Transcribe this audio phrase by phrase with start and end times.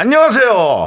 [0.00, 0.86] 안녕하세요.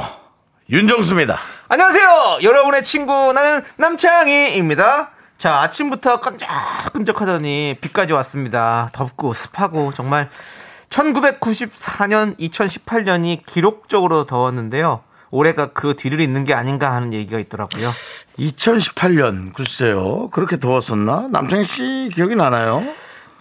[0.70, 1.38] 윤정수입니다.
[1.68, 2.38] 안녕하세요.
[2.42, 5.10] 여러분의 친구 나는 남창희입니다.
[5.36, 8.88] 자, 아침부터 끈적끈적하더니 비까지 왔습니다.
[8.94, 10.30] 덥고 습하고 정말
[10.88, 15.02] 1994년, 2018년이 기록적으로 더웠는데요.
[15.30, 17.90] 올해가 그 뒤를 잇는 게 아닌가 하는 얘기가 있더라고요.
[18.38, 20.30] 2018년 글쎄요.
[20.30, 21.28] 그렇게 더웠었나?
[21.30, 22.82] 남창희 씨 기억이 나나요?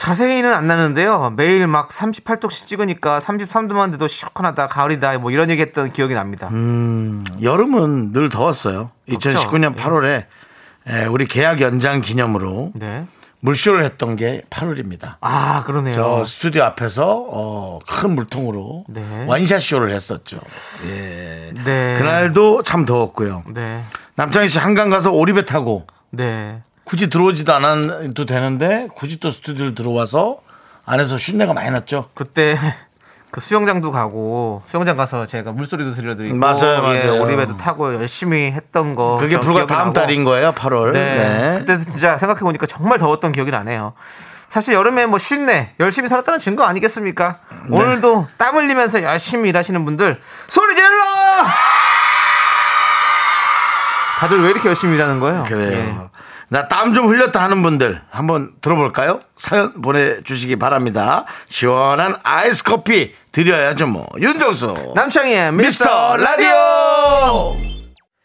[0.02, 1.32] 자세히는 안 나는데요.
[1.38, 6.48] 매일 막 38도씩 찍으니까 33도만 돼도 시원하다, 가을이다, 뭐 이런 얘기 했던 기억이 납니다.
[6.52, 8.90] 음, 여름은 늘 더웠어요.
[9.12, 9.30] 덥죠?
[9.30, 10.26] 2019년 8월에
[11.12, 13.06] 우리 계약 연장 기념으로 네.
[13.42, 15.18] 물쇼를 했던 게 8월입니다.
[15.22, 15.94] 아, 그러네요.
[15.94, 19.26] 저 스튜디오 앞에서 어, 큰 물통으로 네.
[19.28, 20.40] 원샷 쇼를 했었죠.
[20.90, 21.52] 예.
[21.64, 21.96] 네.
[22.00, 23.44] 그날도 참 더웠고요.
[23.54, 23.84] 네.
[24.16, 26.64] 남창희 씨 한강 가서 오리배 타고 네.
[26.92, 30.40] 굳이 들어오지도 않아도 되는데 굳이 또 스튜디오를 들어와서
[30.86, 32.10] 안에서 쉰내가 많이 났죠.
[32.14, 32.58] 그때
[33.32, 37.22] 그 수영장도 가고 수영장 가서 제가 물소리도 들려드리고 맞아요, 예, 맞아요.
[37.22, 39.94] 오리배도 타고 열심히 했던 거 그게 저 불과 다음 나고.
[39.94, 40.92] 달인 거예요, 8월.
[40.92, 41.16] 네.
[41.16, 41.60] 네.
[41.60, 43.94] 그때 진짜 생각해 보니까 정말 더웠던 기억이 나네요.
[44.50, 47.38] 사실 여름에 뭐 쉰내 열심히 살았다는 증거 아니겠습니까?
[47.70, 47.78] 네.
[47.78, 50.20] 오늘도 땀 흘리면서 열심히 일하시는 분들
[50.50, 50.90] 소리 질러!
[54.20, 55.46] 다들 왜 이렇게 열심히 일하는 거예요?
[55.48, 55.72] 그래요.
[55.72, 56.12] 예.
[56.52, 59.20] 나 땀 좀 흘렸다 하는 분들 한번 들어볼까요?
[59.38, 61.24] 사연 보내주시기 바랍니다.
[61.48, 64.06] 시원한 아이스 커피 드려야죠 뭐.
[64.20, 67.71] 윤정수 남창희의 미스터 라디오.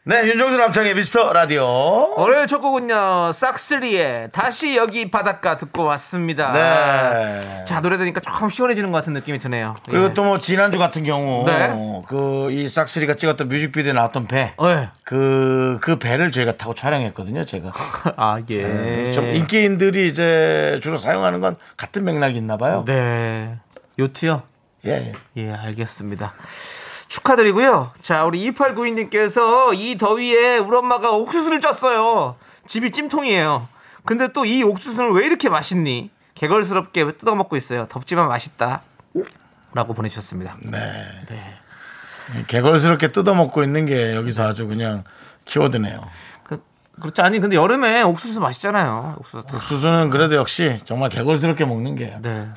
[0.08, 2.14] 네, 윤정수 남창의 미스터 라디오.
[2.16, 6.52] 오늘 첫 곡은요 싹스리의 다시 여기 바닷가 듣고 왔습니다.
[6.52, 7.64] 네.
[7.64, 9.74] 자 노래 들으니까 조금 시원해지는 것 같은 느낌이 드네요.
[9.84, 10.14] 그리고 예.
[10.14, 11.74] 또뭐 지난주 같은 경우 네.
[12.06, 14.54] 그이 싹스리가 찍었던 뮤직비디오에 나왔던 배.
[14.62, 14.88] 네.
[15.02, 17.72] 그, 그 배를 저희가 타고 촬영했거든요, 제가.
[18.16, 19.10] 아 예.
[19.10, 22.84] 좀 인기인들이 이제 주로 사용하는 건 같은 맥락이 있나 봐요.
[22.86, 23.56] 네.
[23.98, 24.44] 요트요.
[24.86, 25.14] 예.
[25.36, 26.32] 예, 알겠습니다.
[27.08, 27.92] 축하드리고요.
[28.00, 32.34] 자, 우리 2892님께서 이 더위에 우리 엄마가 옥수수를 쪘어요.
[32.66, 33.68] 집이 찜통이에요.
[34.04, 36.10] 근데 또 이 옥수수는 왜 이렇게 맛있니?
[36.34, 37.86] 개걸스럽게 뜯어먹고 있어요.
[37.88, 38.82] 덥지만 맛있다.
[39.72, 40.56] 라고 보내주셨습니다.
[40.62, 41.06] 네.
[41.28, 41.54] 네.
[42.46, 45.04] 개걸스럽게 뜯어먹고 있는 게 여기서 아주 그냥
[45.44, 45.96] 키워드네요.
[46.42, 46.62] 그,
[47.00, 47.20] 그렇지.
[47.22, 49.14] 아니, 근데 여름에 옥수수 맛있잖아요.
[49.18, 49.44] 옥수수.
[49.46, 49.56] 다.
[49.56, 52.16] 옥수수는 그래도 역시 정말 개걸스럽게 먹는 게.
[52.20, 52.48] 네.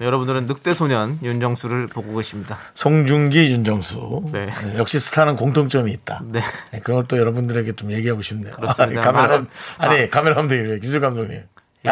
[0.00, 2.58] 여러분들은 늑대 소년 윤정수를 보고 계십니다.
[2.74, 4.24] 송중기, 윤정수.
[4.32, 4.46] 네.
[4.46, 6.22] 네, 역시 스타는 공통점이 있다.
[6.26, 6.40] 네.
[6.72, 8.52] 네, 그런 걸 또 여러분들에게 좀 얘기하고 싶네요.
[8.54, 9.00] 그렇습니다.
[9.00, 9.46] 아니, 카메라, 많은-
[9.78, 11.42] 아니, 카메라 감독님, 기술 감독님.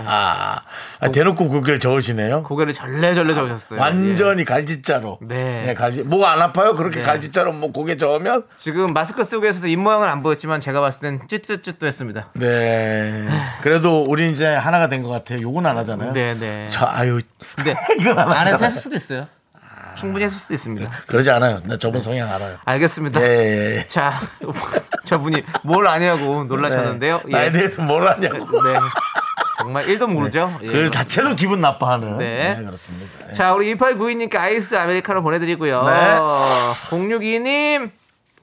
[0.05, 0.60] 아,
[1.00, 2.43] 아, 대놓고 고개를 저으시네요.
[2.44, 3.78] 고개를 절레절레 저으셨어요.
[3.78, 3.82] 예.
[3.82, 5.19] 완전히 갈짓자로.
[5.22, 5.75] 네.
[5.77, 6.03] 갈지.
[6.03, 6.75] 뭐가 안 아파요?
[6.75, 7.05] 그렇게 네.
[7.05, 8.44] 갈짓자로 뭐 고개 저으면?
[8.56, 12.28] 지금 마스크 쓰고 계셔서 입 모양은 안 보였지만 제가 봤을 땐 찌찌찌도 했습니다.
[12.34, 13.28] 네.
[13.62, 15.38] 그래도 우리 이제 하나가 된 것 같아요.
[15.43, 16.12] 요건 안 하잖아요.
[16.12, 16.66] 네, 네.
[16.71, 17.21] 저, 아유.
[17.56, 18.65] 근데 이건 안 안에서 하잖아요.
[18.66, 19.26] 했을 수도 있어요.
[19.97, 20.91] 충분히 했을 수도 있습니다.
[21.06, 21.61] 그러지 않아요.
[21.66, 22.56] 나 저분 성향 알아요.
[22.65, 23.21] 알겠습니다.
[23.22, 23.87] 예, 예, 예.
[23.87, 24.12] 자,
[25.05, 27.21] 저분이 뭘 아냐고 놀라셨는데요.
[27.26, 27.31] 네.
[27.31, 27.53] 나에 예.
[27.53, 28.38] 대해서 뭘 하냐고.
[28.62, 28.75] 네.
[29.59, 30.59] 정말 1도 모르죠.
[30.62, 30.66] 예.
[30.66, 32.19] 그 자체도 기분 나빠하는.
[32.19, 32.54] 네.
[32.54, 32.65] 네.
[32.65, 33.28] 그렇습니다.
[33.28, 33.32] 예.
[33.32, 35.84] 자, 우리 2892님께 아이스 아메리카노 보내드리고요.
[35.84, 36.19] 네.
[36.91, 37.91] 062님,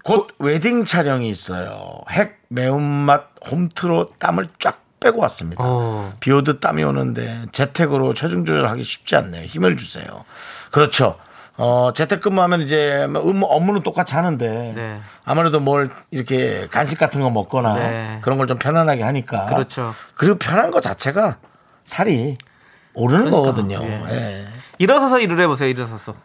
[0.04, 2.00] 곧 웨딩 촬영이 있어요.
[2.10, 5.64] 핵 매운맛 홈트로 땀을 쫙 빼고 왔습니다.
[5.66, 6.14] 어.
[6.20, 9.46] 비 오듯 땀이 오는데 재택으로 체중 조절하기 쉽지 않네요.
[9.46, 10.26] 힘을 주세요.
[10.70, 11.18] 그렇죠.
[11.64, 15.00] 어, 재택근무하면 이제 음, 업무는 똑같이 하는데 네.
[15.24, 18.18] 아무래도 뭘 이렇게 간식 같은 거 먹거나 네.
[18.22, 19.94] 그런 걸 좀 편안하게 하니까 그렇죠.
[20.16, 21.38] 그리고 편한 거 자체가
[21.86, 22.38] 살이
[22.96, 23.80] 오르는 그러니까, 거거든요.
[23.84, 24.04] 예.
[24.10, 24.48] 예.
[24.80, 26.16] 일어서서 일을 해보세요, 일어서서.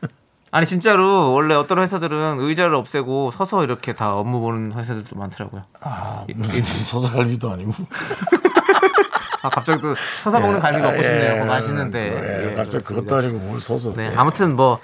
[0.50, 5.64] 아니, 진짜로, 원래 어떤 회사들은 의자를 없애고 서서 이렇게 다 업무 보는 회사들도 많더라고요.
[5.82, 6.24] 아,
[6.90, 7.72] 서사갈비도 아니고.
[9.42, 11.30] 아, 갑자기 또 서서 먹는 갈비가 먹고 싶네요.
[11.32, 11.98] 예, 그거 맛있는데.
[12.46, 12.84] 예, 예, 갑자기.
[12.84, 13.92] 그것도 아니고 뭘 서서.
[13.94, 14.16] 네, 예.
[14.16, 14.80] 아무튼 뭐,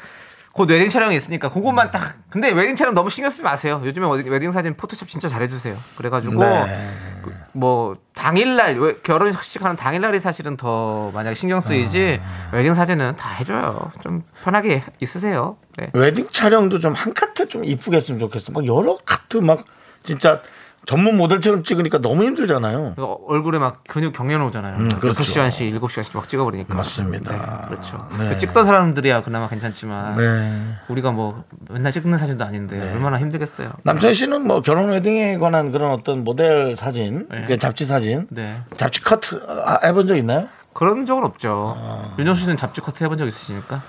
[0.52, 2.14] 곧 웨딩 촬영이 있으니까 그것만 딱.
[2.30, 3.82] 근데 웨딩 촬영 너무 신경 쓰지 마세요.
[3.84, 5.76] 요즘에 웨딩 사진 포토샵 진짜 잘해주세요.
[5.96, 6.90] 그래가지고, 네.
[7.22, 12.56] 그, 뭐, 당일날, 왜 결혼식 하는 당일날이 사실은 더 만약에 신경 쓰이지, 아.
[12.56, 13.90] 웨딩 사진은 다 해줘요.
[14.02, 15.58] 좀 편하게 있으세요.
[15.76, 15.90] 네.
[15.92, 18.52] 웨딩 촬영도 좀 한 컷 좀 이쁘게 했으면 좋겠어.
[18.52, 19.66] 막 여러 컷 막
[20.02, 20.40] 진짜
[20.86, 22.94] 전문 모델처럼 찍으니까 너무 힘들잖아요.
[22.96, 24.76] 어, 얼굴에 막 근육 경련 오잖아요.
[24.76, 25.20] 음, 그렇죠.
[25.20, 26.74] 6시간씩, 7시간씩 막 찍어버리니까.
[26.74, 27.32] 맞습니다.
[27.32, 28.08] 네, 그렇죠.
[28.16, 28.28] 네.
[28.28, 30.76] 그 찍던 사람들이야 그나마 괜찮지만 네.
[30.88, 33.72] 우리가 뭐 맨날 찍는 사진도 아닌데 얼마나 힘들겠어요.
[33.82, 37.44] 남창희 씨는 뭐 결혼 웨딩에 관한 그런 어떤 모델 사진, 네.
[37.48, 38.60] 그 잡지 사진, 네.
[38.76, 40.46] 잡지 커트 아, 해본 적 있나요?
[40.72, 41.74] 그런 적은 없죠.
[41.76, 42.14] 아.
[42.16, 43.82] 윤정 씨는 잡지 커트 해본 적 있으십니까?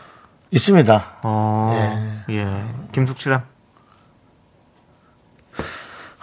[0.49, 1.03] 있습니다.
[1.23, 2.47] 어, 예.
[2.91, 3.43] 김숙 씨랑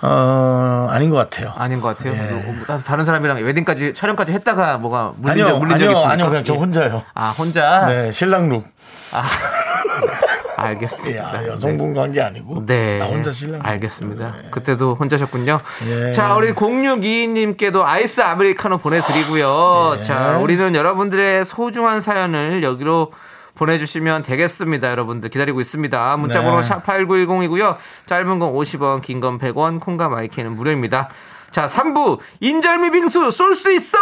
[0.07, 1.53] 어, 아닌 것 같아요.
[1.57, 2.13] 아닌 것 같아요.
[2.15, 2.33] 예.
[2.33, 6.13] 뭐, 다른 사람이랑 웨딩까지 촬영까지 했다가 뭐가 물린 적 아니요, 물린 적 아니요, 있습니까?
[6.13, 6.59] 아니요, 그냥 저 예.
[6.59, 7.03] 혼자요.
[7.15, 7.87] 아 혼자.
[7.87, 8.65] 네, 신랑룩.
[10.57, 11.45] 알겠습니다.
[11.45, 12.65] 야, 여성분 관계 아니고.
[12.67, 12.99] 네.
[12.99, 13.61] 나 혼자 신랑.
[13.63, 14.35] 알겠습니다.
[14.51, 15.59] 그때도 혼자셨군요.
[15.89, 16.11] 예.
[16.13, 19.97] 자, 우리 0622님께도 아이스 아메리카노 보내드리고요.
[19.99, 20.03] 예.
[20.03, 23.11] 자, 우리는 여러분들의 소중한 사연을 여기로
[23.55, 24.91] 보내주시면 되겠습니다.
[24.91, 26.17] 여러분들 기다리고 있습니다.
[26.17, 26.69] 문자번호 네.
[26.69, 27.77] 샵8910이고요.
[28.07, 31.09] 짧은 건 50원, 긴 건 100원, 콩과 my K는 무료입니다.
[31.51, 33.97] 자, 3부 인절미 빙수 쏠 수 있어!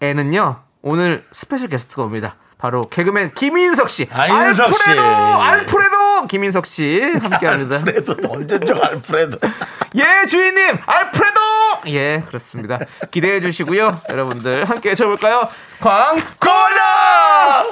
[0.00, 2.36] 에는요, 오늘 special guest가 옵니다.
[2.56, 4.08] 바로 개그맨 김인석 씨.
[4.10, 4.90] 아인석 씨.
[4.90, 5.42] 알프레도!
[5.42, 6.26] 알프레도!
[6.28, 7.76] 김인석 씨 함께 합니다.
[7.76, 9.38] 알프레도 언제적 알프레도.
[9.96, 11.40] 예, 주인님, 알프레도!
[11.88, 12.78] 예, 그렇습니다.
[13.10, 14.00] 기대해 주시고요.
[14.08, 15.46] 여러분들 함께 해줘볼까요?
[15.80, 17.66] 광고라!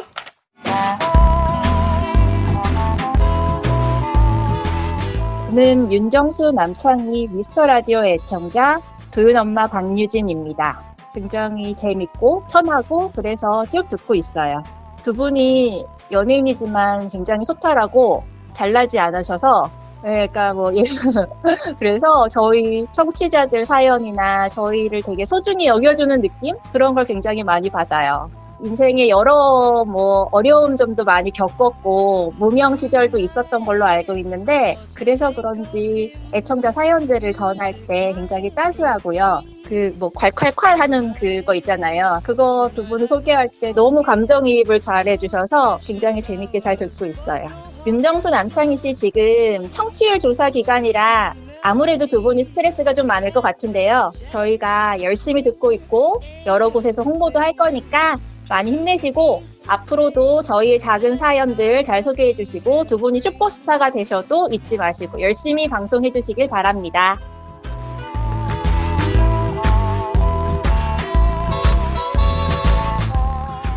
[5.56, 8.78] 저는 윤정수 남창희 미스터 라디오 애청자
[9.10, 10.82] 도윤 엄마 박유진입니다.
[11.14, 14.62] 굉장히 재밌고 편하고 그래서 쭉 듣고 있어요.
[15.02, 15.82] 두 분이
[16.12, 18.22] 연예인이지만 굉장히 소탈하고
[18.52, 19.70] 잘나지 않으셔서
[20.02, 20.82] 네, 그러니까 뭐 예.
[21.80, 28.28] 그래서 저희 청취자들 사연이나 저희를 되게 소중히 여겨주는 느낌 그런 걸 굉장히 많이 받아요.
[28.64, 36.14] 인생에 여러 뭐 어려운 점도 많이 겪었고 무명 시절도 있었던 걸로 알고 있는데 그래서 그런지
[36.32, 39.42] 애청자 사연들을 전할 때 굉장히 따스하고요.
[39.66, 42.20] 그 뭐 콸콸콸 하는 그거 있잖아요.
[42.22, 47.46] 그거 두 분을 소개할 때 너무 감정이입을 잘 해주셔서 굉장히 재밌게 잘 듣고 있어요.
[47.86, 54.12] 윤정수 남창희 씨 지금 청취율 조사 기간이라 아무래도 두 분이 스트레스가 좀 많을 것 같은데요.
[54.28, 58.18] 저희가 열심히 듣고 있고 여러 곳에서 홍보도 할 거니까
[58.48, 65.20] 많이 힘내시고 앞으로도 저희의 작은 사연들 잘 소개해 주시고 두 분이 슈퍼스타가 되셔도 잊지 마시고
[65.20, 67.18] 열심히 방송해 주시길 바랍니다.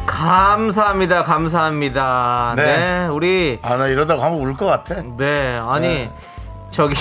[0.05, 1.23] 감사합니다.
[1.23, 2.53] 감사합니다.
[2.57, 2.63] 네.
[2.63, 3.07] 네.
[3.07, 5.01] 우리, 아, 나 이러다가 한번 울 것 같아.
[5.17, 5.57] 네.
[5.63, 6.11] 아니, 네.
[6.71, 6.93] 저기,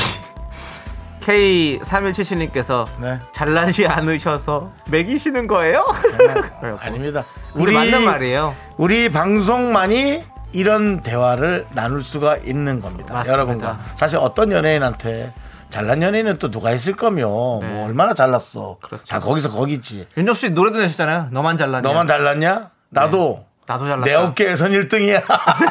[1.28, 3.18] K3177님께서 네.
[3.32, 5.84] 잘나지 않으셔서 매기시는 거예요?
[6.80, 7.24] 아닙니다.
[7.54, 8.54] 우리 맞는 말이에요.
[8.78, 13.12] 우리 방송만이 이런 대화를 나눌 수가 있는 겁니다.
[13.12, 13.32] 맞습니다.
[13.32, 15.34] 여러분과 사실 어떤 연예인한테
[15.68, 17.26] 잘난 연예인은 또 누가 있을 거며
[17.60, 17.68] 네.
[17.68, 18.78] 뭐 얼마나 잘났어.
[18.80, 19.04] 그렇죠.
[19.04, 20.06] 다 거기서 거기지.
[20.16, 21.28] 윤정 씨 노래도 내셨잖아요.
[21.30, 21.86] 너만 잘났냐?
[21.86, 22.70] 너만 잘났냐?
[22.88, 24.04] 나도 나도 잘났다.
[24.06, 25.22] 내 어깨에선 1등이야.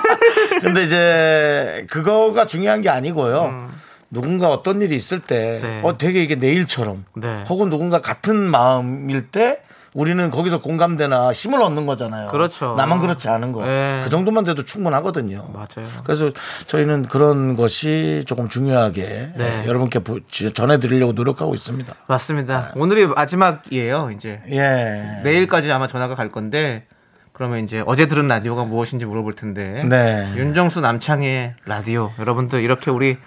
[0.61, 3.69] 근데 이제 그거가 중요한 게 아니고요.
[4.09, 5.67] 누군가 어떤 일이 있을 때, 음.
[5.67, 5.81] 네.
[5.83, 7.43] 어, 되게 이게 내 일처럼, 네.
[7.49, 9.61] 혹은 누군가 같은 마음일 때,
[9.93, 12.27] 우리는 거기서 공감대나 힘을 얻는 거잖아요.
[12.27, 12.75] 그렇죠.
[12.75, 13.65] 나만 그렇지 않은 거.
[13.65, 14.01] 네.
[14.03, 15.49] 그 정도만 돼도 충분하거든요.
[15.51, 15.89] 맞아요.
[16.03, 16.29] 그래서
[16.67, 19.63] 저희는 그런 것이 조금 중요하게 네.
[19.65, 21.95] 여러분께 부- 전해드리려고 노력하고 있습니다.
[22.07, 22.73] 맞습니다.
[22.75, 24.11] 오늘이 마지막이에요.
[24.13, 25.21] 이제 예.
[25.23, 26.85] 내일까지 아마 전화가 갈 건데
[27.33, 30.31] 그러면 이제 어제 들은 라디오가 무엇인지 물어볼 텐데 네.
[30.35, 33.17] 윤정수 남창의 라디오 여러분들 이렇게 우리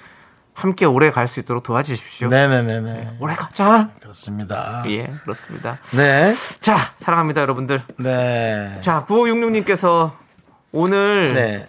[0.54, 2.28] 함께 오래 갈 수 있도록 도와주십시오.
[2.28, 3.16] 네네네 네.
[3.21, 3.90] 오래 가자.
[4.00, 4.83] 그렇습니다.
[4.88, 5.78] 예, 그렇습니다.
[5.92, 6.35] 네.
[6.61, 7.83] 자, 사랑합니다, 여러분들.
[7.99, 8.75] 네.
[8.80, 10.11] 자, 9566님께서
[10.73, 11.69] 오늘 네.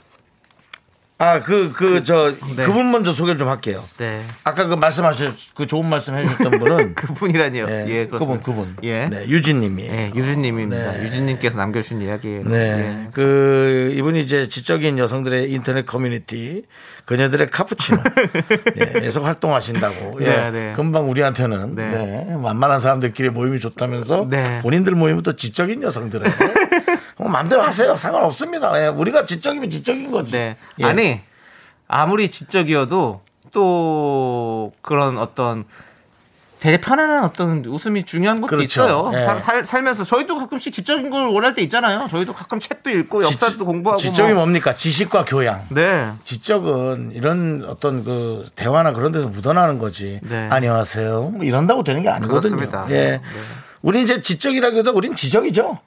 [1.22, 2.66] 아, 그, 그, 저, 네.
[2.66, 3.84] 그분 먼저 소개를 좀 할게요.
[4.00, 4.24] 네.
[4.44, 6.96] 아까 그 말씀하셨, 그 좋은 말씀 해주셨던 분은.
[6.98, 7.68] 그분이라니요.
[7.70, 8.42] 예, 예, 그분.
[8.42, 8.75] 그분.
[8.82, 9.06] 예.
[9.06, 9.84] 네, 유진님이.
[9.84, 10.94] 예, 유진님입니다.
[10.94, 11.04] 네.
[11.04, 12.44] 유진님께서 남겨주신 이야기예요.
[12.46, 12.58] 네.
[12.58, 13.08] 예.
[13.13, 16.63] 그, 이분이 이제 지적인 여성들의 인터넷 커뮤니티,
[17.06, 18.01] 그녀들의 카푸치노,
[18.82, 20.18] 예, 에서 활동하신다고.
[20.22, 20.25] 예.
[20.25, 20.74] 네, 네.
[20.75, 21.92] 금방 우리한테는, 네.
[21.92, 22.36] 네.
[22.36, 24.58] 만만한 사람들끼리 모임이 좋다면서, 네.
[24.63, 26.32] 본인들 모임은 또 지적인 여성들의.
[27.22, 27.96] 뭐 마음대로 하세요.
[27.96, 28.84] 상관없습니다.
[28.84, 30.32] 예, 우리가 지적이면 지적인 거지.
[30.32, 30.58] 네.
[30.80, 30.84] 예.
[30.86, 31.22] 아니
[31.88, 35.66] 아무리 지적이어도 또 그런 어떤
[36.60, 38.63] 되게 편안한 어떤 웃음이 중요한 것도 그렇죠.
[38.66, 39.12] 있어요.
[39.13, 39.24] 예.
[39.24, 42.08] 살- 살, 살면서 저희도 가끔씩 지적인 걸 원할 때 있잖아요.
[42.10, 44.44] 저희도 가끔 책도 읽고 역사도 공부하고 지적이 뭐.
[44.44, 44.75] 뭡니까?
[44.75, 45.63] 지식과 교양.
[45.70, 46.10] 네.
[46.25, 50.20] 지적은 이런 어떤 그 대화나 그런 데서 묻어나는 거지.
[50.24, 50.48] 네.
[50.51, 51.22] 안녕하세요.
[51.36, 52.40] 뭐 이런다고 되는 게 아니거든요.
[52.58, 52.86] 그렇습니다.
[52.90, 52.94] 예.
[52.94, 53.22] 네.
[53.84, 55.78] 우리 이제 지적이라기보다 우린 지적이죠.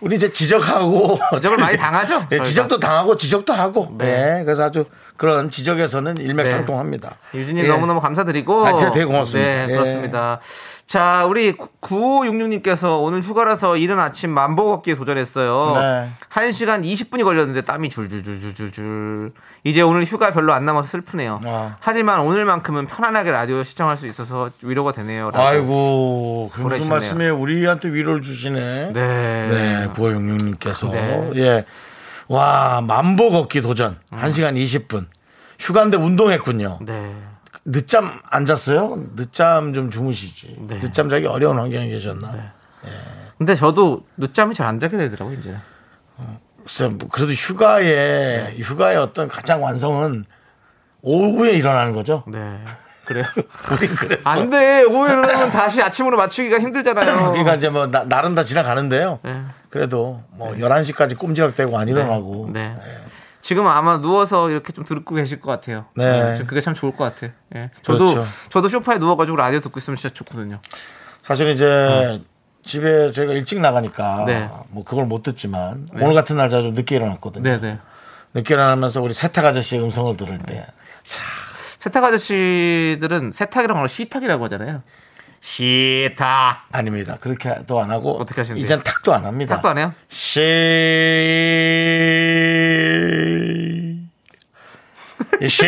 [0.00, 2.44] 우리 이제 지적하고 지적을 많이 당하죠, 예, 저희가.
[2.44, 3.94] 지적도 당하고 지적도 하고.
[3.98, 4.38] 네.
[4.40, 4.44] 예.
[4.44, 4.84] 그래서 아주
[5.18, 7.16] 그런 지적에서는 일맥상통합니다.
[7.34, 7.68] 유진님 예.
[7.68, 8.64] 너무너무 감사드리고.
[8.64, 9.50] 아, 진짜 되게 고맙습니다.
[9.50, 9.72] 네, 예.
[9.72, 10.40] 그렇습니다.
[10.86, 15.72] 자, 우리 9566님께서 오늘 휴가라서 이른 아침 만보 걷기에 도전했어요.
[15.74, 16.08] 네.
[16.32, 19.32] 1시간 20분이 걸렸는데 땀이 줄줄줄줄줄줄.
[19.64, 21.40] 이제 오늘 휴가 별로 안 남아서 슬프네요.
[21.44, 21.76] 아.
[21.80, 25.30] 하지만 오늘만큼은 편안하게 라디오 시청할 수 있어서 위로가 되네요.
[25.34, 26.88] 아이고, 그 무슨.
[26.88, 27.36] 말씀이에요?
[27.36, 28.92] 우리한테 위로를 주시네.
[28.92, 29.48] 네.
[29.48, 30.90] 네, 9566님께서.
[30.90, 31.30] 네.
[31.34, 31.64] 예.
[32.28, 33.98] 와, 만보 걷기 도전.
[34.12, 34.18] 음.
[34.18, 35.06] 1시간 20분.
[35.58, 36.78] 휴가인데 운동했군요.
[36.82, 37.12] 네.
[37.64, 38.96] 늦잠 안 잤어요?
[39.16, 40.56] 늦잠 좀 주무시지.
[40.60, 40.78] 네.
[40.80, 42.52] 늦잠 자기 어려운 환경에 계셨나?
[43.36, 45.58] 근데 저도 늦잠이 잘 안 자게 되더라고요, 이제는.
[46.62, 50.24] 글쎄, 뭐 그래도 휴가의, 휴가의 어떤 가장 완성은
[51.02, 52.24] 오후에 일어나는 거죠.
[52.26, 52.62] 네.
[53.08, 53.24] 그래요?
[53.72, 54.28] 우린 그랬어.
[54.28, 54.82] 안 돼.
[54.82, 57.30] 오늘은 다시 아침으로 맞추기가 힘들잖아요.
[57.32, 59.18] 그러니까 이제 뭐 나, 날은 다 지나가는데요.
[59.22, 59.44] 네.
[59.70, 62.50] 그래도 뭐 11시까지 꼼지락대고 안 일어나고.
[62.52, 62.74] 네.
[63.40, 65.86] 지금 아마 누워서 이렇게 좀 듣고 계실 것 같아요.
[65.96, 66.34] 네.
[66.34, 67.32] 좀 그게 참 좋을 것 같아.
[67.56, 67.70] 예.
[67.82, 68.30] 저도 그렇죠.
[68.50, 70.58] 저도 소파에 누워가지고 라디오 듣고 있으면 진짜 좋거든요.
[71.22, 72.20] 사실 이제
[72.62, 74.50] 집에 저희가 일찍 나가니까 네.
[74.68, 77.42] 뭐 그걸 못 듣지만 오늘 같은 날 제가 좀 늦게 일어났거든요.
[77.42, 77.78] 네네.
[78.34, 80.66] 늦게 일어나면서 우리 세탁 아저씨의 음성을 들을 때
[81.78, 84.82] 세탁 아저씨들은 세탁이라고 하면 시탁이라고 하잖아요.
[85.40, 86.66] 시탁.
[86.72, 87.16] 아닙니다.
[87.20, 88.64] 그렇게도 안 하고 어떻게 하시는데요?
[88.64, 89.54] 이젠 탁도 안 합니다.
[89.54, 89.94] 탁도 안 해요?
[90.08, 90.40] 시
[95.46, 95.66] 시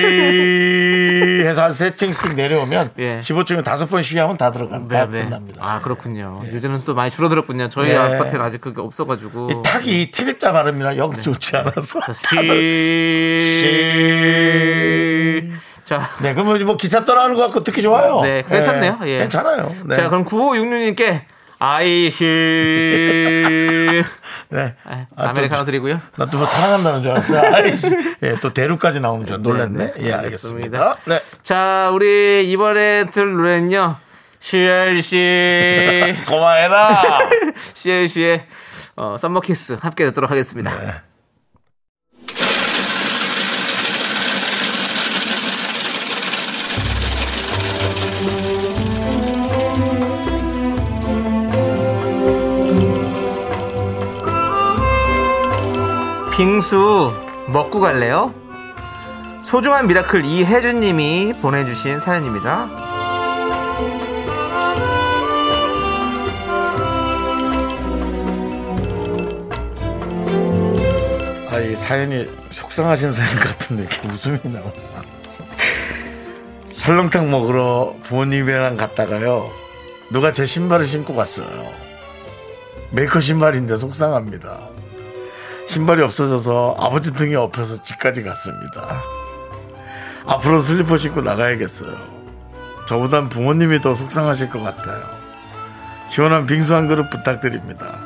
[1.45, 3.21] 해서 한 세 층씩 내려오면 예.
[3.21, 4.99] 15층에 다섯 번 쉬하면 다 들어간다.
[4.99, 5.61] 다 끝납니다.
[5.65, 6.43] 아 그렇군요.
[6.53, 7.69] 요즘은 또 많이 줄어들었군요.
[7.69, 7.97] 저희 네.
[7.97, 9.51] 아파트는 아직 그게 없어가지고.
[9.51, 11.21] 이 탁이 T자 발음이라 영 네.
[11.21, 12.01] 좋지 않아서.
[12.13, 13.41] 시.
[13.41, 15.51] 시.
[15.85, 16.09] 자.
[16.23, 18.21] 네, 그러면 뭐 기차 떠나는 것 같고 듣기 좋아요.
[18.23, 19.01] 네, 괜찮네요.
[19.05, 19.19] 예.
[19.19, 19.73] 괜찮아요.
[19.87, 19.97] 네.
[19.97, 21.23] 자, 그럼 9566님께
[21.59, 22.25] 아이시.
[24.53, 24.75] 네.
[24.85, 26.01] 아, 아, 아메리카노 또- 드리고요.
[26.17, 27.41] 나 또 뭐 사랑한다는 줄 알았어요.
[27.55, 27.87] 아이씨.
[28.23, 29.79] 예, 또 대루까지 나오는 줄 놀랐네.
[29.87, 30.79] 네, 네, 예, 알겠습니다.
[30.79, 30.97] 알겠습니다.
[31.07, 31.21] 네.
[31.43, 33.97] 자, 우리 이번에 들 노래는요.
[34.41, 36.15] CLC.
[36.27, 37.03] 고마해라.
[37.75, 38.47] CLC의
[38.97, 40.71] 어, Summer Kiss 함께 듣도록 하겠습니다.
[40.79, 40.93] 네.
[56.41, 57.13] 빙수
[57.49, 58.33] 먹고 갈래요?
[59.45, 62.67] 소중한 Miracle 이혜준님이 보내주신 사연입니다.
[71.51, 74.73] 아, 이 사연이 속상하신 사연 같은데 이렇게 웃음이 나오나.
[76.73, 79.51] 설렁탕 먹으러 부모님이랑 갔다가요.
[80.11, 81.71] 누가 제 신발을 신고 갔어요.
[82.93, 84.80] 메이커 신발인데 속상합니다.
[85.71, 89.05] 신발이 없어져서 아버지 등에 업혀서 집까지 갔습니다.
[90.27, 91.97] 앞으로 슬리퍼 신고 나가야겠어요.
[92.89, 95.01] 저보단 부모님이 더 속상하실 것 같아요.
[96.09, 98.01] 시원한 빙수 한 그릇 부탁드립니다.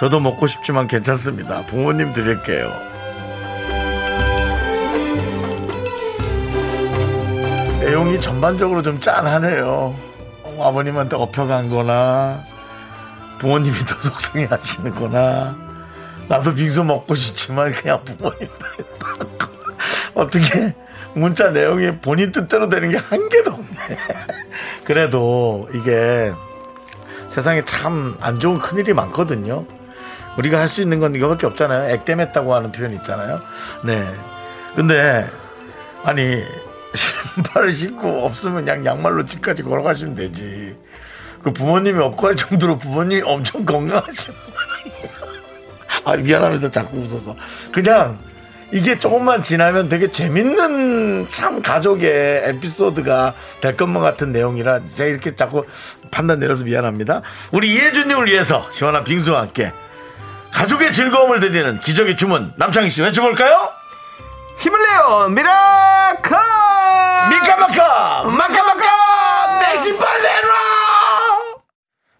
[0.00, 1.66] 저도 먹고 싶지만 괜찮습니다.
[1.66, 2.72] 부모님 드릴게요.
[7.80, 9.94] 내용이 전반적으로 좀 짠하네요.
[10.44, 12.40] 어, 아버님한테 업혀간 거나
[13.38, 15.71] 부모님이 더 속상해 하시는 거나
[16.32, 19.42] 나도 빙수 먹고 싶지만 그냥 부모님 드린다고
[20.14, 20.74] 어떻게
[21.14, 23.98] 문자 내용이 본인 뜻대로 되는 게 한 개도 없네.
[24.86, 26.32] 그래도 이게
[27.28, 29.66] 세상에 참 안 좋은 큰일이 많거든요.
[30.38, 31.90] 우리가 할 수 있는 건 이거밖에 없잖아요.
[31.92, 33.38] 액땜했다고 하는 표현 있잖아요.
[33.84, 34.10] 네.
[34.74, 35.28] 근데
[36.04, 36.42] 아니
[36.94, 40.78] 신발을 신고 없으면 그냥 양말로 집까지 걸어가시면 되지.
[41.42, 44.00] 그 부모님이 없고 할 정도로 부모님이 엄청 분이에요.
[46.04, 46.70] 아 미안합니다.
[46.70, 47.36] 자꾸 웃어서.
[47.72, 48.18] 그냥
[48.72, 55.64] 이게 조금만 지나면 되게 재밌는 참 가족의 에피소드가 될 것만 같은 내용이라 제가 이렇게 자꾸
[56.10, 57.22] 판단 내려서 미안합니다.
[57.50, 59.72] 우리 이혜준님을 위해서 시원한 빙수와 함께
[60.52, 63.70] 가족의 즐거움을 드리는 기적의 주문 남창희 씨 외쳐볼까요?
[64.58, 66.36] 힘을 내요 Miracle
[67.30, 68.84] 미카마카 마카마카
[69.60, 70.71] 내 신발 내놔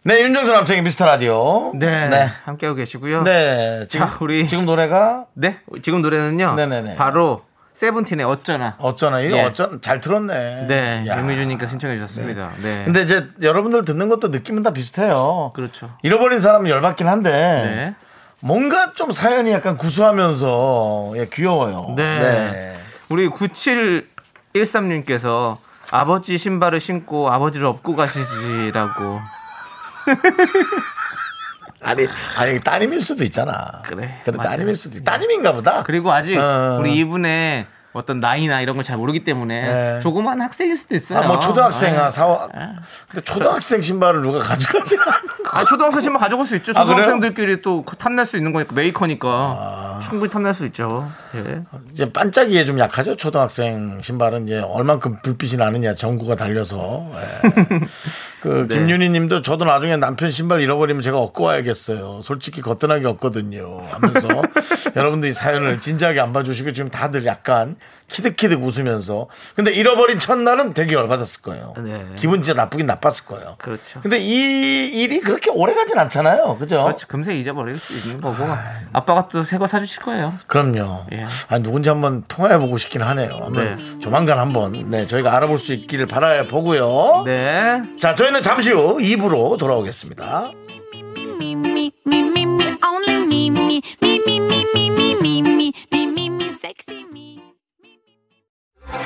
[0.05, 3.23] 네 윤정수 남창희 미스터 라디오 네, 네, 함께하고 계시고요.
[3.23, 3.85] 네.
[3.89, 6.55] 지금, 자, 우리- 지금 노래가 네, 지금 노래는요.
[6.57, 6.97] 네네네.
[6.97, 7.43] 바로
[7.73, 8.75] 세븐틴의 어쩌나.
[8.79, 9.43] 어쩌나 이거 예.
[9.45, 11.21] 어쩌 잘 들었네 네, 야.
[11.21, 12.51] 유미주님께 신청해 주셨습니다.
[12.63, 12.83] 네.
[12.85, 15.91] 근데 이제 여러분들 듣는 것도 느낌은 다 비슷해요 그렇죠.
[16.03, 17.95] 잃어버린 사람은 열받긴 한데 네.
[18.41, 22.75] 뭔가 좀 사연이 약간 구수하면서 예, 귀여워요 네.
[23.09, 25.57] 우리 9713님께서
[25.93, 29.21] 아버지 신발을 신고 아버지를 업고 가시지라고.
[31.83, 32.07] 아니
[32.37, 34.51] 아니 따님일 수도 있잖아 그래, 그래 맞아요.
[34.51, 36.79] 따님일 수도 있 따님인가 보다 그리고 아직 어.
[36.81, 39.61] 우리 이분의 어떤 나이나 이런 걸 잘 모르기 때문에
[39.95, 40.01] 네.
[40.01, 41.21] 조그만 학생일 수도 있어요.
[41.21, 41.99] 아, 뭐 초등학생, 네.
[41.99, 42.49] 아, 사와.
[43.09, 44.97] 근데 초등학생 신발을 누가 가져가지.
[45.53, 46.73] 아, 초등학생 신발 가져갈 수 있죠.
[46.75, 46.83] 아?
[46.85, 51.11] 초등학생들끼리 또 탐낼 수 있는 거니까 메이커니까 충분히 탐낼 수 있죠.
[51.37, 51.63] 예.
[51.93, 53.17] 이제 반짝이에 좀 약하죠.
[53.17, 57.07] 초등학생 신발은 이제 얼만큼 불빛이 나느냐 전구가 달려서.
[57.15, 57.51] 예.
[58.41, 58.75] 그 네.
[58.79, 62.21] 김윤희 님도 저도 나중에 남편 신발 잃어버리면 제가 얻고 와야겠어요.
[62.23, 63.81] 솔직히 거뜬하게 없거든요.
[63.91, 64.29] 하면서
[64.97, 67.77] 여러분들이 사연을 진지하게 안 봐주시고 지금 다들 약간
[68.09, 71.73] 키득키득 웃으면서 근데 잃어버린 첫날은 되게 열받았을 거예요.
[71.79, 72.05] 네.
[72.17, 73.55] 기분 진짜 나쁘긴 나빴을 거예요.
[73.59, 74.01] 그렇죠.
[74.03, 74.31] 근데 이
[75.03, 76.59] 일이 그렇게 오래 가진 않잖아요.
[76.59, 76.83] 그죠?
[76.83, 77.07] 그렇지.
[77.07, 78.45] 금세 잊어버릴 수 있는 거고
[78.93, 80.35] 아 빠가 또 새 거 사주실 거예요.
[80.47, 81.07] 그럼요.
[81.13, 81.27] 예.
[81.49, 83.39] 아, 누군지 한번 통화해 보고 싶긴 하네요.
[83.45, 87.23] 한번 조만간 한번 네, 저희가 알아볼 수 있기를 바라 보고요.
[87.25, 87.81] 네.
[87.99, 90.51] 자, 저희는 잠시 후 2부로 돌아오겠습니다.
[91.41, 97.02] me, me, me, only me, me, me, me, me, me, me, me, me, me, sexy.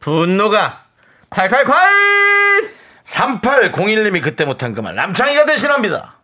[0.00, 0.84] 분노가
[1.30, 2.70] 콸콸콸!
[3.04, 6.16] 3801님이 그때 못한 그 말 남창희가 대신합니다.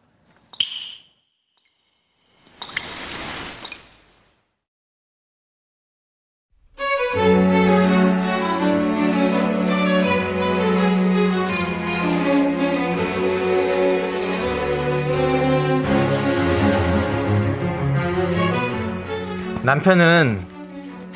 [19.64, 20.55] 남편은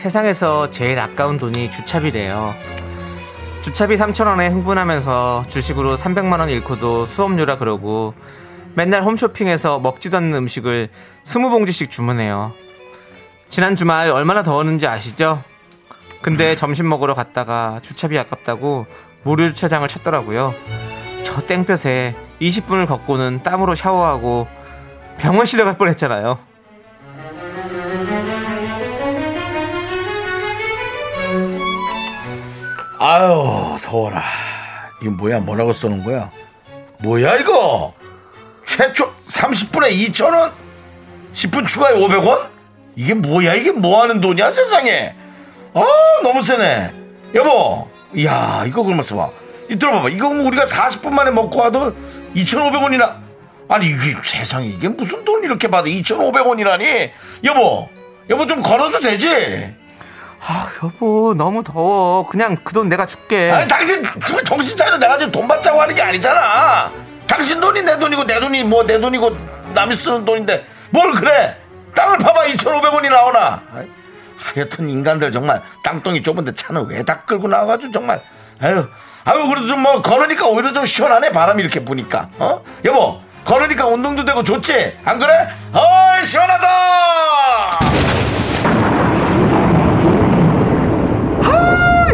[0.00, 2.54] 세상에서 제일 아까운 돈이 주차비래요.
[3.60, 8.14] 주차비 3천원에 흥분하면서 주식으로 300만원 잃고도 수업료라 그러고
[8.74, 10.88] 맨날 홈쇼핑에서 먹지도 않는 음식을
[11.24, 12.54] 20봉지씩 주문해요.
[13.50, 15.42] 지난 주말 얼마나 더웠는지 아시죠?
[16.22, 18.86] 근데 점심 먹으러 갔다가 주차비 아깝다고
[19.22, 20.54] 무료 주차장을 찾더라고요.
[21.24, 24.48] 저 땡볕에 20분을 걷고는 땀으로 샤워하고
[25.18, 26.49] 병원 실려 갈 뻔했잖아요.
[33.02, 34.22] 아유, 더워라.
[35.00, 35.40] 이거 뭐야?
[35.40, 36.30] 뭐라고 써놓은 거야?
[36.98, 37.94] 뭐야, 이거?
[38.66, 40.52] 최초 30분에 2,000원?
[41.32, 42.50] 10분 추가에 500원?
[42.96, 43.54] 이게 뭐야?
[43.54, 45.14] 이게 뭐 하는 돈이야, 세상에?
[45.72, 45.82] 아,
[46.22, 46.92] 너무 세네.
[47.34, 49.30] 여보, 이야, 이거 그러면 써봐.
[49.70, 50.10] 이 들어봐봐.
[50.10, 51.94] 이거 우리가 40분 만에 먹고 와도
[52.36, 53.14] 2,500원이나.
[53.70, 55.88] 아니, 이게 세상에, 이게 무슨 돈 이렇게 받아?
[55.88, 57.10] 2,500원이라니?
[57.44, 57.88] 여보,
[58.28, 59.74] 여보 좀 걸어도 되지?
[60.42, 62.26] 아, 여보, 너무 더워.
[62.26, 63.50] 그냥 그 돈 내가 줄게.
[63.50, 64.96] 아니 당신 정말 정신 차려.
[64.98, 66.90] 내가 지금 돈 받자고 하는 게 아니잖아.
[67.26, 69.36] 당신 돈이 내 돈이고 내 돈이 뭐 내 돈이고
[69.74, 71.56] 남이 쓰는 돈인데 뭘 그래?
[71.94, 72.44] 땅을 파봐.
[72.44, 73.62] 2,500원이 나오나.
[74.36, 78.22] 하여튼 인간들 정말 땅덩이 좁은데 차는 왜 다 끌고 나와가지고 정말.
[78.62, 78.88] 아유
[79.24, 82.28] 아유 그래도 좀 뭐 걸으니까 오히려 좀 시원하네 바람이 이렇게 부니까.
[82.38, 82.62] 어?
[82.84, 84.96] 여보 걸으니까 운동도 되고 좋지?
[85.04, 85.48] 안 그래?
[85.72, 86.70] 어이 시원하다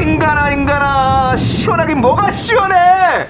[0.01, 1.35] 인간아, 인간아.
[1.66, 3.29] 시원하긴 뭐가 시원해?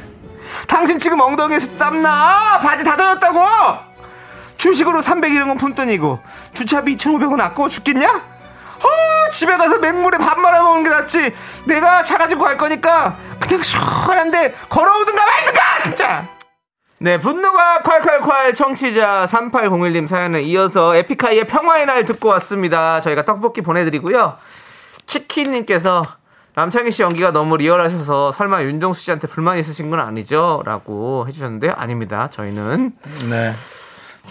[0.68, 2.60] 당신 지금 엉덩이에서 땀나?
[2.60, 3.40] 바지 다 젖었다고?
[4.58, 6.20] 주식으로 300이런 푼 돈이고
[6.52, 8.06] 주차비 2,500원 아까워 죽겠냐?
[8.10, 11.34] 어, 집에 가서 맹물에 밥 말아 먹는 게 낫지.
[11.64, 16.24] 내가 차 가지고 갈 거니까 그냥 시원한데 걸어오든가 말든가 진짜.
[16.98, 23.00] 네, 분노가 콸콸콸 청취자 3801님 사연에 이어서 에픽하이의 평화의 날 듣고 왔습니다.
[23.00, 24.36] 저희가 떡볶이 보내드리고요.
[25.06, 26.04] 키키님께서
[26.56, 30.62] 남창희 씨 연기가 너무 리얼하셔서 설마 윤정수 씨한테 불만 있으신 건 아니죠?
[30.64, 31.72] 라고 해주셨는데요.
[31.76, 32.28] 아닙니다.
[32.30, 32.92] 저희는
[33.28, 33.52] 네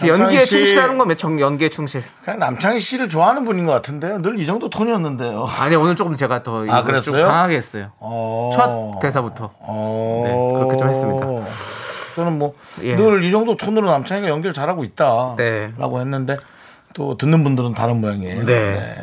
[0.08, 2.02] 연기에 씨- 충실하는 건 정, 연기에 충실.
[2.24, 6.42] 그냥 남창희 씨를 좋아하는 분인 것 같은데요 늘 이 정도 톤이었는데요 아니 오늘 조금 제가
[6.42, 7.26] 더좀 아, 그랬어요?
[7.28, 7.92] 강하게 했어요.
[8.00, 8.50] 어.
[8.52, 9.52] 첫 대사부터.
[9.60, 10.22] 어.
[10.26, 11.26] 네, 그렇게 좀 했습니다.
[12.16, 12.96] 저는 뭐 예.
[12.96, 15.70] 늘이 정도 톤으로 남창이가 연기를 잘하고 있다라고 네.
[15.78, 16.34] 했는데
[16.92, 18.44] 또 듣는 분들은 다른 모양이에요.
[18.46, 18.96] 네.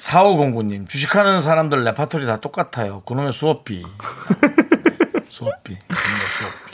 [0.00, 3.02] 4509님 주식하는 사람들 레파토리 다 똑같아요.
[3.02, 3.84] 그놈의 수업비.
[5.28, 5.78] 수업비.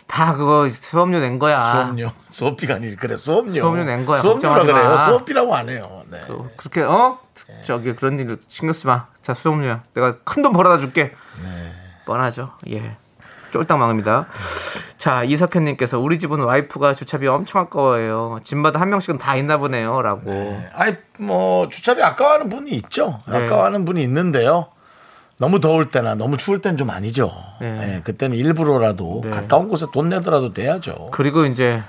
[0.07, 1.75] 다 그거 수업료 낸 거야.
[1.75, 2.11] 수업료.
[2.31, 2.97] 수업비가 아니지.
[2.97, 3.51] 그래, 수업료.
[3.53, 4.23] 수업료 낸 거야.
[4.23, 4.91] 수업료라 그래요.
[4.91, 5.05] 마.
[5.09, 6.03] 수업비라고 안 해요.
[6.09, 6.23] 네.
[6.29, 7.19] 또 그렇게 어
[7.65, 9.07] 저기 그런 일 신경 쓰지 마.
[9.21, 9.83] 자 수업료야.
[9.95, 11.13] 내가 큰 돈 벌어다 줄게.
[12.07, 12.49] 뻔하죠.
[12.71, 12.97] 예.
[13.51, 14.27] 쫄딱 망합니다.
[15.07, 18.41] 자, 이석현님께서 우리 집은 와이프가 주차비 엄청 아까워해요.
[18.43, 20.03] 집마다 한 명씩은 다 있나 보네요.
[20.03, 20.33] 라고.
[20.75, 23.21] 아이 뭐 주차비 아까워하는 분이 있죠.
[23.29, 23.37] 네.
[23.47, 24.67] 아까워하는 분이 있는데요.
[25.39, 27.31] 너무 더울 때나 너무 추울 땐좀 아니죠.
[27.61, 27.99] 네.
[27.99, 29.31] 예, 그때는 일부러라도 네.
[29.31, 31.11] 가까운 곳에 돈 내더라도 돼야죠.
[31.13, 31.85] 그리고 이제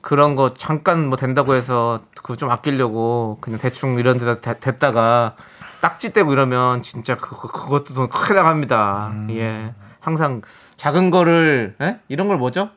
[0.00, 5.34] 그런 거 잠깐 뭐 된다고 해서 그거 좀 아끼려고 그냥 대충 이런 데다 대- 댔다가
[5.80, 9.08] 딱지 떼고 이러면 진짜 그거, 그것도 돈 크게 나갑니다.
[9.12, 9.26] 음.
[9.32, 9.74] 예.
[9.98, 10.40] 항상
[10.80, 12.00] 작은 거를, 예?
[12.08, 12.70] 이런 걸 뭐죠?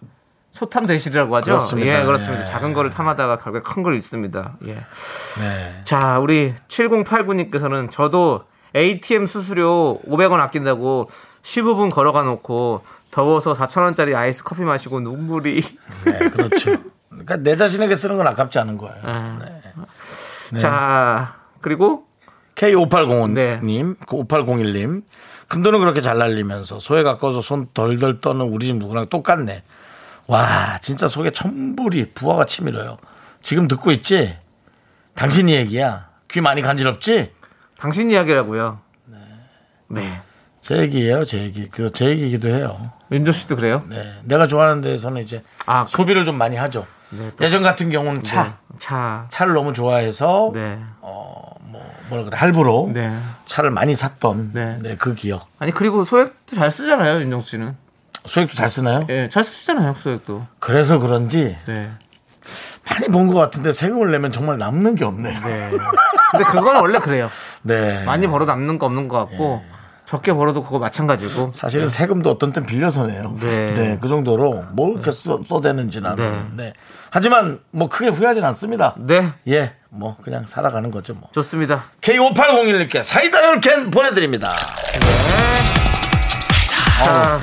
[0.51, 1.51] 소탐 대실이라고 하죠?
[1.51, 2.01] 그렇습니다.
[2.01, 2.41] 예, 그렇습니다.
[2.41, 2.43] 예.
[2.43, 4.57] 작은 거를 탐하다가 결국에 큰걸 잃습니다.
[4.67, 4.73] 예.
[4.73, 5.81] 네.
[5.85, 8.43] 자, 우리 7089님께서는 저도
[8.75, 11.09] ATM 수수료 500원 아낀다고
[11.43, 15.63] 15분 걸어가 놓고 더워서 4,000원짜리 아이스 커피 마시고 눈물이
[16.03, 16.75] 네, 그렇죠.
[17.07, 19.39] 그러니까 내 자신에게 쓰는 건 아깝지 않은 거예요.
[20.51, 20.59] 네.
[20.59, 22.05] 자, 그리고
[22.55, 23.59] K5805님, 네.
[24.05, 25.03] 그 5801님.
[25.53, 29.61] 큰 돈은 그렇게 잘 날리면서 소에 가까워서 손 덜덜 떠는 우리 집 누구랑 똑같네.
[30.25, 32.97] 와, 진짜 속에 천불이 부하가 치밀어요.
[33.43, 34.35] 지금 듣고 있지?
[35.13, 36.09] 당신 얘기야.
[36.31, 37.33] 귀 많이 간지럽지?
[37.77, 38.79] 당신 이야기라고요.
[39.89, 40.21] 네.
[40.59, 41.69] 제 얘기예요, 제 얘기.
[41.69, 42.75] 그제 얘기이기도 해요.
[43.11, 43.83] 윤조 씨도 그래요?
[43.89, 44.21] 네.
[44.23, 46.87] 내가 좋아하는 데에서는 이제 아, 소비를 좀 많이 하죠.
[47.11, 48.43] 네, 또- 예전 같은 경우는 차.
[48.43, 48.51] 네.
[48.79, 49.27] 차.
[49.29, 50.79] 차를 너무 좋아해서 네.
[51.01, 51.52] 어,
[52.13, 53.17] 뭐 뭐라 그래 할부로 네.
[53.45, 54.77] 차를 많이 샀던 네.
[54.81, 55.47] 네, 그 기억.
[55.59, 57.75] 아니 그리고 소액도 잘 쓰잖아요, 윤정 씨는.
[58.25, 59.05] 소액도 잘 쓰나요?
[59.09, 60.45] 예, 잘 쓰잖아요, 소액도.
[60.59, 61.89] 그래서 그런지 네.
[62.89, 65.39] 많이 본 것 같은데 세금을 내면 정말 남는 게 없네요.
[65.41, 65.69] 네.
[66.31, 67.29] 근데 그건 원래 그래요.
[67.63, 68.03] 네.
[68.05, 69.63] 많이 벌어 남는 거 없는 것 같고
[70.05, 71.51] 적게 벌어도 그거 마찬가지고.
[71.53, 73.35] 사실은 세금도 어떤 땐 빌려서 내요.
[73.39, 73.97] 네.
[74.01, 76.51] 그 정도로 뭐 이렇게 써, 써대는지 나는.
[76.55, 76.73] 네.
[77.13, 77.19] 네.
[77.19, 78.95] 하지만 뭐 크게 후회하진 않습니다.
[78.97, 79.33] 네.
[79.47, 81.29] 예, 뭐 그냥 살아가는 거죠 뭐.
[81.31, 81.83] 좋습니다.
[82.01, 84.51] K5801님께 사이다 10캔 보내드립니다.
[87.05, 87.39] 자,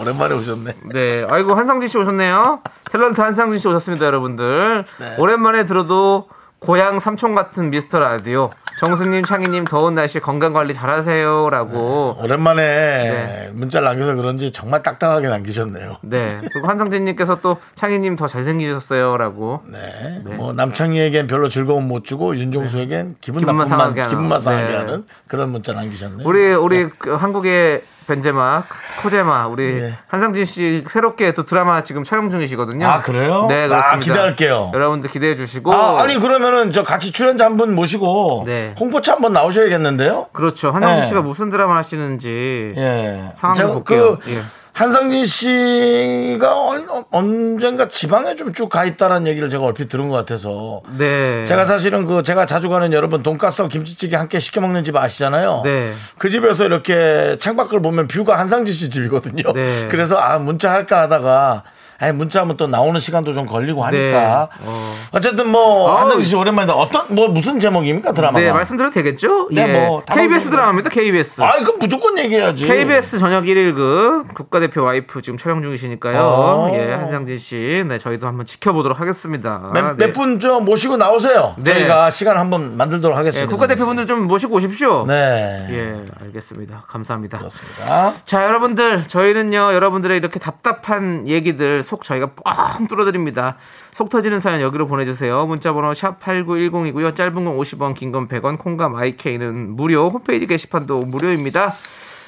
[0.00, 0.72] 오랜만에 오셨네.
[0.92, 1.26] 네.
[1.30, 2.60] 아이고, 한상진 씨 오셨네요.
[2.84, 4.84] 탤런트 한상진 씨 오셨습니다, 여러분들.
[4.98, 5.14] 네.
[5.18, 8.50] 오랜만에 들어도 고향 삼촌 같은 미스터 라디오.
[8.78, 11.48] 정수님, 창희님, 더운 날씨 건강 관리 잘하세요.
[11.50, 12.16] 라고.
[12.20, 13.50] 오랜만에 네.
[13.52, 15.96] 문자를 남겨서 그런지 정말 딱딱하게 남기셨네요.
[16.02, 16.38] 네.
[16.52, 19.16] 그리고 한상진님께서 또 창희님 더 잘생기셨어요.
[19.16, 19.62] 라고.
[19.70, 20.20] 네.
[20.36, 24.10] 뭐 남창희에겐 별로 즐거움 못 주고 윤종수에겐 기분 기분만 나쁜만 상하게 하는.
[24.10, 24.76] 기분만 상하게 네.
[24.76, 26.28] 하는 그런 문자 남기셨네요.
[26.28, 28.62] 우리, 우리 그 한국의 벤제마,
[29.02, 29.94] 코제마, 우리 예.
[30.06, 32.86] 한상진 씨 새롭게 또 드라마 지금 촬영 중이시거든요.
[32.86, 33.46] 아, 그래요?
[33.48, 33.98] 네, 아, 그렇습니다.
[33.98, 34.70] 기대할게요.
[34.72, 35.72] 여러분들 기대해 주시고.
[35.72, 38.74] 아, 아니 그러면은 저 같이 출연자 한 분 모시고 네.
[38.78, 40.26] 홍보차 한 번 나오셔야겠는데요.
[40.32, 40.70] 그렇죠.
[40.70, 41.06] 한상진 네.
[41.08, 42.74] 씨가 무슨 드라마 하시는지.
[42.76, 43.32] 예.
[43.56, 44.18] 제가 볼게요.
[44.22, 44.42] 그 예.
[44.76, 50.82] 한상진 씨가 언- 언젠가 지방에 좀 쭉 가 있다라는 얘기를 제가 얼핏 들은 것 같아서
[50.98, 51.46] 네.
[51.46, 55.62] 제가 사실은 그 제가 자주 가는 여러분 돈가스하고 김치찌개 함께 시켜 먹는 집 아시잖아요.
[55.64, 55.92] 네.
[56.18, 59.50] 그 집에서 이렇게 창밖을 보면 뷰가 한상진 씨 집이거든요.
[59.54, 59.88] 네.
[59.90, 61.62] 그래서 아 문자 할까 하다가
[61.98, 64.66] 아니 문자하면 또 나오는 시간도 좀 걸리고 하니까 네.
[64.66, 64.94] 어.
[65.12, 65.98] 어쨌든 뭐 아우.
[65.98, 66.74] 한상진 씨 오랜만이다.
[66.74, 68.44] 어떤 뭐 무슨 제목입니까 드라마가?
[68.44, 69.48] 네, 말씀드려도 되겠죠?
[69.50, 69.86] 네, 예.
[69.86, 70.90] 뭐, KBS 드라마입니다.
[70.90, 71.42] KBS.
[71.42, 72.64] 아 이건 무조건 얘기해야지.
[72.66, 76.18] KBS 저녁 1일극 국가대표 와이프 지금 촬영 중이시니까요.
[76.20, 76.70] 어.
[76.74, 77.84] 예, 한상진 씨.
[77.88, 79.70] 네, 저희도 한번 지켜보도록 하겠습니다.
[79.72, 80.06] 네.
[80.06, 81.54] 몇분 좀 모시고 나오세요.
[81.58, 81.74] 네.
[81.74, 83.50] 저희가 시간 한번 만들도록 예, 하겠습니다.
[83.50, 85.04] 국가대표분들 좀 모시고 오십시오.
[85.06, 85.66] 네.
[85.70, 86.84] 예, 알겠습니다.
[86.88, 87.38] 감사합니다.
[87.38, 88.12] 그렇습니다.
[88.24, 93.56] 자, 여러분들, 저희는요, 여러분들의 이렇게 답답한 얘기들 속 저희가 뻥 뚫어드립니다.
[93.92, 95.46] 속 터지는 사연 여기로 보내주세요.
[95.46, 97.14] 문자번호 샵 8910이고요.
[97.14, 101.72] 짧은 건 50원, 긴 건 100원, 콩과 마이케이는 무료, 홈페이지 게시판도 무료입니다.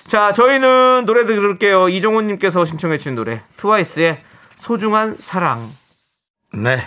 [0.07, 1.89] 자, 저희는 노래 들을게요.
[1.91, 4.21] 이종훈님께서 신청해주신 노래, 트와이스의
[4.57, 5.63] 소중한 사랑.
[6.55, 6.83] 네.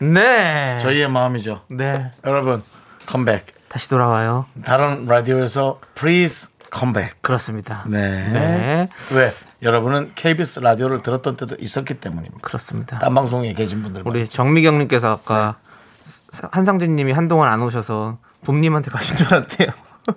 [0.00, 0.78] 네.
[0.82, 1.62] 저희의 마음이죠.
[1.68, 2.10] 네.
[2.26, 2.62] 여러분
[3.06, 3.46] 컴백.
[3.68, 4.46] 다시 돌아와요.
[4.64, 7.22] 다른 라디오에서 please 컴백.
[7.22, 7.84] 그렇습니다.
[7.86, 8.28] 네.
[8.32, 8.88] 네.
[9.14, 9.32] 왜?
[9.62, 12.38] 여러분은 KBS 라디오를 들었던 때도 있었기 때문입니다.
[12.42, 12.98] 그렇습니다.
[12.98, 15.56] 딴 방송에 계신 분들 우리 정미경님께서 아까
[16.00, 19.68] 사- 한상진님이 한동안 안 오셔서 붐님한테 가신 줄 알았대요.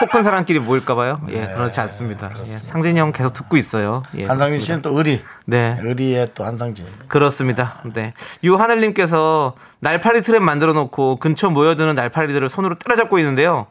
[0.00, 1.20] 코큰 사람끼리 모일까봐요.
[1.30, 2.30] 예, 그렇지 않습니다.
[2.38, 4.02] 예, 상진이 형 계속 듣고 있어요.
[4.16, 4.64] 예, 한상진 그렇습니다.
[4.64, 5.20] 씨는 또 의리.
[5.44, 6.86] 네, 의리의 또 한상진.
[7.08, 7.82] 그렇습니다.
[7.92, 8.14] 네.
[8.44, 13.66] 유하늘님께서 날파리 트랩 만들어 놓고 근처 모여드는 날파리들을 손으로 때려잡고 있는데요.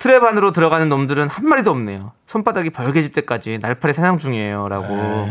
[0.00, 2.12] 트랩 안으로 들어가는 놈들은 한 마리도 없네요.
[2.26, 4.68] 손바닥이 벌개질 때까지 날파리 사냥 중이에요.
[4.68, 5.28] 라고.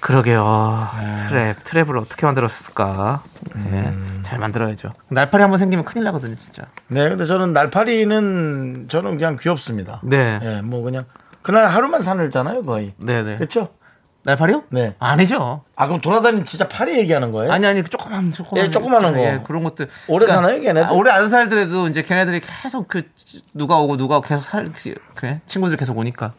[0.00, 0.88] 그러게요.
[1.30, 3.22] 트랩, 트랩을 어떻게 만들었을까?
[3.70, 4.90] 네, 잘 만들어야죠.
[5.08, 6.64] 날파리 한번 생기면 큰일 나거든요, 진짜.
[6.88, 10.00] 네, 근데 저는 날파리는 저는 그냥 귀엽습니다.
[10.02, 10.40] 네.
[10.42, 11.04] 예, 뭐 그냥
[11.42, 12.94] 그날 하루만 사늘잖아요, 거의.
[12.98, 13.36] 네 네.
[13.36, 13.68] 그렇죠?
[14.24, 14.64] 날파리요?
[14.70, 14.94] 네.
[14.98, 15.62] 아니죠.
[15.76, 17.52] 아 그럼 돌아다니는 진짜 파리 얘기하는 거예요?
[17.52, 19.18] 아니 아니 그 조그만 조그만 예, 조그마한 거.
[19.20, 20.84] 예, 그런 것들 오래 사나요, 걔네들?
[20.88, 23.02] 아, 오래 안 살더라도 이제 걔네들이 계속 그
[23.52, 24.70] 누가 오고 누가 오고 계속 살
[25.14, 26.32] 그래 친구들 계속 오니까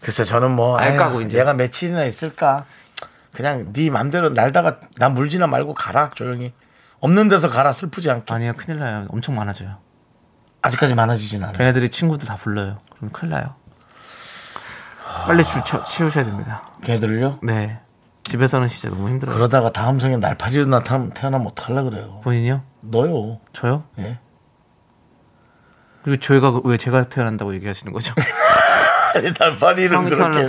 [0.00, 1.38] 글쎄 저는 뭐알 아유, 까고 이제.
[1.40, 2.64] 얘가 며칠이나 있을까
[3.32, 6.52] 그냥 네 맘대로 날다가 난 물지나 말고 가라 조용히
[7.00, 9.78] 없는 데서 가라 슬프지 않게 아니요 큰일 나요 엄청 많아져요
[10.62, 13.56] 아직까지 많아지진 않아요 걔네들이 친구도 다 불러요 그럼 큰일 나요
[15.26, 17.80] 빨리 주, 쳐, 치우셔야 됩니다 걔들을요 네
[18.24, 22.62] 집에서는 진짜 너무 힘들어요 그러다가 다음 생에 날파리로 나타나면 태어나면 어떡하려 그래요 본인이요?
[22.80, 23.84] 너요 저요?
[23.98, 24.18] 예.
[26.02, 28.14] 그리고 저희가 왜 제가 태어난다고 얘기하시는 거죠?
[29.14, 30.46] 아니 태어나 그렇게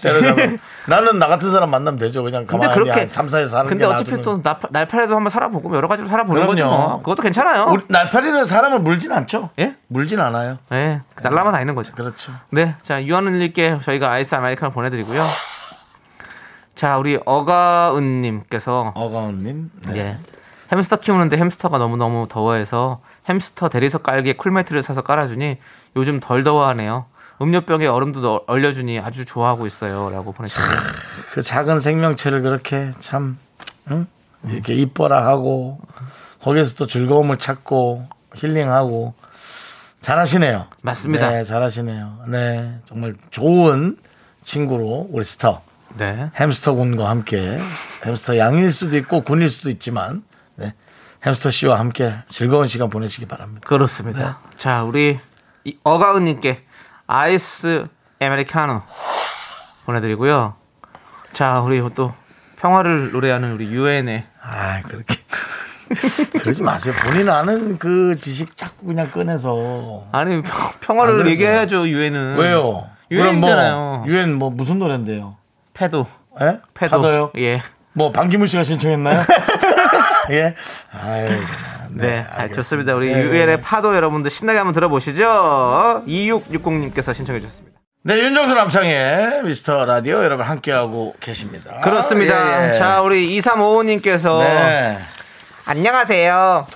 [0.00, 3.68] 때려잡아 나는 나 같은 사람 만나면 되죠 그냥 근데 가만히 그렇게 한 3, 4에 사는
[3.68, 4.22] 근데 게 어차피 놔두면.
[4.22, 6.66] 또 날- 날파리도 한번 살아보고 여러 가지로 살아보는 거죠.
[6.66, 6.98] 뭐.
[6.98, 9.76] 그것도 괜찮아요 우리 날파리는 사람을 물진 않죠 예?
[9.88, 15.24] 물진 않아요 네 날라만 다니는 거죠 그렇죠 네, 자 유한은님께 저희가 아이스 아메리카노 보내드리고요.
[16.74, 19.96] 자 우리 어가은님께서 어가운님 네.
[19.96, 20.16] 예,
[20.72, 25.58] 햄스터 키우는데 햄스터가 너무 너무 더워해서 햄스터 대리석 깔기에 쿨매트를 사서 깔아주니
[25.96, 27.04] 요즘 덜 더워하네요.
[27.40, 30.80] 음료병에 얼음도 넣- 얼려주니 아주 좋아하고 있어요라고 보내주셨네요.
[31.32, 33.36] 그 작은 생명체를 그렇게 참
[33.90, 34.06] 응?
[34.48, 35.80] 이렇게 이뻐라 하고
[36.40, 39.14] 거기서 또 즐거움을 찾고 힐링하고
[40.00, 40.66] 잘하시네요.
[40.82, 41.30] 맞습니다.
[41.30, 42.24] 네, 잘하시네요.
[42.28, 43.96] 네, 정말 좋은
[44.42, 45.62] 친구로 우리 스터
[45.96, 47.58] 네, 햄스터 군과 함께
[48.04, 50.24] 햄스터 양일 수도 있고 군일 수도 있지만
[50.56, 50.74] 네,
[51.24, 53.60] 햄스터 씨와 함께 즐거운 시간 보내시기 바랍니다.
[53.66, 54.40] 그렇습니다.
[54.56, 55.20] 자 우리
[55.64, 56.64] 이 어가은님께
[57.06, 57.86] 아이스
[58.20, 58.82] 아메리카노
[59.86, 60.54] 보내드리고요.
[61.32, 62.12] 자 우리 또
[62.60, 65.16] 평화를 노래하는 우리 유엔의 아, 그렇게
[66.40, 66.94] 그러지 마세요.
[67.02, 71.26] 본인 아는 그 지식 자꾸 그냥 꺼내서 아니 평- 평화를.
[71.28, 72.86] 얘기해야죠 유엔은 왜요?
[73.10, 73.76] 유엔이잖아요.
[73.76, 75.36] 뭐 유엔 뭐 무슨 노래인데요?
[75.74, 76.06] 패도
[76.40, 76.60] 예?
[76.74, 77.32] 패도 파도요?
[77.38, 77.60] 예.
[77.94, 79.22] 뭐 방기문 씨가 신청했나요?
[80.30, 80.54] 예.
[80.92, 81.71] 아유, 정말.
[81.94, 82.94] 네, 아, 좋습니다.
[82.94, 83.22] 우리 네.
[83.22, 86.04] 유엔의 파도 여러분들 신나게 한번 들어보시죠.
[86.06, 87.78] 2660님께서 신청해 주셨습니다.
[88.04, 91.80] 네, 윤정수 남창의 미스터 라디오 여러분 함께하고 계십니다.
[91.82, 92.64] 그렇습니다.
[92.64, 92.78] 예, 예.
[92.78, 94.98] 자, 우리 2355님께서 네.
[95.66, 96.66] 안녕하세요.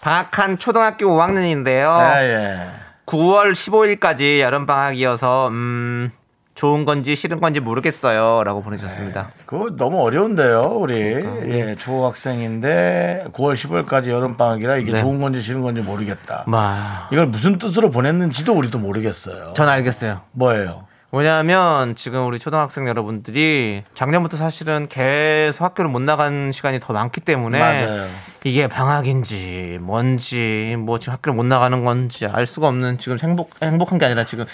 [0.00, 2.20] 방학한 초등학교 5학년인데요.
[2.20, 2.66] 예, 예.
[3.06, 6.12] 9월 15일까지 여름방학이어서, 음,
[6.58, 8.42] 좋은 건지 싫은 건지 모르겠어요.
[8.42, 9.28] 라고 보내주셨습니다.
[9.46, 10.94] 그거 너무 어려운데요, 우리.
[10.96, 15.00] 예, 초학생인데 9월 10월까지 여름 방학이라 이게 네.
[15.00, 16.42] 좋은 건지 싫은 건지 모르겠다.
[16.48, 17.06] 마.
[17.12, 19.52] 이걸 무슨 뜻으로 보냈는지도 우리도 모르겠어요.
[19.54, 20.22] 전 알겠어요.
[20.32, 20.88] 뭐예요?
[21.12, 27.58] 왜냐하면 지금 우리 초등학생 여러분들이 작년부터 사실은 계속 학교를 못 나간 시간이 더 많기 때문에
[27.58, 28.08] 맞아요.
[28.44, 33.98] 이게 방학인지 뭔지 뭐 지금 학교를 못 나가는 건지 알 수가 없는 지금 행복 행복한
[33.98, 34.44] 게 아니라 지금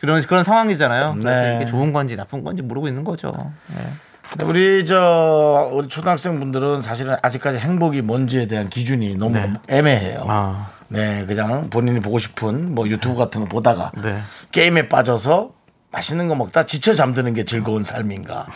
[0.00, 1.16] 그런 그런 상황이잖아요.
[1.20, 1.56] 그래서 네.
[1.56, 3.32] 이게 좋은 건지 나쁜 건지 모르고 있는 거죠.
[3.68, 3.86] 네.
[4.30, 9.52] 근데 우리 저 우리 초등학생 분들은 사실은 아직까지 행복이 뭔지에 대한 기준이 너무 네.
[9.68, 10.24] 애매해요.
[10.28, 14.20] 아, 네, 그냥 본인이 보고 싶은 뭐 유튜브 같은 거 보다가 네.
[14.50, 15.52] 게임에 빠져서
[15.92, 18.46] 맛있는 거 먹다 지쳐 잠드는 게 즐거운 삶인가.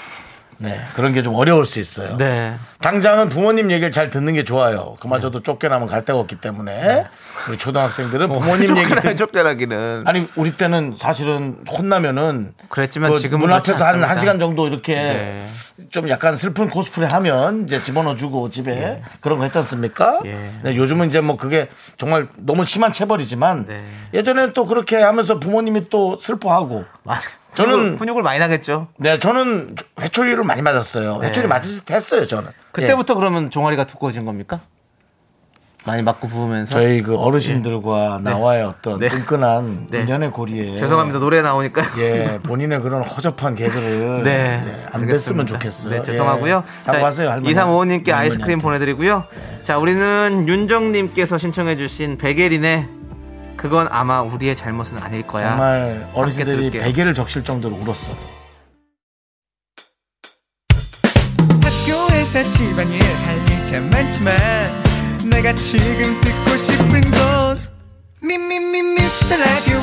[0.61, 2.17] 네, 그런 게 좀 어려울 수 있어요.
[2.17, 2.55] 네.
[2.81, 4.97] 당장은 부모님 얘기를 잘 듣는 게 좋아요.
[5.01, 7.05] 그마저도 쫓겨나면 갈 데가 없기 때문에
[7.49, 13.53] 우리 초등학생들은 부모님 얘기 듣 쫓겨나기는 아니 우리 때는 사실은 혼나면은 그랬지만 그 지금은 문
[13.53, 14.03] 앞에서 한.
[14.03, 15.47] 한 시간 정도 이렇게 네.
[15.91, 20.21] 좀 약간 슬픈 코스프레 하면 이제 집어넣어주고 집에 그런 거 했지 않습니까?
[20.25, 20.51] 예.
[20.65, 23.85] 네, 요즘은 이제 뭐 그게 정말 너무 심한 체벌이지만 네.
[24.13, 27.23] 예전에는 또 그렇게 하면서 부모님이 또 슬퍼하고 맞-
[27.65, 28.89] 저는- 훈육- 훈육을 많이 나겠죠.
[28.99, 31.21] 네 저는 회초리를 많이 맞았어요.
[31.23, 32.47] 회초리 맞을 때 했어요 저는.
[32.49, 32.53] 네.
[32.73, 33.17] 그때부터 예.
[33.17, 34.61] 그러면 종아리가 두꺼워진 겁니까?
[35.87, 39.09] 많이 맞고 부으면서 저희 그 어르신들과 나와의 어떤 네.
[39.09, 40.01] 끈끈한 네.
[40.03, 44.31] 인연의 고리에 죄송합니다 노래 나오니까 예, 본인의 그런 허접한 개그를 네,
[44.67, 45.13] 예, 안 알겠습니다.
[45.13, 45.93] 됐으면 좋겠어요.
[45.95, 46.65] 네, 죄송하고요.
[46.67, 47.55] 예, 사과하세요, 할머니.
[47.55, 48.63] 2355님께 아이스크림 할머니한테.
[48.63, 49.25] 보내드리고요.
[49.63, 52.89] 자, 우리는 윤정님께서 신청해주신 백예린의
[53.59, 55.51] 그건 아마 우리의 잘못은 아닐 거야.
[55.51, 56.71] 정말 어르신들이.
[56.71, 58.13] 베개를 적실 정도로 울었어.
[61.63, 64.37] 학교에서 집안일 할일참 많지만
[65.29, 67.61] 내가 지금 듣고 싶은 건
[68.23, 69.81] 미미미 미스터 라디오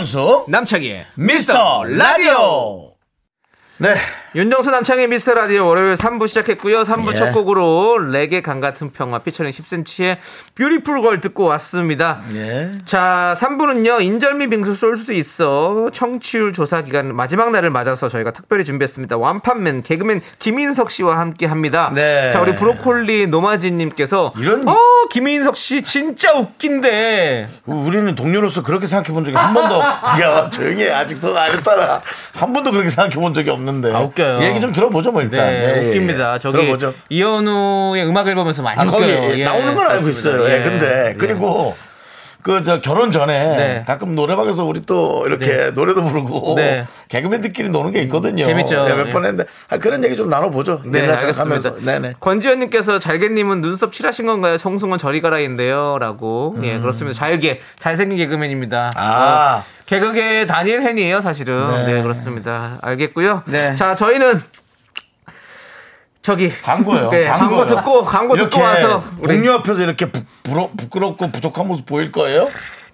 [0.00, 2.94] 윤정수 남창희의 미스터 라디오.
[3.78, 3.94] 네,
[4.32, 6.84] 윤정수 남창희의 미스터 라디오 월요일 3부 시작했고요.
[6.84, 7.16] 3부 예.
[7.16, 10.18] 첫 곡으로 레게 강 같은 평화 피처링 10cm의
[10.54, 12.20] Beautiful Girl 듣고 왔습니다.
[12.34, 12.70] 예.
[12.84, 15.90] 자, 3부는요, 인절미 빙수 쏠 수 있어.
[15.92, 19.16] 청취율 조사 기간 마지막 날을 맞아서 저희가 특별히 준비했습니다.
[19.16, 21.90] 완판맨, 개그맨 김인석 씨와 함께 합니다.
[21.92, 22.30] 네.
[22.30, 24.76] 자, 우리 브로콜리 너마저님께서 이런- 어,
[25.10, 27.48] 김인석 씨 진짜 웃긴데.
[27.66, 29.80] 우리는 동료로서 그렇게 생각해 본 적이 한 번도
[30.22, 32.00] 야 조용히 해 아직 손안 했잖아
[32.34, 34.38] 한 번도 그렇게 생각해 본 적이 없는데 아, 웃겨 요.
[34.42, 36.34] 얘기 좀 들어보죠 뭐 일단 네, 예, 예, 웃깁니다.
[36.34, 36.38] 예.
[36.38, 39.30] 저기 들어보죠 이현우의 음악 앨범에서 많이 아 거기 웃겨요.
[39.34, 40.08] 예, 예, 나오는 건 알고.
[40.08, 40.62] 있어요 예, 예.
[40.62, 41.14] 근데 예.
[41.18, 41.74] 그리고
[42.42, 43.84] 그저 결혼 전에 네.
[43.86, 46.86] 가끔 노래방에서 우리 또 이렇게 노래도 부르고 네.
[47.10, 48.86] 개그맨들끼리 노는 게 있거든요 재밌죠.
[48.88, 49.10] 예, 몇 예.
[49.10, 51.32] 번 했는데 아, 그런 얘기 좀 나눠보죠 네, 옛날 알겠습니다.
[51.60, 54.56] 생각하면서 네네 권지현님께서 잘게님은 눈썹 칠하신 건가요?
[54.56, 55.98] 송승헌 저리 가라인데요.
[56.00, 56.56] 라고.
[56.62, 57.18] 예, 그렇습니다.
[57.18, 57.60] 잘게.
[57.78, 58.86] 잘생긴 개그맨입니다.
[58.86, 58.90] 음.
[58.96, 59.56] 아.
[59.58, 61.68] 어, 개그계 다니엘 헨이에요, 사실은.
[61.84, 61.94] 네.
[61.94, 62.78] 네, 그렇습니다.
[62.80, 63.42] 알겠고요.
[63.46, 63.74] 네.
[63.74, 64.40] 자, 저희는
[66.22, 66.52] 저기.
[66.62, 67.66] 광고예요 네, 광고.
[67.66, 69.02] 듣고, 광고 듣고 와서.
[69.18, 72.48] 우리 동료 앞에서 이렇게 부, 부러, 부끄럽고 부족한 모습 보일 거예요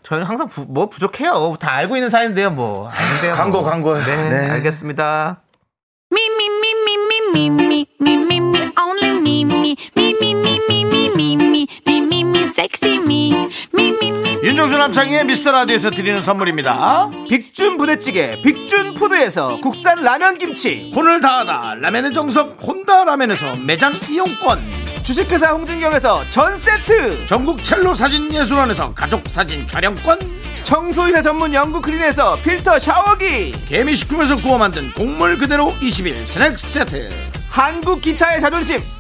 [0.05, 1.57] 저는 항상 부- 뭐 부족해요.
[1.61, 2.89] 다 알고 있는 사이인데요, 뭐.
[2.89, 3.35] 아닌데요.
[3.35, 3.69] 광고, 뭐.
[3.69, 3.95] 광고.
[3.99, 4.51] 네, 네.
[4.53, 5.43] 알겠습니다.
[6.13, 6.23] Me,
[8.79, 9.77] only me,
[12.57, 14.37] me, me, sexy me, me, me, me.
[14.43, 20.91] 윤정수 남창희의 미스터 라디오에서 드리는 선물입니다 빅준 부대찌개, 빅준 푸드에서 국산 라면 김치.
[20.95, 24.59] 혼을 다하다 라멘의 정석 혼다 라멘에서 매장 이용권
[25.03, 27.27] 주식회사 홍진경에서 전 세트.
[27.27, 30.19] 전국 첼로 사진 예술원에서 가족 사진 촬영권
[30.63, 33.53] 청소이사 전문 영국 크린에서 필터 샤워기.
[33.69, 37.11] 개미식품에서 구워 만든 곡물 그대로 21 스낵 세트
[37.51, 38.83] 한국 기타의 자존심.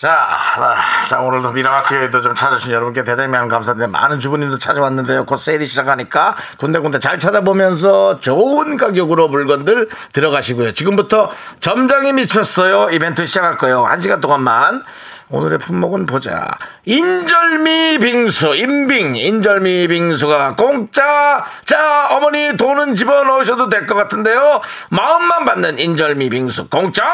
[0.00, 4.00] 자, 아, 자 오늘도 미라마트에도 좀 찾아주신 여러분께 대단히 감사드립니다.
[4.00, 5.26] 많은 주부님도 찾아왔는데요.
[5.26, 10.72] 곧 세일이 시작하니까 군데군데 잘 찾아보면서 좋은 가격으로 물건들 들어가시고요.
[10.72, 12.88] 지금부터 점장이 미쳤어요.
[12.92, 13.84] 이벤트 시작할 거예요.
[13.84, 14.84] 한 시간 동안만.
[15.28, 16.48] 오늘의 품목은 보자.
[16.86, 21.44] 인절미 빙수, 인빙, 인절미 빙수가 공짜.
[21.66, 24.62] 자, 어머니 돈은 집어넣으셔도 될 것 같은데요.
[24.88, 27.04] 마음만 받는 인절미 빙수 공짜!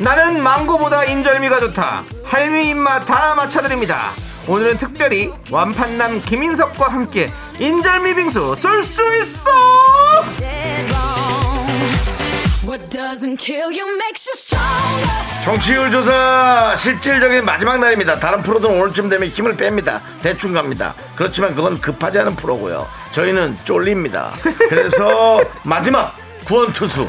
[0.00, 2.04] 나는 망고보다 인절미가 좋다.
[2.24, 4.12] 할미 입맛 다 맞춰드립니다.
[4.46, 9.50] 오늘은 특별히 완판남 김인석과 함께 인절미 빙수 쏠 수 있어.
[15.42, 18.20] 청취율 조사 실질적인 마지막 날입니다.
[18.20, 20.00] 다른 프로들은 오늘쯤 되면 힘을 뺍니다.
[20.22, 20.94] 대충 갑니다.
[21.16, 22.86] 그렇지만 그건 급하지 않은 프로고요.
[23.12, 24.32] 저희는 쫄립니다.
[24.68, 27.08] 그래서 마지막 구원 투수.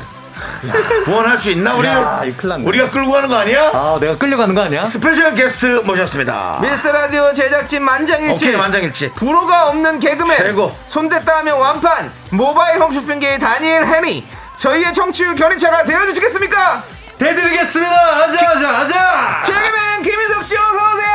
[1.03, 1.87] 구원할 수 있나 우리?
[1.89, 2.63] 야, 이거 큰일 났네.
[2.63, 3.71] 우리가 끌고 가는 거 아니야?
[3.73, 4.85] 아, 내가 끌려가는 거 아니야?
[4.85, 6.59] special guest 모셨습니다.
[6.61, 8.45] 미스터 라디오 제작진 만장일치.
[8.45, 9.11] 오케이 만장일치.
[9.15, 10.37] 불호가 없는 개그맨.
[10.37, 10.73] 최고.
[10.87, 12.09] 손댔다 하면 완판.
[12.29, 14.38] 모바일 홈쇼핑계의 다니엘 헨이.
[14.59, 16.83] 저희의 청취율 견인차가 되어주시겠습니까?
[17.17, 17.91] 대드리겠습니다.
[17.93, 19.43] 아자, 아자, 아자!
[19.45, 21.09] 개그맨 김인석 씨 어서 오세요.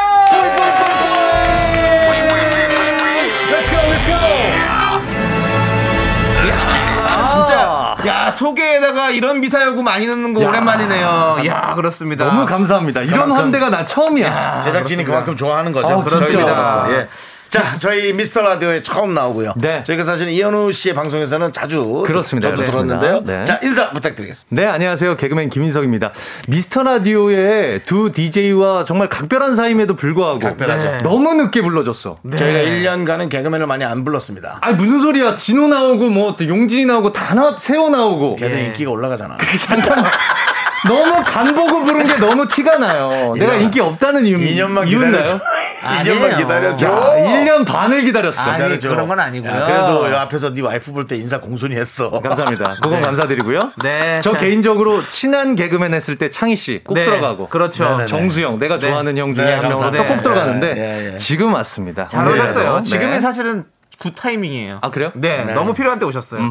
[3.50, 4.14] Let's go, let's go!
[7.06, 7.96] 아, 진짜.
[8.06, 10.48] 야 소개에다가 이런 미사여구 많이 넣는 거 야.
[10.48, 11.36] 오랜만이네요.
[11.46, 12.24] 야 그렇습니다.
[12.24, 13.02] 너무 감사합니다.
[13.02, 14.62] 이런 그만큼- 환대가 나 처음이야.
[14.62, 16.00] 제작진이 그만큼 좋아하는 거죠.
[16.00, 16.86] 아, 그렇습니다.
[16.90, 17.08] 예.
[17.54, 19.52] 자, 저희 미스터 라디오에 처음 나오고요.
[19.56, 19.84] 네.
[19.84, 22.48] 저희가 사실 이현우 씨의 방송에서는 자주 그렇습니다.
[22.50, 22.98] 저도 그렇습니다.
[22.98, 23.20] 들었는데요.
[23.24, 23.44] 네.
[23.44, 24.60] 자, 인사 부탁드리겠습니다.
[24.60, 25.16] 네, 안녕하세요.
[25.16, 26.10] 개그맨 김인석입니다.
[26.48, 30.82] 미스터 라디오의 두 DJ와 정말 각별한 사이임에도 불구하고 각별하죠.
[30.84, 30.98] 네.
[31.04, 32.16] 너무 늦게 불러줬어.
[32.36, 34.58] 저희가 1년간은 개그맨을 많이 안 불렀습니다.
[34.60, 35.36] 아 무슨 소리야?
[35.36, 38.34] 진호 나오고 뭐또 용진이 나오고 다 나, 세호 나오고.
[38.34, 39.36] 걔도 인기가 올라가잖아.
[39.64, 40.10] 잠깐만.
[40.86, 43.34] 너무 간 보고 부른 게 너무 티가 나요.
[43.38, 45.22] 내가 인기 없다는 이유, 2년만 이유인가요?
[45.24, 45.40] 기다려줘.
[45.84, 46.18] 아니에요.
[46.20, 46.86] 2년만 기다려줘.
[46.86, 48.42] 야, 1년 반을 기다렸어.
[48.42, 48.88] 아니, 기다려줘.
[48.88, 49.50] 그런 건 아니고요.
[49.50, 52.10] 야, 그래도 여 앞에서 네 와이프 볼 때 인사 공손히 했어.
[52.10, 52.76] 감사합니다.
[52.82, 53.72] 그건 감사드리고요.
[53.82, 54.38] 네, 저 자.
[54.38, 57.48] 개인적으로 친한 개그맨 했을 때 창희 씨꼭 네, 들어가고.
[57.48, 57.84] 그렇죠.
[57.84, 58.06] 네네네.
[58.06, 58.88] 정수 형 내가 네.
[58.88, 61.16] 좋아하는 형 중에 네, 한 명으로 꼭 들어가는데 예, 예.
[61.16, 62.08] 지금 왔습니다.
[62.08, 62.26] 잘.
[62.26, 62.76] 오셨어요.
[62.76, 62.82] 네.
[62.82, 63.64] 지금이 사실은
[63.98, 64.78] good 타이밍이에요.
[64.82, 65.10] 아, 그래요?
[65.14, 66.42] 네, 너무 필요한 때 오셨어요.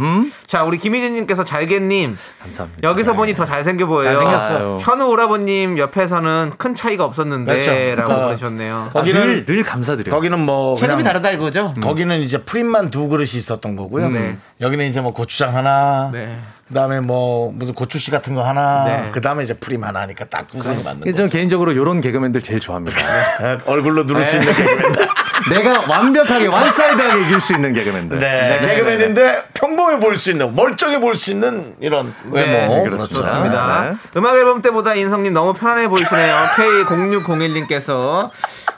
[0.46, 2.88] 자, 우리 김희진님께서 잘게님 감사합니다.
[2.88, 4.06] 여기서 보니 더 잘생겨 보여요.
[4.16, 4.58] 잘생겼어.
[4.58, 4.78] 아유.
[4.82, 8.12] 현우 오라버님 옆에서는 큰 차이가 없었는데라고 그렇죠.
[8.14, 8.26] 어.
[8.26, 8.90] 보내셨네요.
[8.94, 10.14] 아, 거기는- 늘, 늘 감사드려요.
[10.14, 11.74] 거기는 뭐 체급이 다르다 이거죠?
[11.82, 14.10] 거기는 이제 프림만 두 그릇이 있었던 거고요.
[14.10, 14.38] 네.
[14.62, 16.40] 여기는 이제 뭐 고추장 하나, 네.
[16.70, 19.10] 그다음에 뭐 무슨 고추씨 같은 거 하나, 네.
[19.12, 21.28] 그다음에 이제 프림 하나 하니까 딱 구성이 맞는 전 거죠.
[21.28, 22.98] 개인적으로 이런 개그맨들 제일 좋아합니다.
[23.42, 24.94] 네, 얼굴로 누를 수 있는 개그맨.
[25.50, 28.20] 내가 완벽하게 완사이드하게 이길 수 있는 개그맨들.
[28.20, 32.84] 네, 개그맨인데 평범해 보일 수 있는 멀쩡해 보일 수 있는 이런 외모.
[32.84, 33.08] 그렇죠.
[33.08, 33.90] 좋습니다.
[33.90, 33.98] 네.
[34.18, 36.50] 음악 앨범 때보다 인성님 너무 편안해 보이시네요.
[36.56, 38.30] K0601님께서.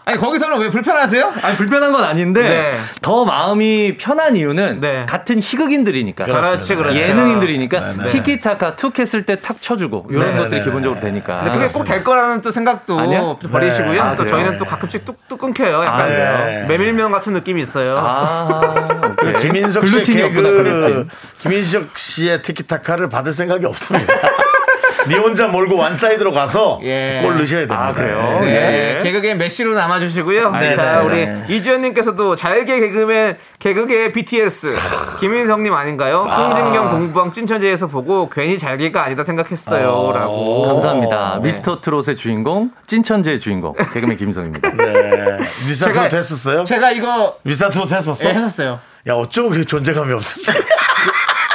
[0.08, 1.34] 아니, 거기서는 왜 불편하세요?
[1.42, 2.80] 아니 불편한 건 아닌데 네.
[3.02, 5.06] 더 마음이 편한 이유는 네.
[5.08, 6.98] 같은 희극인들이니까 그렇지, 그렇지.
[7.00, 8.06] 예능인들이니까 네, 네.
[8.08, 11.08] 티키타카 툭 했을 때 탁 쳐주고 이런 네, 것들이 네, 기본적으로 네.
[11.08, 13.38] 되니까 근데 그게 꼭 될 거라는 또 생각도 아니요?
[13.52, 13.94] 버리시고요.
[13.94, 14.00] 네.
[14.00, 14.26] 아, 또?
[14.26, 15.84] 저희는 또 가끔씩 뚝뚝 끊겨요.
[15.84, 16.06] 약간 아,
[16.46, 16.66] 네.
[16.68, 17.98] 메밀면 같은 느낌이 있어요.
[17.98, 21.08] 아, 김인석 씨의 없구나, 개그.
[21.40, 24.14] 김인석 씨의 티키타카를 받을 생각이 없습니다.
[25.08, 27.20] 니 혼자 몰고 완사이드로 가서 예.
[27.24, 27.88] 골 넣으셔야 됩니다.
[27.88, 28.38] 아, 그래요?
[28.42, 28.46] 네.
[28.46, 28.96] 네.
[28.98, 29.04] 예.
[29.04, 30.52] 개그계 메시로 남아주시고요.
[30.52, 31.46] 네, 자, 네, 우리 네.
[31.50, 34.74] 이주연님께서도 잘게 개그맨, 개그계 BTS,
[35.20, 36.24] 김인성님 아닌가요?
[36.24, 40.12] 홍진경 공부왕 찐천재에서 보고 괜히 잘게가 아니다 생각했어요.
[40.14, 40.68] 라고.
[40.68, 41.40] 감사합니다.
[41.44, 44.72] 미스터 트롯의 주인공 찐천재의 주인공 개그맨 김성입니다.
[44.72, 45.38] 네.
[45.68, 46.64] 미스터 제가- 트롯 했었어요?
[46.66, 48.26] 제가 이거 미스터 트롯 했었어?
[48.30, 48.80] 예, 했었어요.
[49.08, 50.52] 야, 어쩌면 그렇게 존재감이 없었어.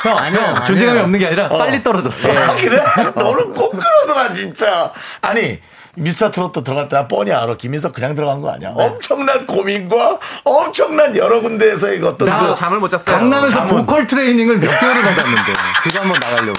[0.03, 2.31] 형, 형 존재감이 없는 게 아니라 빨리 떨어졌어.
[2.31, 2.83] 아, 그래?
[3.15, 4.93] 너는 꼭 그러더라, 진짜.
[5.21, 5.59] 아니,
[5.97, 7.57] 미스터 트롯도 들어갈 때 뻔히 알아.
[7.57, 8.71] 김인석 그냥 들어간 거 아니야.
[8.75, 13.17] 엄청난 고민과 엄청난 여러 군데에서의 어떤 자, 그 잠을 못 잤어요.
[13.17, 13.77] 강남에서 잠은.
[13.77, 16.59] 보컬 트레이닝을 몇 개월을 받았는데 그거 한번 나가려고.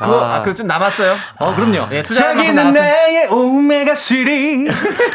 [0.00, 0.36] 그거, 아.
[0.36, 1.14] 아, 그거 좀 남았어요.
[1.38, 1.88] 어, 그럼요.
[1.92, 2.72] 예, 자기는.
[2.72, 4.16] 나의 오메가 3.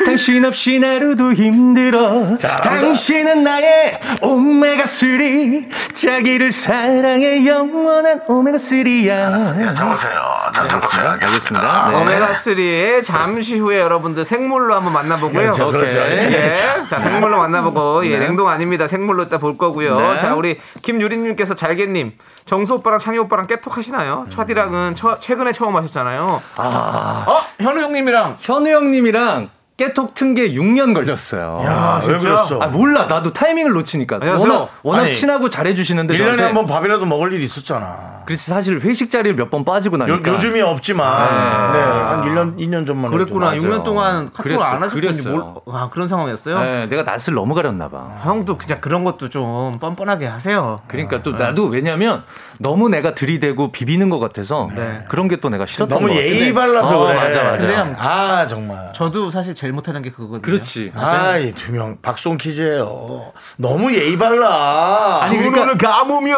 [0.05, 2.37] 당신 없이 하루도 힘들어.
[2.37, 2.61] 잘한다.
[2.61, 5.69] 당신은 나의 오메가 3.
[5.91, 9.75] 자기를 사랑해 영원한 오메가 3야.
[9.75, 10.21] 적으세요.
[10.53, 11.09] 자, 적으세요.
[11.09, 11.89] 알겠습니다.
[11.91, 11.97] 네.
[11.97, 15.33] 오메가3의 잠시 후에 여러분들 생물로 한번 만나보고요.
[15.41, 15.97] 그렇죠, 그렇죠.
[15.97, 16.29] 예.
[16.31, 16.53] 예.
[16.53, 18.87] 자, 생물로 만나보고, 예, 냉동 아닙니다.
[18.87, 19.95] 생물로 이따 볼 거고요.
[19.95, 20.17] 네.
[20.17, 22.13] 자, 우리 김유리님께서 잘게님,
[22.45, 24.25] 정수 오빠랑 창희 오빠랑 깨톡 하시나요?
[24.29, 26.41] 차디랑은 처- 최근에 처음 하셨잖아요.
[26.57, 27.63] 아, 어?
[27.63, 28.37] 현우 형님이랑.
[28.39, 31.59] 현우 형님이랑 깨톡 튼 게 6년 걸렸어요.
[31.67, 32.59] 아, 왜 그랬어?
[32.61, 33.05] 아, 몰라.
[33.07, 34.17] 나도 타이밍을 놓치니까.
[34.21, 34.49] 안녕하세요.
[34.49, 36.13] 워낙, 워낙 아니, 친하고 잘해주시는데.
[36.13, 38.15] 1년에 저한테 한번 밥이라도 먹을 일이 있었잖아.
[38.25, 40.31] 그래서 사실 회식 자리를 몇 번 빠지고 요, 나니까.
[40.33, 41.79] 요 즘이 없지만, 네.
[41.79, 43.05] 한 1년, 2년 전만.
[43.11, 43.47] 해도 그랬구나.
[43.47, 43.61] 맞아요.
[43.61, 44.79] 6년 동안 카톡을 안.
[44.89, 45.61] 그랬어요.
[45.65, 46.59] 몰- 아, 그런 상황이었어요?
[46.59, 48.07] 네, 내가 낯을 너무 가렸나 봐.
[48.23, 50.81] 형도 그냥 그런 것도 좀 뻔뻔하게 하세요.
[50.87, 52.23] 그러니까 또 나도 왜냐면
[52.59, 54.99] 너무 내가 들이대고 비비는 것 같아서 네.
[55.09, 56.25] 그런 게 또 내가 싫었던 너무 거 같아.
[56.25, 57.15] 예의 발라서 어, 그래.
[57.15, 57.57] 맞아, 맞아.
[57.57, 57.95] 근데요.
[57.99, 58.91] 아, 정말.
[58.93, 60.41] 저도 사실 제일 못하는 게 그거거든요.
[60.41, 60.91] 그렇지.
[60.95, 65.19] 아이, 두 명, 박송 퀴즈예요 너무 예의 발라.
[65.23, 66.35] 아니, 그러니까- 눈을 감으며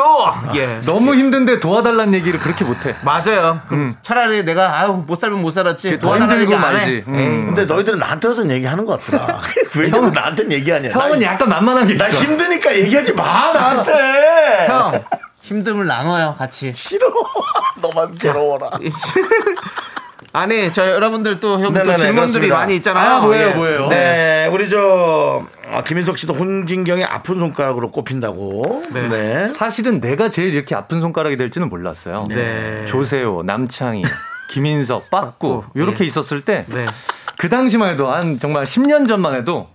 [0.55, 2.95] 예 너무 힘든데 도와달라는 얘기를 그렇게 못해.
[3.03, 3.61] 맞아요.
[3.67, 5.99] 그럼 차라리 내가 아유 못 살면 못 살았지
[6.55, 6.91] 안 말지.
[6.91, 7.03] 해.
[7.07, 7.15] 음.
[7.15, 7.27] 에이.
[7.45, 9.39] 근데 너희들은 나한테 와서 얘기하는 것 같더라.
[9.77, 10.89] 왜 자꾸 나한테 얘기하냐.
[10.89, 12.03] 형은 나, 약간 만만한 게 있어.
[12.03, 14.67] 나 힘드니까 얘기하지 마, 나한테.
[14.67, 15.03] 형
[15.47, 16.73] 힘듦을 나눠요 같이.
[16.73, 17.07] 싫어.
[17.81, 18.71] 너만 괴로워라.
[20.33, 22.55] 아니 저 여러분들 또형또 네네네, 질문들이 그렇습니다.
[22.55, 23.09] 많이 있잖아요.
[23.09, 23.53] 아, 뭐예요, 예.
[23.53, 23.87] 뭐예요?
[23.87, 25.41] 네, 우리 저
[25.71, 28.83] 아, 김인석 씨도 홍진경의 아픈 손가락으로 꼽힌다고.
[28.91, 29.07] 네.
[29.09, 29.49] 네.
[29.49, 32.25] 사실은 내가 제일 이렇게 아픈 손가락이 될지는 몰랐어요.
[32.29, 32.85] 네.
[32.85, 34.03] 조세호, 남창희,
[34.51, 37.49] 김인석, 빠꾸 이렇게 있었을 때그 네.
[37.49, 39.69] 당시만 해도 한 정말 10년 전만 해도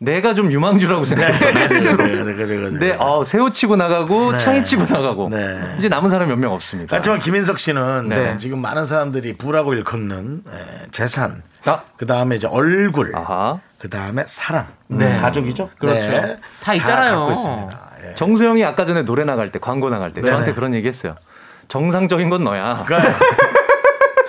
[0.00, 1.54] 내가 좀 유망주라고 생각했어요.
[1.54, 2.06] 내 스스로.
[2.06, 2.70] 네, 네, 그죠, 그죠.
[2.70, 4.38] 근데 어, 세호 치고 나가고 네.
[4.38, 5.60] 창희 치고 나가고 네.
[5.78, 6.96] 이제 남은 사람이 몇명 없습니다.
[6.96, 8.36] 하지만 김인석 씨는 네.
[8.38, 11.82] 지금 많은 사람들이 부라고 일컫는 예, 재산, 아.
[11.96, 13.58] 그 다음에 이제 얼굴, 아하.
[13.78, 15.16] 그 다음에 사랑, 네.
[15.16, 15.70] 가족이죠.
[15.78, 16.08] 그렇죠.
[16.08, 16.38] 네.
[16.62, 17.30] 다 있잖아요.
[17.32, 17.90] 있습니다.
[18.10, 18.14] 예.
[18.14, 20.22] 정수영이 아까 전에 노래 나갈 때 광고 나갈 때.
[20.22, 21.16] 저한테 그런 얘기했어요.
[21.66, 22.84] 정상적인 건 너야.
[22.86, 23.18] 그러니까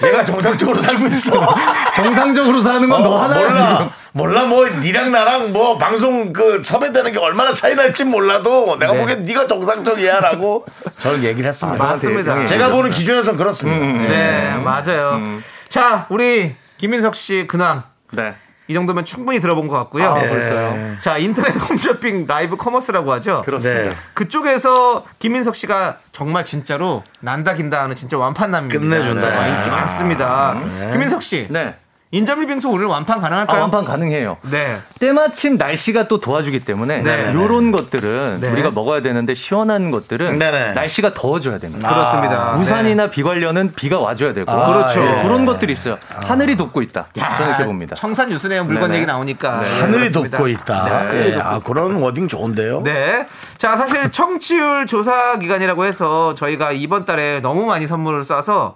[0.04, 1.56] 얘가 정상적으로 살고 있어.
[1.96, 3.78] 정상적으로 사는 건너 어, 하나야 몰라.
[3.78, 3.90] 지금.
[4.14, 9.00] 몰라 뭐 니랑 나랑 뭐 방송 그 섭외되는 게 얼마나 차이 날지 몰라도 내가 네.
[9.00, 10.66] 보기엔 네가 정상적이야라고
[11.00, 11.84] 저는 얘기를 했습니다.
[11.84, 12.36] 맞습니다.
[12.36, 12.70] 형이 제가.
[12.70, 14.04] 보는 기준에서는 그렇습니다.
[14.06, 14.08] 예.
[14.08, 15.22] 네 맞아요.
[15.68, 17.84] 자 우리 김인석 씨 근황
[18.14, 18.36] 네.
[18.70, 20.06] 이 정도면 충분히 들어본 것 같고요.
[20.06, 20.96] 아, 벌써요.
[21.02, 23.42] 자 인터넷 홈쇼핑 live commerce라고 하죠.
[23.44, 23.90] 그렇습니다.
[23.90, 23.96] 네.
[24.14, 28.80] 그쪽에서 김인석 씨가 정말 진짜로 난다 긴다 하는 진짜 완판남입니다.
[28.80, 29.22] 끝내준다.
[29.22, 30.62] 정말 인기 많습니다.
[30.92, 31.76] 김인석 씨, 네.
[32.12, 33.62] 인절미 빙수 오늘 완판 아, 가능할까요?
[33.62, 34.38] 완판 가능해요.
[34.50, 34.80] 네.
[35.00, 37.34] 때마침 날씨가 또 도와주기 때문에 네.
[37.34, 38.50] 요런 것들은 네.
[38.50, 40.74] 우리가 먹어야 되는데 시원한 것들은 네네.
[40.74, 41.88] 날씨가 더워줘야 됩니다.
[41.88, 42.58] 그렇습니다.
[42.58, 45.06] 우산이나 비 관련은 비가 와줘야 되고 그렇죠.
[45.06, 46.00] 예, 그런 것들이 있어요.
[46.26, 47.10] 하늘이 돕고 있다.
[47.20, 47.96] 야, 저는 이렇게 봅니다.
[47.96, 48.96] 청산 유수네요 물건 네네.
[48.98, 49.60] 얘기 나오니까.
[49.60, 50.12] 네, 하늘이.
[50.12, 51.12] 돋고 있다.
[51.12, 51.34] 네.
[51.34, 52.82] 예, 아, 그런 워딩 좋은데요.
[52.82, 53.28] 네.
[53.60, 58.74] 자, 사실 청취율 조사 기간이라고 해서 저희가 이번 달에 너무 많이 선물을 쏴서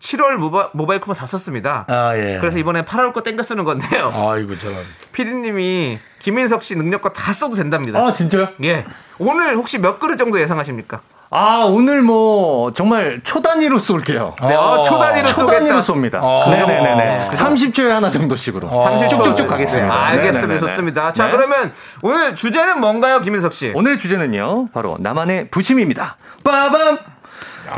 [0.00, 1.84] 7월 모바, 모바일 쿠폰 다 썼습니다.
[1.88, 2.38] 아, 예.
[2.40, 4.10] 그래서 이번에 8월 거 땡겨 쓰는 건데요.
[4.32, 4.76] 아이고, 저런.
[5.12, 7.98] 피디님이 김인석 씨 능력과 다 써도 된답니다.
[8.00, 8.48] 아 진짜요?
[8.64, 8.84] 예.
[9.18, 11.00] 오늘 혹시 몇 그릇 정도 예상하십니까?
[11.32, 14.34] 아 오늘 뭐 정말 초 단위로 쏠게요.
[14.42, 16.20] 네, 어, 초 단위로 초 단위로 쏘겠다.
[16.20, 16.50] 쏩니다.
[16.50, 17.26] 네네네네.
[17.26, 17.30] 어.
[17.30, 18.66] 30 30초에 하나 정도씩으로.
[18.68, 18.84] 어.
[18.98, 19.94] 30초 쭉쭉쭉 가겠습니다.
[19.94, 20.40] 아, 알겠습니다.
[20.46, 20.58] 네네네네.
[20.60, 21.12] 좋습니다.
[21.12, 21.30] 자, 네.
[21.32, 21.72] 그러면
[22.02, 23.70] 오늘 주제는 뭔가요, 김인석 씨?
[23.74, 26.16] 오늘 주제는요, 바로 나만의 부심입니다.
[26.42, 26.98] 빠밤!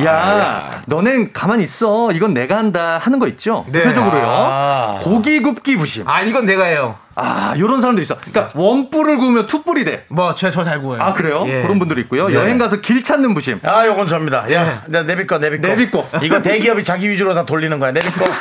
[0.05, 2.13] 야, 너넨 가만히 있어.
[2.13, 3.65] 이건 내가 한다 하는 거 있죠?
[3.69, 3.83] 네.
[3.83, 4.25] 대표적으로요.
[4.27, 4.99] 아.
[5.01, 6.09] 고기 굽기 부심.
[6.09, 6.97] 아, 이건 내가 해요.
[7.15, 8.17] 아, 요런 사람도 있어.
[8.17, 10.05] 그러니까 원뿔을 구우면 투뿔이 돼.
[10.09, 11.03] 뭐, 제저잘 구워요.
[11.03, 11.45] 아, 그래요?
[11.47, 11.63] 예.
[11.63, 12.29] 그런 분들이 있고요.
[12.29, 12.35] 네.
[12.35, 13.61] 여행 가서 길 찾는 부심.
[13.65, 14.51] 아, 요건 접니다.
[14.53, 15.69] 야, 내 내비 거, 내비 거.
[15.69, 16.09] 내비 거.
[16.23, 17.93] 이거 대기업이 자기 위주로 다 돌리는 거야.
[17.93, 18.25] 내비 거.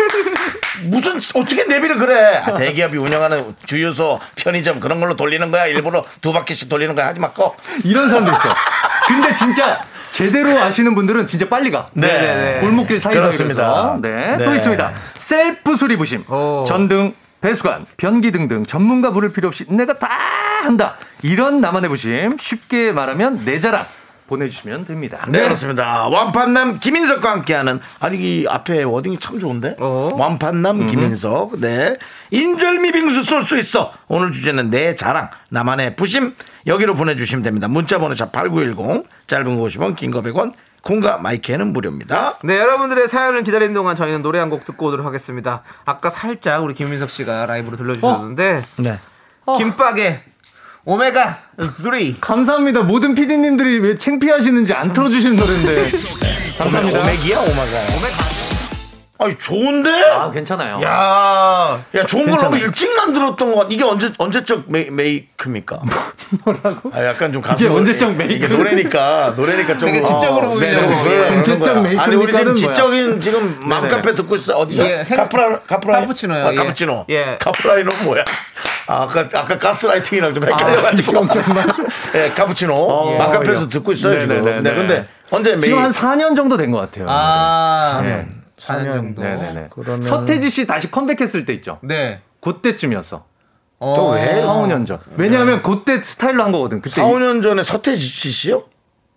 [0.86, 2.42] 무슨 어떻게 내비를 그래?
[2.44, 5.66] 아, 대기업이 운영하는 주유소, 편의점 그런 걸로 돌리는 거야.
[5.68, 7.08] 일부러 두 바퀴씩 돌리는 거야.
[7.08, 7.56] 하지 말고.
[7.84, 8.50] 이런 사람도 있어.
[9.08, 9.80] 근데 진짜
[10.12, 11.90] 제대로 아시는 분들은 진짜 빨리 가.
[11.94, 12.60] 네.
[12.60, 14.00] 골목길 사이사이에서.
[14.02, 14.38] 네.
[14.38, 14.46] 네.
[14.46, 14.92] 또 있습니다.
[15.16, 16.24] 셀프 수리 부심.
[16.30, 16.64] 오.
[16.68, 20.08] 전등, 배수관, 변기 등등 전문가 부를 필요 없이 내가 다
[20.62, 20.96] 한다.
[21.24, 23.86] 이런 나만의 부심 쉽게 말하면 내 자랑
[24.36, 25.26] 보내주시면 됩니다.
[25.28, 26.08] 네, 그렇습니다.
[26.08, 29.76] 완판남 김인석과 함께하는 아니 이 앞에 wording이 참 좋은데.
[29.78, 30.12] 어.
[30.18, 31.60] 완판남 김인석.
[31.60, 31.98] 네.
[32.32, 33.92] 인절미 빙수 쏠 수 있어.
[34.08, 36.34] 오늘 주제는 내 자랑, 나만의 부심
[36.66, 37.68] 여기로 보내주시면 됩니다.
[37.68, 40.54] 문자번호 샵 #8910 짧은 거 50원, 긴 거 100원.
[40.84, 42.40] 콩과 마이크는 무료입니다.
[42.44, 45.62] 네, 여러분들의 사연을 기다리는 동안 저희는 노래 한 곡 듣고 오도록 하겠습니다.
[45.86, 49.00] 아까 살짝 우리 김민석 씨가 라이브로 들려주셨는데, 네.
[49.58, 50.24] 김밥의
[50.84, 52.18] 오메가 3.
[52.20, 52.82] 감사합니다.
[52.82, 55.92] 모든 PD님들이 왜 창피하시는지 안 틀어주시는 노래인데.
[56.58, 57.00] 감사합니다.
[57.02, 58.41] 오메기야, 오마가.
[59.24, 59.90] 아니 좋은데?
[60.10, 60.80] 아, 괜찮아요.
[60.84, 62.66] 야 야 좋은 걸 너무 괜찮아요.
[62.66, 63.68] 일찍 만들었던 것 같.
[63.72, 65.80] 이게 언제 언제적 메, 메이크입니까?
[66.44, 66.92] 뭐라고?
[66.94, 68.34] 아 약간 좀 가수 이게 언제적 메이크?
[68.34, 70.86] 이게 노래니까 노래니까 좀 되게 지적으로 어, 보이려고.
[70.92, 71.04] 예.
[71.04, 71.74] 그러는 언제적 거야.
[71.82, 72.56] 메이크니까는 아니 우리 지금 뭐야?
[72.56, 74.84] 지적인 지금 맘카페 듣고 있어 어디죠?
[74.84, 76.56] 예, 생- 카프라 카프라 카푸치노요, 아, 예.
[76.56, 77.06] 카푸치노.
[77.10, 77.38] 예.
[77.40, 78.24] 카프라이노는 뭐야?
[78.88, 81.28] 아, 아까 아까 가스라이팅이랑 좀 헷갈려가지고.
[81.28, 81.66] 정말.
[82.16, 83.70] 예, 카푸치노 어, 맘카페에서 예.
[83.70, 84.36] 듣고 있어요 지금.
[84.44, 84.62] 네네네네.
[84.70, 85.60] 네, 근데 언제 메이?
[85.62, 87.06] 지금 한 4년 정도 된 것 같아요.
[87.08, 88.26] 아, 네.
[88.62, 89.22] 4년 정도.
[89.24, 89.68] 네네네.
[89.72, 91.80] 그러면- 서태지 씨 다시 컴백했을 때 있죠.
[91.82, 92.22] 네.
[92.42, 93.26] 그때쯤이었어.
[93.80, 94.40] 또 왜?
[94.40, 95.00] 4, 5년 전.
[95.18, 96.82] 왜냐하면 그때 스타일로 한 거거든.
[96.82, 98.64] 그때 4, 5년 전에 서태지 씨요?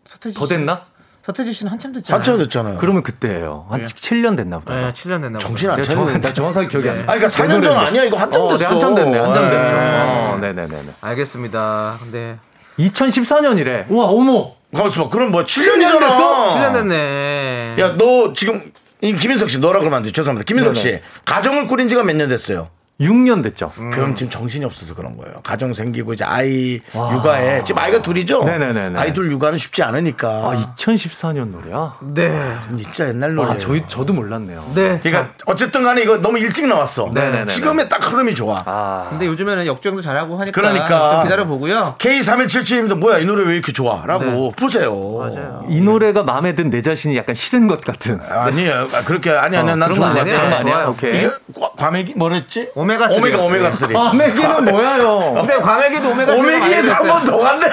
[0.07, 0.83] 서태지 더 됐나?
[1.27, 2.19] 서태지 씨는 한참 됐잖아요.
[2.19, 2.79] 한참 됐잖아요.
[2.79, 3.67] 그러면 그때예요.
[3.71, 4.75] 한 7년 됐나 보다.
[4.75, 5.41] 네, 7년 됐나 보다.
[5.41, 7.13] 정신 안 정확, 나 정확하게 기억이 안 나.
[7.13, 8.05] 아니, 그러니까 4년 전 아니야.
[8.05, 8.71] 이거 한참 어, 네, 됐어.
[8.71, 9.19] 한참 됐네.
[9.19, 9.73] 한참 됐어.
[9.73, 10.31] 네.
[10.33, 10.93] 어, 네네네네.
[11.01, 11.97] 알겠습니다.
[12.01, 12.39] 근데
[12.79, 13.87] 2014년이래.
[13.91, 14.53] 우와, 어머.
[14.75, 15.11] 가만있어 봐.
[15.11, 16.01] 그럼 뭐 7년 7년이잖아.
[16.01, 16.49] 됐어?
[16.49, 17.77] 7년 됐네.
[17.79, 18.71] 야, 너 지금 이
[19.13, 20.11] 김인석 씨 너라 그러면 안 돼.
[20.11, 20.45] 죄송합니다.
[20.45, 20.85] 김인석 씨.
[20.89, 21.03] 네네.
[21.25, 22.71] 가정을 꾸린 지가 몇 년 됐어요?
[23.01, 23.73] 6년 됐죠.
[23.93, 25.35] 그럼 지금 정신이 없어서 그런 거예요.
[25.43, 28.45] 가정 생기고 이제 아이 육아에 지금 아이가 둘이죠.
[28.45, 28.99] 네네네네.
[28.99, 30.29] 아이들 육아는 쉽지 않으니까.
[30.29, 31.95] 아, 2014년 노래야?
[32.03, 32.55] 네.
[32.77, 33.51] 진짜 옛날 노래.
[33.53, 34.73] 아, 저희, 저도 몰랐네요.
[34.77, 35.01] 네.
[35.03, 37.11] 그러니까 어쨌든 간에 이거 너무 일찍 나왔어.
[37.13, 37.47] 네네네네.
[37.47, 38.63] 지금의 딱 흐름이 좋아.
[38.65, 41.15] 아, 근데 요즘에는 역주행도 잘하고 하니까 그러니까.
[41.15, 41.97] 좀 기다려 보고요.
[41.99, 44.05] K3177님도 뭐야 이 노래 왜 이렇게 좋아?
[44.07, 44.53] 라고 네.
[44.57, 44.95] 보세요.
[45.19, 45.65] 맞아요.
[45.69, 48.21] 이 노래가 마음에 든 내 자신이 약간 싫은 것 같은.
[48.29, 48.89] 아니에요.
[48.93, 50.31] 아, 그렇게 아니 아니 어, 난 그런 좋은 거?
[50.33, 50.59] 같아.
[50.59, 50.87] 아니야?
[50.89, 51.29] 오케이.
[51.77, 52.71] 과메기 뭐랬지?
[52.85, 53.19] 오메가 three.
[53.19, 53.97] 오메가 오메가 3.
[53.97, 55.33] 아, 맥기는 뭐야요?
[55.35, 57.67] 근데 과메기도 오메가 오메기에서 한 번더 갔네.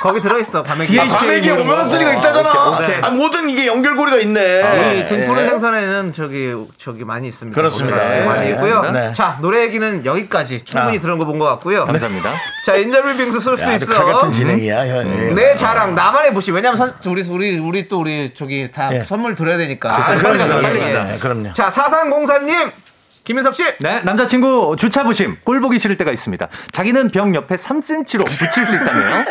[0.00, 0.62] 거기 들어있어.
[0.62, 1.00] 과메기.
[1.00, 1.50] 아, 과메기에.
[1.54, 2.68] 오메가 3가 어, 있다잖아.
[2.68, 3.02] 오케이, 오케이.
[3.02, 5.00] 아, 모든 이게 연결고리가 있네.
[5.00, 5.46] 이 등푸른 예.
[5.48, 7.52] 생선에는 저기 저기 많이 있습니다.
[7.60, 7.98] 그렇습니다.
[7.98, 8.50] 오메가3 많이 예.
[8.50, 8.82] 있고요.
[8.92, 9.12] 네.
[9.12, 11.00] 자 노래 얘기는 여기까지 충분히 아.
[11.00, 11.84] 들은 거 본 것 같고요.
[11.86, 12.30] 감사합니다.
[12.64, 14.04] 자 인절미 빙수 쓸수 야, 아주 있어.
[14.04, 14.86] 칼 같은 진행이야.
[14.86, 15.34] 현.
[15.34, 16.52] 내 자랑 나만의 부시.
[16.52, 19.00] 왜냐면 선, 우리 우리 우리 또 우리 저기 다 예.
[19.00, 19.96] 선물 드려야 되니까.
[19.96, 20.78] 아, 빨리 그럼요, 그럼요.
[20.78, 21.04] 가자.
[21.06, 21.52] 네, 그럼요.
[21.54, 22.70] 자 사상공사님
[23.28, 23.62] 김민석 씨.
[23.80, 26.48] 네, 남자친구 주차 부심, 꼴 보기 싫을 때가 있습니다.
[26.72, 29.24] 자기는 벽 옆에 3cm로 붙일 수 있다며요.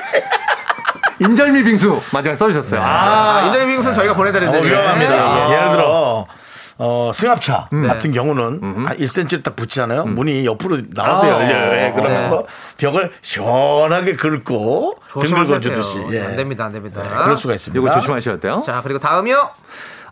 [1.20, 2.80] 인절미 빙수 마지막에 써주셨어요.
[2.80, 5.16] 아, 아, 인절미 빙수 는 저희가 보내드리는데 어, 위험합니다.
[5.16, 5.56] 예, 예.
[5.56, 6.28] 예를 들어
[6.78, 10.06] 어, 승합차 같은 경우는 한 1cm 딱 붙이잖아요.
[10.06, 11.82] 문이 옆으로 나와서 아, 열려요.
[11.82, 12.46] 예, 어, 그러면서
[12.78, 14.94] 벽을 시원하게 긁고
[15.24, 16.04] 등 긁어주듯이.
[16.12, 16.22] 예.
[16.22, 17.02] 안 됩니다, 안 됩니다.
[17.02, 17.84] 네, 그럴 수가 있습니다.
[17.84, 18.62] 이거 조심하셔야 돼요.
[18.64, 19.50] 자 그리고 다음이요.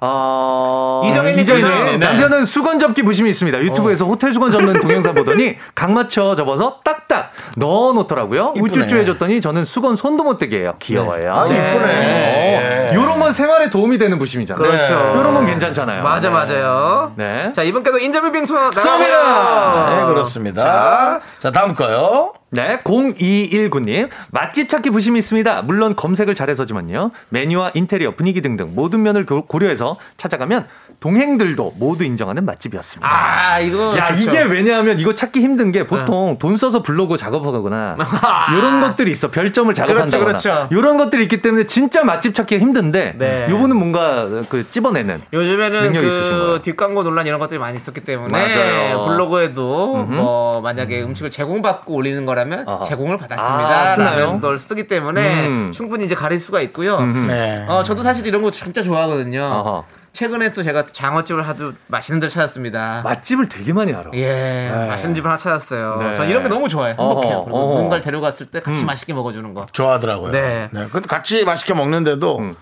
[0.06, 1.02] 어...
[1.06, 1.40] 이정현님.
[1.40, 1.86] 이정현.
[1.86, 1.98] 네.
[1.98, 3.60] 남편은 수건 접기 부심이 있습니다.
[3.60, 8.54] 유튜브에서 호텔 수건 접는 동영상 보더니 각 맞춰 접어서 딱딱 넣어 놓더라고요.
[8.58, 10.76] 우쭈쭈 해줬더니 저는 수건 손도 못 대게 해요.
[10.80, 11.34] 귀여워요.
[11.34, 12.90] 아, 이쁘네.
[12.92, 14.72] 이런 건 생활에 도움이 되는 부심이잖아요.
[14.72, 14.94] 그렇죠.
[15.20, 16.04] 이런 건 괜찮잖아요.
[16.04, 17.14] 맞아 맞아요.
[17.16, 17.52] 네.
[17.54, 18.54] 자 이분께도 인절미 빙수.
[18.54, 20.00] 나갑니다.
[20.00, 21.20] 네, 그렇습니다.
[21.40, 22.34] 자, 다음 거요.
[22.56, 24.10] 네, 0219님.
[24.32, 25.62] 맛집 찾기 부심이 있습니다.
[25.64, 27.12] 물론 검색을 잘해서지만요.
[27.30, 30.66] 메뉴와 인테리어, 분위기 등등 모든 면을 고- 고려해서 찾아가면
[31.00, 33.08] 동행들도 모두 인정하는 맛집이었습니다.
[33.08, 34.22] 아 이거 야, 좋죠.
[34.30, 37.98] 이게 왜냐하면 이거 찾기 힘든 게 보통 돈 써서 블로그 작업하거나
[38.58, 39.30] 이런 것들이 있어.
[39.30, 40.26] 별점을 작업한다거나.
[40.26, 40.68] 그렇죠, 그렇죠.
[40.72, 43.48] 이런 것들이 있기 때문에 진짜 맛집 찾기가 힘든데 네.
[43.50, 46.62] 요거는 뭔가 그 찝어내는 요즘에는 능력이 있으신 그 거예요.
[46.62, 49.04] 뒷광고 논란 이런 것들이 많이 있었기 때문에 맞아요.
[49.06, 51.14] 블로그에도 뭐 만약에 음.
[51.14, 52.86] 식을 제공받고 올리는 거라면 아하.
[52.86, 53.88] 제공을 아, 받았습니다.
[53.90, 54.26] 쓰나요?
[54.26, 55.72] 라는 걸 쓰기 때문에 음.
[55.74, 57.00] 충분히 이제 가릴 수가 있고요.
[57.02, 57.66] 네.
[57.68, 59.44] 어, 저도 사실 이런 거 진짜 좋아하거든요.
[59.44, 59.86] 어허.
[60.16, 63.02] 최근에 또 제가 장어집을 하도 맛있는 데를 찾았습니다.
[63.04, 64.12] 맛집을 되게 많이 알아.
[64.14, 65.98] 예, 맛있는 집을 하나 찾았어요.
[65.98, 66.16] 네.
[66.16, 66.96] 전 이런 게 너무 좋아요.
[66.98, 67.36] 행복해요.
[67.40, 67.74] 어허, 그리고 어허.
[67.76, 69.66] 누군가를 데려갔을 때 같이 맛있게 먹어주는 거.
[69.74, 70.32] 좋아하더라고요.
[70.32, 70.70] 네.
[70.72, 72.56] 근데 같이 맛있게 먹는데도 음.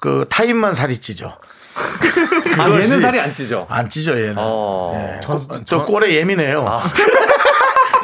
[0.00, 1.36] 그 타임만 살이 찌죠.
[2.58, 3.66] 아, 얘는 살이 안 찌죠.
[3.70, 4.34] 안 찌죠 얘는.
[4.38, 4.92] 어.
[4.96, 5.20] 예.
[5.68, 6.80] 또 꼴에 예민해요.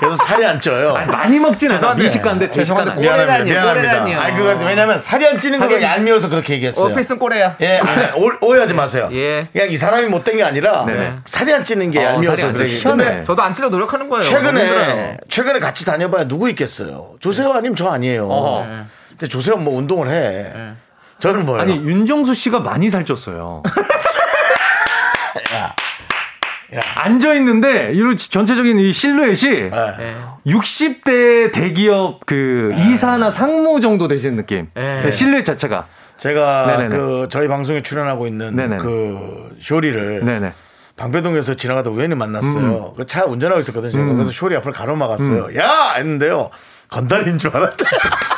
[0.03, 0.94] 그래서 살이 안 쪄요.
[0.94, 1.78] 아니, 많이 먹진 않아.
[1.78, 2.03] 죄송한데.
[2.03, 2.94] 미식가인데 죄송한데.
[2.94, 4.18] 꼬레라니요, 꼬레라니요.
[4.20, 6.92] 아니 그거 왜냐면 살이 안 찌는 거가 하긴- 얄미워서 그렇게 얘기했어요.
[6.92, 7.57] 오피스는 꼬레야.
[7.61, 9.09] 예, 아니, 오- 오해하지 마세요.
[9.12, 9.46] 예.
[9.53, 11.14] 그냥 이 사람이 못된 게 아니라 네네.
[11.24, 12.46] 살이 안 찌는 게 어, 얄미워서 그래.
[12.53, 13.24] 근데 희한해.
[13.24, 14.22] 저도 안 찌려고 노력하는 거예요.
[14.24, 14.68] 너무 힘들어요.
[14.68, 17.12] 최근에 최근에 같이 다녀봐야 누구 있겠어요.
[17.20, 18.26] 조세호 아니면 저 아니에요.
[18.28, 18.66] 어허.
[19.11, 20.53] 근데 조세호 뭐 운동을 해.
[21.20, 21.62] 저는 뭐예요?
[21.62, 23.62] 아니 윤정수 씨가 많이 살쪘어요.
[26.97, 29.70] 앉아 있는데 이런 전체적인 이 실루엣이 예.
[29.70, 30.16] 네.
[30.47, 34.68] 60대 대기업 그 이사나 상무 정도 되시는 느낌.
[34.75, 35.03] 네.
[35.03, 35.87] 네, 실루엣 자체가.
[36.16, 36.97] 제가 네네네.
[36.97, 38.77] 그 저희 방송에 출연하고 있는 네네네.
[38.83, 40.53] 그 쇼리를 네네.
[40.97, 42.93] 방배동에서 지나가다 우연히 만났어요.
[42.97, 44.01] 그차 운전하고 있었거든요.
[44.03, 44.14] 음.
[44.14, 45.57] 그래서 쇼리 앞을 가로막았어요.
[45.57, 45.95] 야!
[45.97, 46.51] 했는데요.
[46.89, 47.85] 건달인 줄 알았대.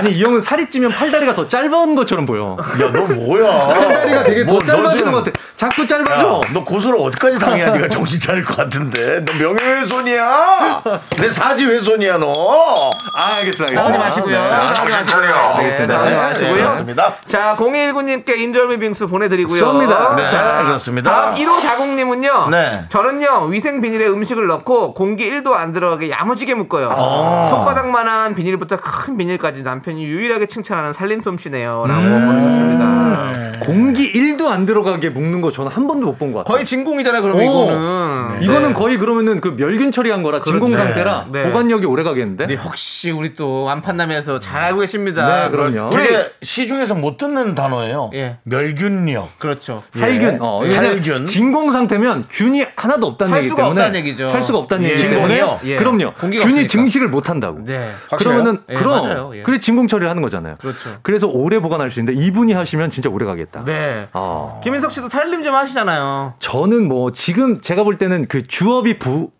[0.00, 2.56] 아니 이 형은 살이 찌면 팔다리가 더 짧은 것처럼 보여.
[2.80, 3.66] 야, 너 뭐야?
[3.66, 5.40] 팔다리가 되게 뭐, 더너 짧아지는 좀- 것 같아.
[5.56, 6.40] 자꾸 야, 짧아져.
[6.54, 9.22] 너 고소를 어디까지 당해야 네가 정신 차릴 것 같은데.
[9.26, 10.82] 너 명예훼손이야.
[11.20, 12.32] 내 사지훼손이야, 너.
[12.32, 13.74] 아, 알겠습니다.
[13.82, 13.98] 싸우지 알겠습니다.
[13.98, 14.42] 마시고요.
[14.42, 14.74] 네.
[14.74, 15.30] 싸우지 마시고요.
[15.30, 15.94] 네, 알겠습니다.
[15.94, 16.54] 싸우지 네, 마시고요.
[16.54, 17.12] 그렇습니다.
[17.26, 19.62] 자, 0219님께 인절미 빙수 보내드리고요.
[19.64, 20.16] 쏩니다.
[20.16, 21.10] 네, 자, 그렇습니다.
[21.10, 22.50] 다음 1540님은요.
[22.50, 22.84] 네.
[22.88, 26.90] 저는요, 위생 비닐에 음식을 넣고 공기 1도 안 들어가게 야무지게 묶어요.
[26.96, 27.46] 아.
[27.46, 31.84] 손바닥만한 비닐부터 큰 비닐까지 남편이 유일하게 칭찬하는 살림솜씨네요.
[31.86, 32.26] 라고 음.
[32.26, 33.60] 보내셨습니다.
[33.60, 36.54] 공기 1도 안 들어가게 묶는 거 저는 한 번도 못 본 것 같아요.
[36.54, 37.40] 거의 진공이잖아요, 그럼 오.
[37.42, 38.42] 이거는.
[38.42, 38.74] 이거는 네.
[38.74, 40.68] 거의 그러면은 그 멸균 처리한 거라 진공.
[40.68, 41.44] 상태라 네.
[41.44, 42.46] 보관력이 오래 가겠는데.
[42.46, 45.44] 네, 혹시 우리 또 완판남에서 잘 알고 계십니다.
[45.44, 45.90] 네, 그럼요.
[45.92, 46.04] 우리
[46.42, 48.10] 시중에서 못 듣는 단어예요.
[48.14, 48.36] 예.
[48.44, 49.38] 멸균력.
[49.38, 49.82] 그렇죠.
[49.90, 50.38] 살균.
[50.40, 51.24] 어, 왜냐면 살균.
[51.24, 54.26] 진공 상태면 균이 하나도 없다는 살 얘기 수가 때문에 없다는 얘기죠.
[54.26, 54.88] 살 수가 없다는 예.
[54.90, 55.60] 얘기 진공이요?
[55.64, 55.76] 예.
[55.76, 56.14] 그럼요.
[56.14, 56.66] 균이 없으니까.
[56.66, 57.64] 증식을 못 한다고.
[57.64, 57.92] 네.
[58.08, 58.34] 확실해요?
[58.42, 59.30] 그러면은 예, 그럼 맞아요.
[59.34, 59.42] 예.
[59.42, 60.56] 그래 진공 처리를 하는 거잖아요.
[60.60, 60.98] 그렇죠.
[61.02, 63.64] 그래서 오래 보관할 수 있는데 이분이 하시면 진짜 오래 가겠다.
[63.64, 64.08] 네.
[64.12, 64.60] 어.
[64.64, 66.34] 김인석 씨도 살림 좀 하시잖아요.
[66.38, 69.30] 저는 뭐 지금 제가 볼 때는 그 주업이 부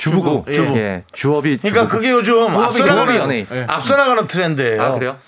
[0.00, 0.80] 주부고 주부, 예.
[0.80, 1.04] 예.
[1.12, 1.96] 주업이 그러니까 주부고.
[1.98, 3.46] 그게 요즘 앞서 부업이 나가는 연예인.
[3.52, 3.66] 예.
[3.68, 4.82] 앞서 나가는 트렌드예요.
[4.82, 5.18] 아, 그래요?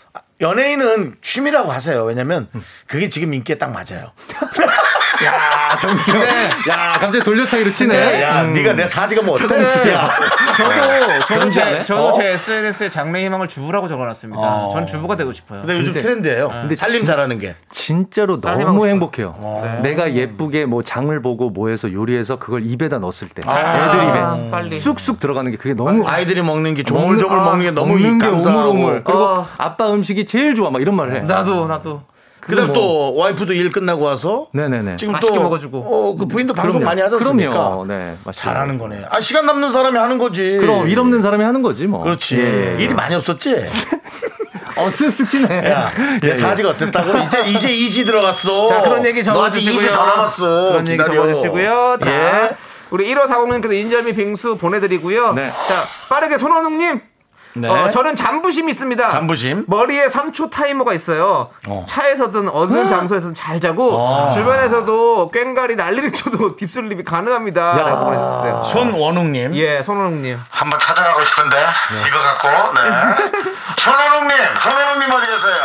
[0.40, 2.02] 연예인은 취미라고 하세요.
[2.04, 2.48] 왜냐면
[2.86, 4.12] 그게 지금 인기에 딱 맞아요.
[5.24, 8.22] 야 정수 야 갑자기 돌려차기로 치네.
[8.22, 8.52] 야, 음.
[8.54, 9.44] 네가 내 사지가 뭐 어때?
[9.92, 10.08] 야.
[10.56, 11.84] 저도 저도 그런지 제?
[11.84, 12.12] 저도 어?
[12.12, 14.40] 제 SNS에 장래 희망을 주부라고 적어놨습니다.
[14.40, 14.70] 어.
[14.72, 15.60] 전 주부가 되고 싶어요.
[15.60, 16.48] 근데 요즘 근데- 트렌드예요.
[16.48, 17.54] 근데 살림 진- 잘하는 게.
[17.70, 19.34] 진짜로 쌀 너무 행복해요.
[19.82, 23.86] 내가 예쁘게 뭐 장을 보고 뭐해서 요리해서 그걸 입에다 넣었을 때 아.
[23.88, 24.78] 애들 입에 아, 빨리.
[24.80, 28.18] 쑥쑥 들어가는 게 그게 너무 아이들이 먹는 게 조물조물 먹는- 먹는 게 아, 너무 먹는
[28.18, 28.70] 게 감사하고.
[28.70, 29.04] 오물오물.
[29.04, 29.48] 그리고 어.
[29.58, 31.20] 아빠 음식이 제일 좋아 막 이런 말을 해.
[31.20, 32.02] 나도 나도.
[32.42, 34.96] 그다음 뭐- 또 와이프도 일 끝나고 와서 네네네.
[34.96, 35.78] 지금 맛있게 또 먹어주고.
[35.78, 36.84] 어, 그 부인도 방송 그럼요.
[36.86, 37.86] 많이 하셨으니까 그럼요.
[37.86, 38.16] 네.
[38.34, 39.02] 잘하는 거네.
[39.10, 40.56] 아 시간 남는 사람이 하는 거지.
[40.58, 42.00] 그럼 일 없는 사람이 하는 거지 뭐.
[42.02, 42.36] 그렇지.
[42.38, 42.82] 예, 예.
[42.82, 43.54] 일이 많이 없었지.
[44.76, 45.70] 어 쓱쓱 치네.
[45.70, 47.18] 야, 내 예, 사지가 어땠다고?
[47.18, 48.68] 이제 이제 이지 들어갔어.
[48.68, 49.80] 자 그런 얘기 너 아직 적어주시고요.
[49.80, 50.64] 이지 더 남았어.
[50.70, 51.14] 그런 얘기 기다려.
[51.22, 51.96] 적어주시고요.
[52.00, 52.50] 자 예.
[52.90, 55.34] 우리 1540님께도 인절미 빙수 보내드리고요.
[55.34, 55.50] 네.
[55.50, 57.00] 자 빠르게 손원웅님.
[57.54, 57.68] 네.
[57.68, 59.10] 어, 저는 잠부심이 있습니다.
[59.10, 59.64] 잠부심?
[59.68, 61.50] 머리에 3초 타이머가 있어요.
[61.68, 61.84] 어.
[61.86, 64.28] 차에서든 어느 장소에서든 잘 자고 어.
[64.30, 67.78] 주변에서도 꽹가리 난리를 쳐도 딥슬립이 가능합니다.
[67.78, 67.82] 야.
[67.82, 68.64] 라고 보내셨어요.
[68.72, 69.54] 손원웅님.
[69.56, 70.38] 예, 손원웅님.
[70.48, 71.56] 한번 찾아가고 싶은데
[72.08, 72.48] 이거 갖고.
[72.74, 73.42] 네.
[73.78, 75.56] 손원웅님, 손원웅님 어디 계세요?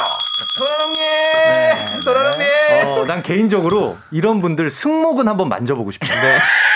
[0.57, 2.01] 손원웅님!
[2.01, 2.47] 손원웅님!
[2.87, 6.39] 어, 난 개인적으로 이런 분들 승모근 한번 만져보고 싶은데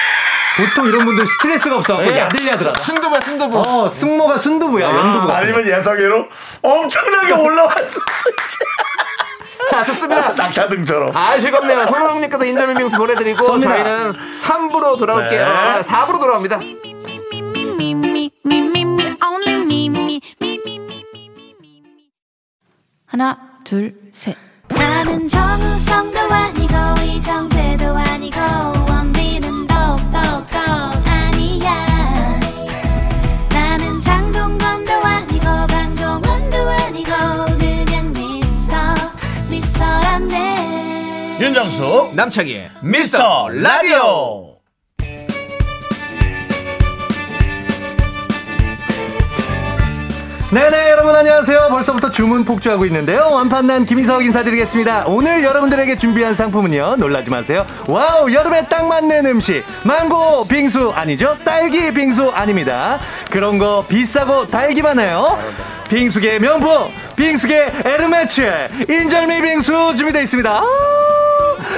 [0.58, 2.20] 보통 이런 분들 스트레스가 없어갖고 예.
[2.20, 2.84] 야들야들하다.
[2.84, 3.60] 순두부야, 순두부.
[3.60, 5.32] 어, 승모가 순두부야, 아, 연두부.
[5.32, 6.28] 아니면 예상외로
[6.62, 8.00] 엄청나게 올라왔을 수
[8.30, 8.58] 있지.
[9.70, 10.34] 자, 좋습니다.
[10.36, 11.16] 낙타등처럼.
[11.16, 11.88] 아, 즐겁네요.
[11.88, 13.70] 손흥민님께도 인절미 빙수 보내드리고, 선민아.
[13.74, 15.46] 저희는 3부로 돌아올게요.
[15.46, 15.50] 네.
[15.50, 16.60] 아, 4부로 돌아옵니다.
[23.06, 24.36] 하나, 둘, 셋.
[24.70, 26.74] 나는 정우성도 아니고,
[27.04, 28.40] 이정재도 아니고,
[41.42, 44.52] 윤정수, 남창희의 미스터 라디오.
[50.54, 51.70] 네네 여러분 안녕하세요.
[51.72, 53.30] 벌써부터 주문 폭주하고 있는데요.
[53.32, 55.06] 완판남 김인석 인사드리겠습니다.
[55.08, 56.98] 오늘 여러분들에게 준비한 상품은요.
[56.98, 57.66] 놀라지 마세요.
[57.88, 59.64] 와우 여름에 딱 맞는 음식.
[59.84, 60.92] 망고 빙수.
[60.94, 61.38] 아니죠?
[61.44, 63.00] 딸기 빙수 아닙니다.
[63.32, 65.40] 그런 거 비싸고 달기만 해요.
[65.90, 70.50] 빙수계 명품 빙수계 에르메츠 인절미 빙수 준비되어 있습니다.
[70.52, 70.64] 아,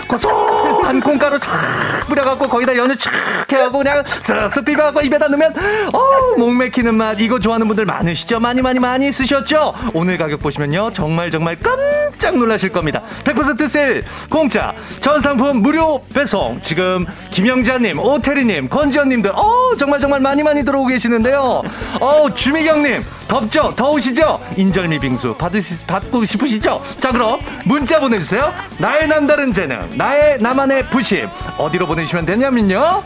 [0.08, 3.10] 고소한 콩가루 촥 뿌려갖고 거기다 연유 촥
[3.52, 5.54] 해갖고 그냥 쓱쓱 비벼갖고 입에다 넣으면
[5.94, 8.40] 어 목맥히는 맛 이거 좋아하는 분들 많으시죠?
[8.40, 9.74] 많이 많이 많이 쓰셨죠?
[9.94, 13.02] 오늘 가격 보시면요 정말 정말 깜짝 놀라실 겁니다.
[13.24, 20.64] 100%셀 공짜 전 상품 무료 배송 지금 김영자님, 오태리님, 권지현님들 어 정말 정말 많이 많이
[20.64, 21.64] 들어오고 계시는데요.
[22.00, 23.74] 어 주미경님 덥죠?
[23.76, 24.40] 더우시죠?
[24.58, 26.82] 인절미 빙수 받으시, 받고 싶으시죠?
[27.00, 28.54] 자 그럼 문자 보내주세요.
[28.78, 33.04] 나의 남다른 재능, 나의 나만의 부심 어디로 보내주시면 되냐면요.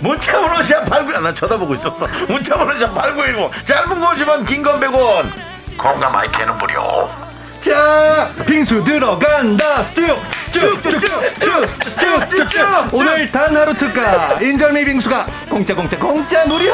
[0.00, 5.28] 문자번호 샵89 나 쳐다보고 있었어 문자번호 샵8910 짧은 거 50원 긴건 100원
[5.76, 7.10] 공감 마이크는 무료
[7.58, 9.82] 자, 빙수 들어간다.
[10.52, 12.94] 쭉쭉쭉쭉쭉쭉쭉.
[12.94, 16.72] 오늘 단 하루 특가 인절미 빙수가 공짜 공짜 공짜 무료.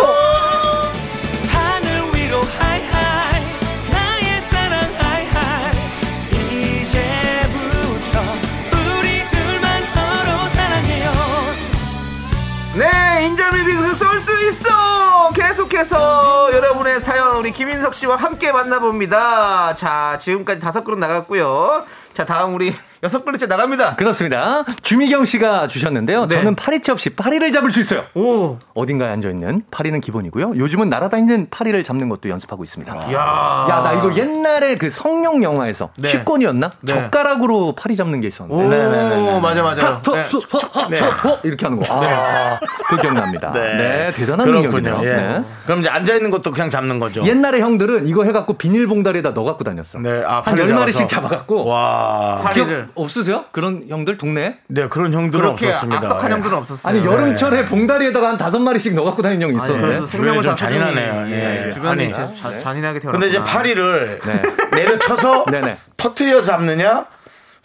[12.77, 15.31] 네, 인절미 빙수 쏠수 있어.
[15.33, 19.77] 계속해서 여러분의 사연 우리 김인석 씨와 함께 만나봅니다.
[19.77, 21.85] 자, 지금까지 다섯 그릇 나갔고요.
[22.15, 23.97] 자, 다음 우리 여섯 그릇째 나갑니다.
[23.97, 24.65] 그렇습니다.
[24.81, 26.27] 주미경 씨가 주셨는데요.
[26.27, 26.37] 네.
[26.37, 28.05] 저는 파리채 없이 파리를 잡을 수 있어요.
[28.15, 30.55] 오, 어딘가에 앉아 있는 파리는 기본이고요.
[30.57, 33.13] 요즘은 날아다니는 파리를 잡는 것도 연습하고 있습니다.
[33.13, 36.09] 야, 야, 나 이거 옛날에 그 성룡 영화에서 네.
[36.09, 36.71] 취권이었나?
[36.81, 36.95] 네.
[36.95, 39.41] 젓가락으로 파리 잡는 게 오, 있었는데.
[39.43, 39.87] 맞아, 맞아.
[39.87, 40.25] 하, 터, 네.
[40.25, 41.85] 터, 허, 이렇게 하는 거.
[41.91, 43.53] 아, 그 기억납니다.
[43.53, 44.13] 네.
[44.15, 45.01] 대단한 능력이네요.
[45.03, 45.15] 예.
[45.15, 45.45] 네.
[45.67, 49.63] 그럼 이제 앉아 있는 것도 그냥 잡는 거죠 옛날에 형들은 이거 해갖고 비닐봉다리에다 넣어 갖고
[49.63, 49.99] 다녔어.
[49.99, 51.29] 네, 아, 한 파리 열 마리씩 잡아서.
[51.29, 51.67] 잡아갖고.
[51.67, 52.89] 와 파리를.
[52.95, 53.45] 없으세요?
[53.53, 54.59] 그런 형들 동네?
[54.69, 56.07] 네, 그런 형들은 그렇게 없었습니다.
[56.07, 56.35] 악덕한 예.
[56.35, 56.91] 형들은 없었어요.
[56.97, 59.87] 아니 여름철에 봉다리에다가 한 다섯 마리씩 넣어 갖고 다니는 형이 있었는데.
[59.87, 61.27] 주변에 생명을 좀다 잔인하네요.
[61.35, 61.71] 예, 예.
[61.71, 62.13] 주변에 아니.
[62.13, 63.13] 자- 자- 잔인하게 태어났구나.
[63.13, 64.43] 근데 이제 파리를 네.
[64.73, 65.77] 내려쳐서 네네.
[65.97, 67.07] 터트려 잡느냐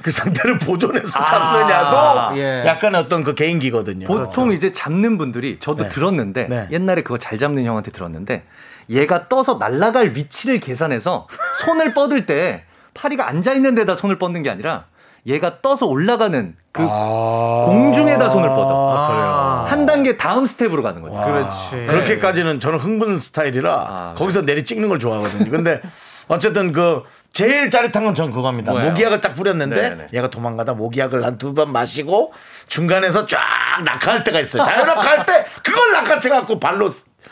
[0.01, 2.63] 그 상태를 보존해서 잡느냐도 예.
[2.65, 4.07] 약간의 어떤 그 개인기거든요.
[4.07, 5.89] 보통 이제 잡는 분들이 저도 네.
[5.89, 6.67] 들었는데 네.
[6.71, 8.43] 옛날에 그거 잘 잡는 형한테 들었는데
[8.89, 11.27] 얘가 떠서 날아갈 위치를 계산해서
[11.65, 12.63] 손을 뻗을 때
[12.93, 14.85] 파리가 앉아 있는 데다 손을 뻗는 게 아니라
[15.25, 17.63] 얘가 떠서 올라가는 그 아.
[17.65, 19.07] 공중에다 손을 뻗어.
[19.09, 19.65] 그래요.
[19.67, 21.19] 한 단계 다음 스텝으로 가는 거죠.
[21.21, 21.85] 그렇지.
[21.87, 25.49] 그렇게까지는 저는 흥분 스타일이라 아, 거기서 내리 찍는 걸 좋아하거든요.
[25.51, 25.81] 근데
[26.27, 27.03] 어쨌든 그
[27.33, 28.71] 제일 짜릿한 건 전 그겁니다.
[28.71, 28.89] 뭐예요?
[28.89, 30.07] 모기약을 딱 뿌렸는데 네네.
[30.13, 32.33] 얘가 도망가다 모기약을 한 두 번 마시고
[32.67, 33.39] 중간에서 쫙
[33.83, 34.63] 낙하할 때가 있어요.
[34.63, 36.91] 자유낙하할 때 그걸 낚아채 갖고 발로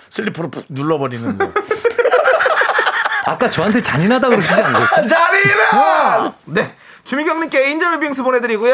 [0.09, 1.45] 슬리퍼로 푹 눌러버리는 거.
[3.27, 5.07] 아까 저한테 잔인하다고 그러시지 않으셨어요?
[5.07, 6.33] 자리라!
[6.45, 6.73] 네.
[7.03, 8.71] 주미경님께 인절미 빙수 보내드리고요.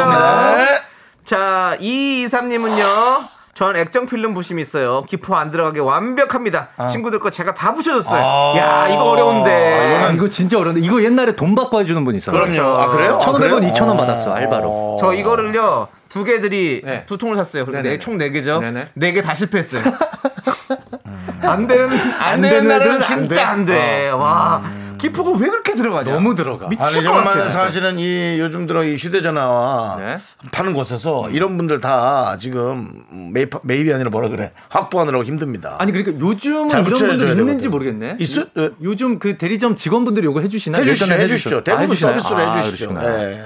[0.58, 0.82] 네.
[1.24, 3.34] 자, 223님은요.
[3.54, 5.04] 전 액정 필름 부심이 있어요.
[5.04, 6.70] 기포 안 들어가게 완벽합니다.
[6.90, 8.20] 친구들 거 제가 다 부셔줬어요.
[8.24, 8.54] 아.
[8.58, 10.04] 야, 이거 어려운데.
[10.06, 12.36] 아, 이거 진짜 어려운데 이거 옛날에 돈 받고 해주는 분 있어요.
[12.36, 12.78] 그럼요.
[12.80, 13.20] 아, 그래요?
[13.22, 13.60] 아, 1,500원, 그래요?
[13.60, 14.98] 2,000원 받았어 알바로.
[15.00, 17.06] 저 이거를요 두 개들이 네.
[17.06, 17.66] 두 통을 샀어요.
[17.66, 17.82] 네네.
[17.90, 18.60] 네, 총네 개죠.
[18.60, 18.86] 네네.
[18.96, 19.84] 네개 다 실패했어요.
[21.48, 23.42] 안 되는 안, 안 되는 날은 진짜 돼.
[23.42, 24.10] 안 돼.
[24.10, 24.62] 와
[24.98, 26.14] 기포가 왜 그렇게 들어가냐?
[26.14, 26.68] 너무 들어가.
[26.68, 27.50] 아니 미칠 것 정말 같아요.
[27.50, 30.18] 사실은 이 요즘 들어 이 휴대전화와 네.
[30.54, 35.76] 파는 곳에서 이런 분들 다 지금 매입, 매입이 아니라 뭐라 그래 확보하느라고 힘듭니다.
[35.80, 37.72] 아니 그러니까 요즘은 잘 이런 붙여줘야 분들 있는지 되거든.
[37.72, 38.16] 모르겠네.
[38.20, 38.42] 있어?
[38.58, 40.78] 요- 요즘 그 대리점 직원분들이 요거 해주시나?
[40.78, 41.64] 해주시죠, 해주시죠.
[41.66, 41.96] 대부분?
[41.98, 42.98] 서비스로 아, 해주시죠.
[43.04, 43.42] 예.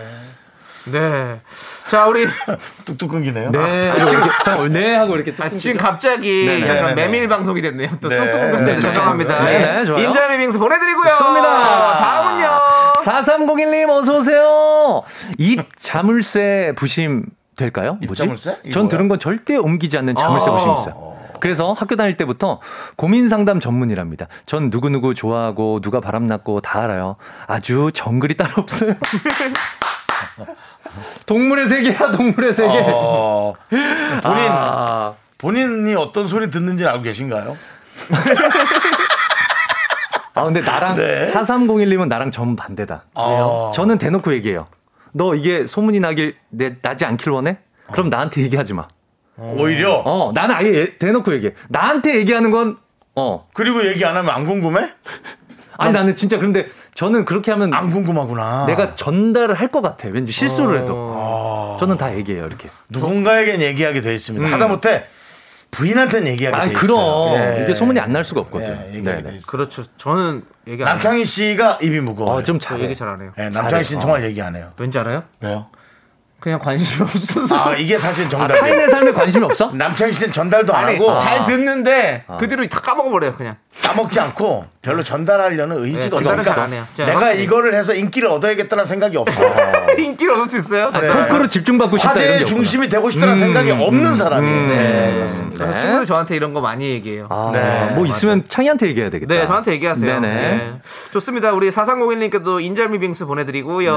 [0.92, 1.42] 네.
[1.88, 2.26] 자 우리
[2.86, 3.52] 뚝뚝 끊기네요.
[3.52, 3.90] 네.
[3.92, 5.78] 아, 지금 잠깐 네 하고 이렇게 아, 뚝 지금 끊기죠?
[5.78, 6.68] 갑자기 네네.
[6.68, 6.96] 약간 네네.
[6.96, 7.90] 메밀 방송이 됐네요.
[8.02, 8.18] 또 네.
[8.18, 8.82] 뚝뚝 끊겼어요.
[8.82, 9.44] 죄송합니다.
[9.46, 9.86] 네네, 예.
[9.86, 10.04] 좋아요.
[10.04, 11.10] 인절미 빙수 보내드리고요.
[11.10, 11.98] 좋습니다.
[11.98, 12.48] 다음은요.
[13.04, 15.04] 4301님 어서 오세요.
[15.38, 17.26] 입 자물쇠 부심
[17.56, 17.98] 될까요?
[18.06, 18.22] 뭐지?
[18.22, 18.60] 자물쇠?
[18.72, 18.88] 전?
[18.88, 20.54] 들은 건 절대 옮기지 않는 자물쇠 아.
[20.54, 21.08] 부심이 있어요.
[21.40, 22.60] 그래서 학교 다닐 때부터
[22.96, 24.28] 고민 상담 전문이랍니다.
[24.48, 27.16] 전 누구누구 좋아하고 누가 바람났고 다 알아요.
[27.46, 28.96] 아주 정글이 따로 없어요.
[31.26, 32.86] 동물의 세계야, 동물의 세계.
[32.94, 37.58] 어, 본인 아, 본인이 어떤 소리 듣는지 알고 계신가요?
[40.34, 41.32] 아, 근데 나랑 네.
[41.32, 43.06] 4301님은 나랑 정반대다.
[43.16, 43.72] 아.
[43.74, 44.68] 저는 대놓고 얘기해요.
[45.12, 47.58] 너 이게 소문이 나길 내, 나지 않길 원해?
[47.92, 48.88] 그럼 나한테 얘기하지 마.
[49.38, 51.54] 오히려 어, 나는 아예 예- 대놓고 얘기해.
[51.70, 52.78] 나한테 얘기하는 건,
[53.16, 53.48] 어.
[53.54, 54.92] 그리고 얘기 안 하면 안 궁금해?
[55.78, 58.66] 아니, 나는 진짜 그런데 저는 그렇게 하면 안 궁금하구나.
[58.68, 60.08] 내가 전달을 할 것 같아.
[60.10, 60.96] 왠지 실수를 해도.
[61.14, 61.78] 아.
[61.80, 62.70] 저는 다 얘기해요, 이렇게.
[62.90, 64.50] 누군가에겐 얘기하게 돼 있습니다.
[64.50, 65.06] 하다못해
[65.72, 66.96] 부인한테는 얘기하게 아니, 돼 있어요.
[66.96, 67.34] 그럼.
[67.36, 67.64] 예.
[67.64, 68.66] 이게 소문이 안 날 수가 없거든.
[68.92, 69.36] 예, 얘기하게 돼 네네.
[69.36, 69.48] 있어요.
[69.48, 69.84] 그렇죠.
[69.98, 70.90] 저는 얘기 안.
[70.94, 72.36] 남창희 씨가 입이 무거워.
[72.36, 72.84] 어, 좀저 잘해.
[72.86, 73.32] 얘기 잘 안 해요.
[73.38, 74.70] 예, 남창희 씨는 정말 얘기 안 해요.
[74.80, 75.24] 왠지 알아요?
[75.42, 75.68] 왜요?
[76.40, 77.56] 그냥 관심이 없어서.
[77.72, 78.62] 아 이게 사실 아, 정답이에요.
[78.62, 79.72] 타인의 삶에 관심이 없어?
[79.74, 83.58] 남창희 씨는 전달도 안 아니, 하고 잘 듣는데 그 뒤로 다 까먹어 버려요, 그냥.
[83.84, 86.36] 까먹지 않고 별로 전달하려는 의지가 네, 없어.
[86.44, 86.84] 전달은 안 해요.
[86.94, 87.44] 자, 내가 확실히.
[87.44, 89.42] 이거를 해서 인기를 얻어야겠다는 생각이 없어.
[89.98, 90.92] 인기를 얻을 수 있어요?
[90.92, 91.08] 네.
[91.08, 92.56] 토크로 집중받고 싶다 이런 게 화제의 없구나.
[92.58, 94.68] 중심이 되고 싶다는 생각이 없는 사람이에요.
[94.68, 95.66] 네, 그렇습니다.
[95.66, 97.28] 그래서 친구들 저한테 이런 거 많이 얘기해요.
[97.30, 99.34] 아, 네, 뭐 있으면 창희한테 얘기해야 되겠다.
[99.34, 100.20] 네, 저한테 얘기하세요.
[100.20, 100.34] 네네.
[100.34, 100.74] 네.
[101.12, 101.52] 좋습니다.
[101.54, 103.96] 우리 4301님께도 인절미 빙수 보내드리고요.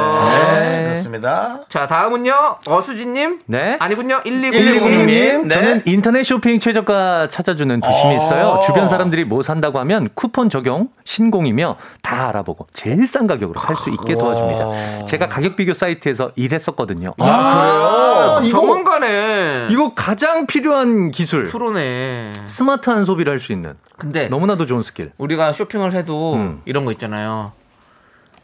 [0.61, 1.61] 네, 그렇습니다.
[1.69, 2.33] 자, 다음은요.
[2.67, 3.41] 어수진님.
[3.47, 3.77] 네.
[3.81, 4.21] 아니군요.
[4.25, 4.53] 1206님.
[4.53, 5.49] 120님, 네.
[5.49, 8.61] 저는 인터넷 쇼핑 최저가 찾아주는 부심이 있어요.
[8.67, 13.91] 주변 사람들이 뭐 산다고 하면 쿠폰 적용, 신공이며 다 알아보고 제일 싼 가격으로 살 수
[13.91, 15.07] 있게 도와줍니다.
[15.07, 17.15] 제가 가격 비교 사이트에서 일했었거든요.
[17.19, 19.69] 아, 이거- 전문가네.
[19.71, 21.45] 이거 가장 필요한 기술.
[21.45, 22.33] 프로네.
[22.47, 25.13] 스마트한 소비를 할 수 있는 근데 너무나도 좋은 스킬.
[25.19, 26.63] 우리가 쇼핑을 해도 음.
[26.65, 27.53] 이런 거 있잖아요.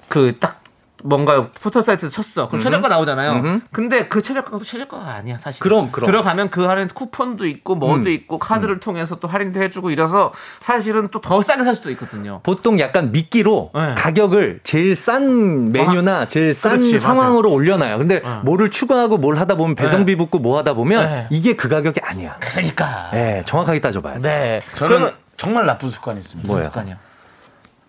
[0.08, 0.60] 그 딱
[1.04, 2.48] 뭔가 포털 사이트에서 쳤어.
[2.48, 3.32] 그럼 최저가 나오잖아요.
[3.32, 3.60] 음흠.
[3.70, 5.60] 근데 그 최저가도 최저가가 아니야, 사실.
[5.60, 6.06] 그럼, 그럼.
[6.06, 8.08] 들어가면 그 할인 쿠폰도 있고 뭐도 음.
[8.08, 12.40] 있고 카드를 통해서 또 할인도 해주고 이래서 사실은 또 더 싸게 살 수도 있거든요.
[12.44, 13.94] 보통 약간 미끼로 네.
[13.96, 17.08] 가격을 제일 싼 메뉴나 제일 싼 그렇지, 맞아.
[17.08, 17.98] 상황으로 올려놔요.
[17.98, 18.40] 근데 네.
[18.44, 21.26] 뭐를 추가하고 뭘 하다 보면 배송비 붙고 뭐 하다 보면 네.
[21.30, 22.36] 이게 그 가격이 아니야.
[22.40, 23.10] 그러니까.
[23.12, 24.20] 네, 정확하게 따져봐야 돼.
[24.20, 24.60] 네.
[24.76, 26.46] 저는 그러면 정말 나쁜 습관이 있습니다.
[26.46, 26.66] 뭐예요?
[26.68, 26.96] 습관이요.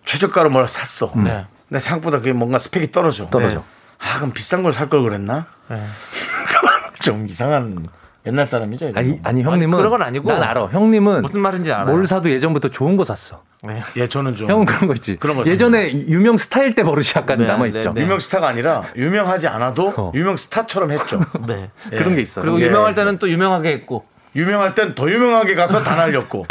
[0.05, 1.12] 최저가로 뭘 샀어.
[1.16, 1.45] 네.
[1.70, 3.30] 근데 생각보다 그게 뭔가 스펙이 떨어져.
[3.30, 3.63] 떨어져.
[3.99, 5.47] 아, 그럼 비싼 걸 살 걸 그랬나?
[5.70, 5.84] 네.
[7.01, 7.86] 좀 이상한
[8.26, 8.89] 옛날 사람이죠.
[8.89, 8.99] 이거?
[8.99, 10.30] 아니, 아니 형님은 그런 건 아니고.
[10.32, 10.68] 난 알아.
[10.68, 11.86] 형님은 무슨 말인지 알아요.
[11.95, 13.41] 뭘 사도 예전부터 좋은 거 샀어.
[13.63, 13.82] 네.
[13.95, 15.15] 예, 저는 좀 형은 그런 거 있지.
[15.18, 17.93] 그런 거 예전에 유명 스타일 때 버릇이 약간 네, 남아 있죠.
[17.93, 18.01] 네, 네.
[18.01, 20.11] 유명 스타가 아니라 유명하지 않아도 어.
[20.13, 21.22] 유명 스타처럼 했죠.
[21.47, 21.70] 네.
[21.93, 21.97] 예.
[21.97, 22.43] 그런 게 있어요.
[22.43, 22.65] 그리고 예.
[22.68, 24.05] 유명할 때는 또 유명하게 했고.
[24.36, 26.46] 유명할 땐 더 유명하게 가서 다 날렸고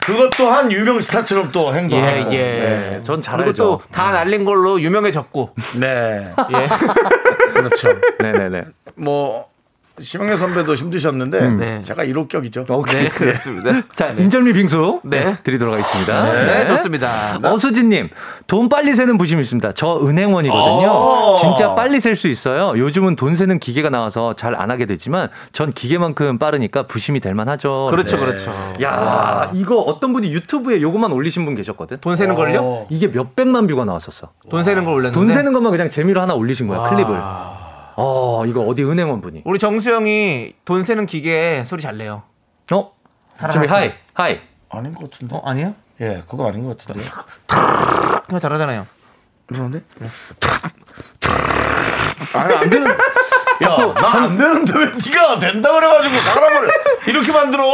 [0.00, 3.02] 그것 또한 유명 스타처럼 또 행동하고 예, 예.
[3.02, 3.52] 전잘 그리고.
[3.52, 5.54] 또 다 날린 걸로 유명해졌고.
[5.80, 6.68] 네, 예.
[7.52, 7.88] 그렇죠.
[8.18, 8.64] 네네네.
[8.96, 9.48] 뭐
[10.00, 11.82] 심영래 선배도 힘드셨는데 네.
[11.82, 12.68] 제가 1호격이죠.
[12.70, 13.04] 오케이.
[13.04, 13.82] 네, 그렇습니다.
[13.96, 15.24] 자, 인절미 빙수 네.
[15.24, 16.32] 네, 드리도록 하겠습니다.
[16.32, 17.38] 네, 좋습니다.
[17.42, 18.08] 어수진님,
[18.46, 19.72] 돈 빨리 세는 부심이 있습니다.
[19.72, 20.88] 저 은행원이거든요.
[20.88, 21.36] 오.
[21.40, 22.76] 진짜 빨리 셀 수 있어요.
[22.76, 27.86] 요즘은 돈 세는 기계가 나와서 잘 안 하게 되지만 전 기계만큼 빠르니까 부심이 될 만하죠.
[27.90, 28.24] 그렇죠, 네.
[28.24, 28.50] 그렇죠.
[28.82, 31.98] 야, 이거 어떤 분이 유튜브에 요거만 올리신 분 계셨거든.
[32.00, 32.60] 돈 세는 걸요?
[32.62, 32.86] 어.
[32.90, 34.30] 이게 몇 백만 뷰가 나왔었어.
[34.50, 35.14] 돈 세는 걸 올렸는데.
[35.14, 37.20] 돈 세는 것만 그냥 재미로 하나 올리신 거야, 클립을.
[38.00, 39.42] 어, 이거 어디 은행원 분이.
[39.44, 42.22] 우리 정수 형이 돈 세는 기계 소리 잘 내요.
[42.72, 42.92] 어?
[43.50, 44.40] 준비 하이, 하이.
[44.70, 45.34] 아닌 것 같은데.
[45.34, 45.74] 어, 아니에요?
[46.00, 47.02] 예, 그거 아닌 것 같은데.
[48.26, 48.86] 그거 잘하잖아요.
[49.46, 49.82] 그런데?
[52.34, 52.86] 아니 안 되는.
[53.64, 56.68] 야, 나 안 되는데 왜 네가 된다 그래가지고 사람을
[57.08, 57.64] 이렇게 만들어?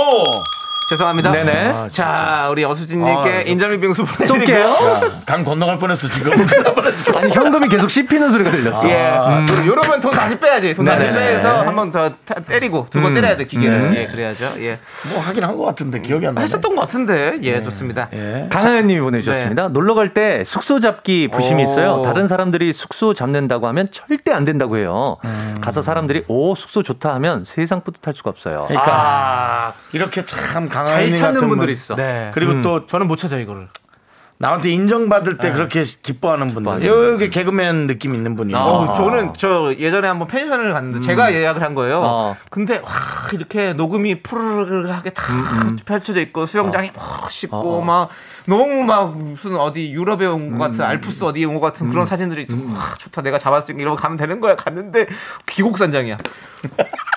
[0.90, 1.32] 죄송합니다.
[1.32, 1.68] 네네.
[1.70, 4.04] 아, 자, 우리 어수진님께 아, 이거- 인절미 빙수.
[4.26, 4.58] 쏠게요.
[4.60, 6.32] 야, 강 건너갈 뻔했어 지금.
[7.16, 8.88] 아니, 현금이 계속 씹히는 소리가 들렸어.
[8.88, 9.14] 예.
[9.18, 9.46] 음.
[9.66, 10.74] 요러면 돈 다시 빼야지.
[10.74, 11.26] 돈 다시 네네네.
[11.36, 12.10] 빼서 한 번 더
[12.48, 13.94] 때리고 두번 때려야 돼, 기계를.
[13.96, 14.52] 예, 그래야죠.
[14.58, 14.78] 예.
[15.12, 16.44] 뭐 하긴 한 것 같은데 기억이 안 나네.
[16.44, 17.38] 했었던 것 같은데.
[17.42, 18.08] 예, 좋습니다.
[18.12, 18.48] 예.
[18.50, 19.68] 강하연 님이 보내주셨습니다.
[19.68, 21.66] 놀러 갈 때 숙소 잡기 부심이 오.
[21.66, 22.02] 있어요.
[22.04, 25.16] 다른 사람들이 숙소 잡는다고 하면 절대 안 된다고 해요.
[25.60, 28.64] 가서 사람들이 오, 숙소 좋다 하면 세상 뿌듯할 수가 없어요.
[28.68, 31.94] 그러니까 아, 이렇게 참잘 강한 찾는 분들이 있어.
[31.96, 32.30] 네.
[32.34, 33.68] 그리고 또 저는 못 찾아, 이거를.
[34.36, 36.84] 나한테 인정받을 때 그렇게 기뻐하는 분들.
[36.84, 38.52] 여기 개그맨 느낌 있는 분이.
[38.52, 42.00] 어, 저는 저 예전에 한번 펜션을 갔는데 제가 예약을 한 거예요.
[42.02, 42.36] 어.
[42.50, 42.90] 근데 와
[43.32, 45.22] 이렇게 녹음이 푸르르하게 다
[45.86, 46.90] 펼쳐져 있고 수영장이
[47.22, 48.08] 멋있고 막
[48.46, 52.56] 너무 막 무슨 어디 유럽에 온것 같은 알프스 어디에 온 것 같은 그런 사진들이 있어.
[52.56, 54.56] 와 좋다 내가 잡았으니까 이러고 가면 되는 거야.
[54.56, 55.06] 갔는데
[55.46, 56.16] 귀곡산장이야.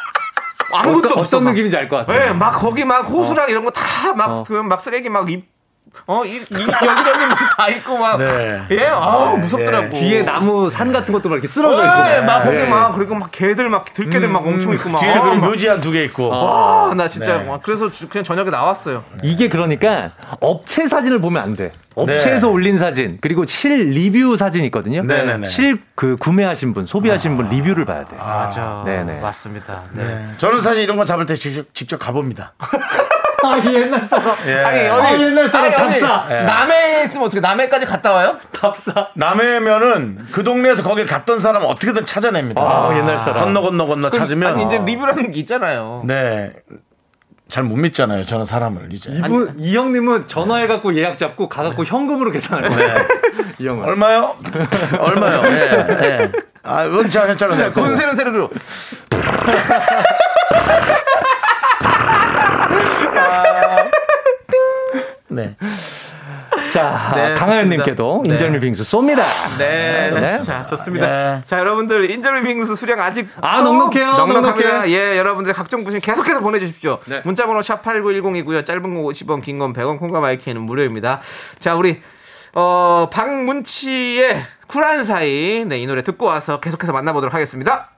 [0.71, 1.21] 아무것도 어떤, 없어.
[1.37, 1.51] 어떤 막.
[1.51, 2.13] 느낌인지 알 것 같아.
[2.17, 4.63] 네, 막 거기 막 호수랑 이런 거 다막 어.
[4.63, 5.56] 막 쓰레기 막 입.
[6.05, 8.17] 어, 이, 이, 여기저기 막 다 있고 막.
[8.17, 8.61] 네.
[8.71, 9.93] 예, 아우, 무섭더라고.
[9.93, 12.25] 뒤에 나무 산 같은 것도 막 이렇게 쓰러져 네, 있고.
[12.25, 12.65] 막 거기 네.
[12.65, 14.99] 막 그리고 막 개들 막 들개들 막 엄청 있고 막.
[15.01, 16.31] 뒤에 아, 그리고 막- 묘지 한 두 개 있고.
[16.33, 17.49] 아, 나 진짜 네.
[17.49, 19.03] 막 그래서 주- 그냥 저녁에 나왔어요.
[19.23, 21.71] 이게 그러니까 업체 사진을 보면 안 돼.
[21.95, 22.53] 업체에서 네.
[22.53, 25.01] 올린 사진 그리고 실 리뷰 사진 있거든요.
[25.03, 25.47] 네네네.
[25.47, 28.15] 실그 구매하신 분, 소비하신 분 리뷰를 봐야 돼.
[28.15, 28.83] 맞아.
[28.85, 29.19] 네네.
[29.19, 29.81] 맞습니다.
[29.93, 30.03] 네.
[30.03, 30.25] 네.
[30.37, 32.53] 저는 사실 이런 거 잡을 때 직접, 직접 가봅니다.
[33.43, 34.35] 아, 옛날 사람.
[34.47, 34.63] 예.
[34.63, 36.25] 아니, 아, 옛날 사람 아니, 답사.
[36.31, 36.41] 예.
[36.43, 38.37] 남해에 있으면 어떻게 남해까지 갔다 와요?
[38.51, 39.09] 답사.
[39.15, 42.61] 남해면은 그 동네에서 거길 갔던 사람 어떻게든 찾아냅니다.
[42.61, 43.43] 아, 옛날 사람.
[43.43, 46.01] 건너 건너 건너 찾으면 아니, 이제 리뷰라는 게 있잖아요.
[46.05, 46.51] 네.
[47.49, 48.25] 잘못 믿잖아요.
[48.25, 49.09] 저는 사람을 이제.
[49.11, 52.95] 이분 이 형님은 전화해 갖고 예약 잡고 가 갖고 현금으로 계산할 거예요.
[53.59, 53.85] 이 형은.
[53.85, 54.35] 얼마요?
[54.99, 55.41] 얼마요?
[55.45, 55.87] 예.
[56.01, 56.31] 예.
[56.63, 57.55] 아, 그건 제가 했잖아.
[57.55, 57.87] 낼 거고.
[57.87, 58.49] 돈 세는 세로로.
[65.37, 65.55] 네.
[66.71, 68.33] 자, 네, 강하연님께도 좋습니다.
[68.33, 68.59] 인절미 네.
[68.59, 69.23] 빙수 쏩니다.
[69.57, 70.39] 네, 네.
[70.39, 71.05] 자 좋습니다.
[71.07, 71.41] 네.
[71.45, 74.89] 자 여러분들 인절미 빙수 수량 아직 아, 넉넉해요, 넉넉합니다.
[74.89, 76.99] 예, 여러분들 각종 부심 계속해서 보내 주십시오.
[77.05, 77.21] 네.
[77.23, 78.65] 문자 번호 샵 #8910이고요.
[78.65, 81.21] 짧은 거 50원, 긴 건 100원, 콩과 마이크는 무료입니다.
[81.59, 82.01] 자 우리
[82.53, 87.91] 어 박문치의 쿨한 사이 네, 이 노래 듣고 와서 계속해서 만나 보도록 하겠습니다.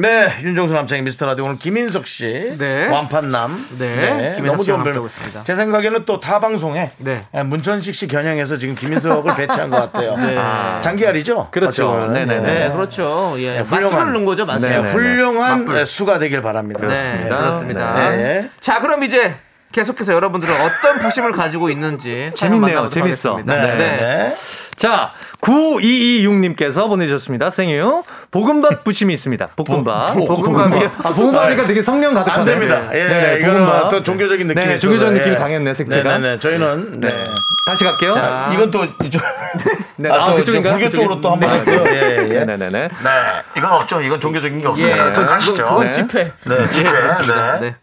[0.00, 2.86] 네, 윤정수 남창희 미스터 라디오 오늘 김인석 씨, 네.
[2.88, 5.06] 완판남, 네, 김인석 너무 씨와 좋은 함께하고 별명.
[5.06, 5.42] 있습니다.
[5.42, 7.24] 제 생각에는 또 타 방송에 네.
[7.34, 10.14] 예, 문천식 씨 겨냥해서 지금 김인석을 배치한 것 같아요.
[10.18, 10.36] 네.
[10.82, 11.48] 장기알이죠?
[11.50, 12.06] 그렇죠.
[12.12, 12.40] 네네네.
[12.68, 13.34] 네, 그렇죠.
[13.38, 14.68] 예, 네, 맛술을 훌륭한- 넣은 거죠, 맛술.
[14.68, 14.78] 네.
[14.78, 15.66] 훌륭한.
[15.76, 16.86] 예, 수가 되길 바랍니다.
[16.86, 18.10] 네, 그렇습니다.
[18.10, 18.48] 네.
[18.60, 19.34] 자, 그럼 이제
[19.72, 22.88] 계속해서 여러분들은 어떤 부심을 가지고 있는지 재밌네요.
[22.88, 23.36] 재밌어.
[23.36, 23.54] 하겠습니다.
[23.66, 23.76] 네.
[23.76, 24.36] 네.
[24.76, 27.50] 자, 9226님께서 보내주셨습니다.
[27.50, 28.02] 생유.
[28.30, 29.48] 볶음밥 부심이 있습니다.
[29.56, 30.14] 볶음밥.
[30.14, 30.90] 보- 볶음밥이요?
[31.02, 32.38] 아, 볶음밥이니까 되게 성령 가득하네.
[32.40, 32.82] 안 됩니다.
[32.94, 33.90] 예, 네네, 이거는 볶음밥.
[33.90, 34.86] 또 종교적인 느낌이 네, 있어서.
[34.86, 35.18] 종교적인 예.
[35.20, 36.10] 느낌이 강했네, 색채가.
[36.18, 36.38] 네네네.
[36.38, 37.08] 저희는 네.
[37.66, 38.14] 다시 갈게요.
[38.16, 39.20] 아, 이건 또 이쪽
[39.96, 40.74] 네, 아, 아, 또 그쪽인가요?
[40.78, 41.56] 불교 쪽으로 또 한번 네.
[41.56, 41.84] 할게요.
[41.88, 42.44] 예, 예.
[42.44, 42.56] 네.
[42.56, 42.88] 네 네 네.
[43.56, 44.00] 이건 없죠.
[44.00, 44.86] 이건 종교적인 게 없어요.
[44.86, 45.90] 예, 네, 그건, 네.
[45.90, 46.32] 집회.
[46.44, 46.90] 네, 집회.
[47.60, 47.74] 네.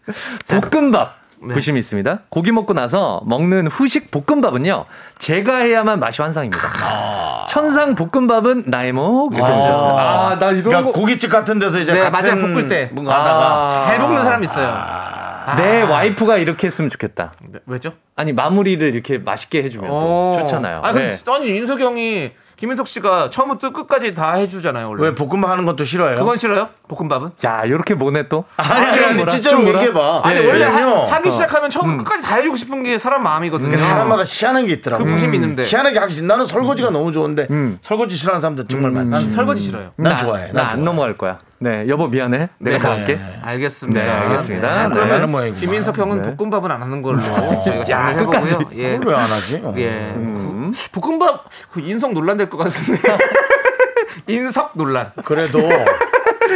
[0.47, 0.59] 네.
[0.61, 1.24] 볶음밥.
[1.41, 2.19] 부심이 있습니다.
[2.29, 4.85] 고기 먹고 나서 먹는 후식 볶음밥은요,
[5.19, 6.67] 제가 해야만 맛이 환상입니다.
[6.83, 7.45] 아.
[7.47, 9.33] 천상 볶음밥은 나의 목.
[9.33, 10.01] 이렇게 해주셨습니다.
[10.01, 10.99] 아, 나 이런 그러니까 거.
[10.99, 12.41] 고깃집 같은 데서 이제 네, 같은 맞아요.
[12.53, 12.89] 볶을 때.
[12.91, 13.39] 뭔가 하다가
[13.83, 13.85] 아.
[13.87, 14.67] 잘 볶는 사람 있어요.
[14.67, 15.55] 아.
[15.57, 17.33] 내 와이프가 이렇게 했으면 좋겠다.
[17.47, 17.93] 네, 왜죠?
[18.15, 19.89] 아니, 마무리를 이렇게 맛있게 해주면.
[20.39, 20.81] 좋잖아요.
[20.83, 21.09] 아니, 네.
[21.17, 25.03] 근데 아니, 인석 형이 김인석 씨가 처음부터 끝까지 다 해주잖아요, 원래.
[25.03, 26.15] 왜 볶음밥 하는 것도 싫어요?
[26.15, 26.69] 그건 싫어요?
[26.87, 27.31] 볶음밥은?
[27.45, 28.45] 야, 이렇게 뭐네 또.
[28.57, 29.25] 아니 아니, 아니?
[29.27, 29.63] 진짜로?
[29.67, 30.21] 얘기해봐.
[30.23, 33.67] 아니, 네, 원래 왜냐면 하, 기 시작하면 처음부터 끝까지 다 해주고 싶은 게 사람 마음이거든요.
[33.69, 35.03] 이게 사람마다 희한한 게 있더라고.
[35.03, 35.63] 그 부심이 있는데.
[35.63, 36.27] 희한하게 하기 싫.
[36.27, 37.47] 나는 설거지가 너무 좋은데
[37.81, 39.31] 설거지 싫어하는 사람들 정말 난 많지.
[39.31, 39.91] 설거지 싫어요.
[39.97, 40.51] 난 나- 좋아해.
[40.53, 40.83] 나난 안.
[40.85, 41.39] 넘어갈 거야.
[41.57, 42.49] 네, 여보 미안해.
[42.59, 43.19] 내가 다 할게.
[43.41, 44.01] 알겠습니다.
[44.01, 44.69] 네, 알겠습니다.
[44.71, 44.95] 안 네.
[44.95, 45.53] 그러면은 뭐예요?
[45.55, 46.35] 김인석 형은 네.
[46.35, 48.57] 볶음밥은 안 하는 걸로 저희가 끝까지.
[48.75, 48.99] 예.
[49.03, 49.61] 왜안 하지?
[49.63, 49.73] 어.
[49.77, 50.13] 예.
[50.75, 52.99] 그- 볶음밥 그 인석 논란 될 것 같은데.
[54.27, 55.11] 인석 논란.
[55.23, 55.59] 그래도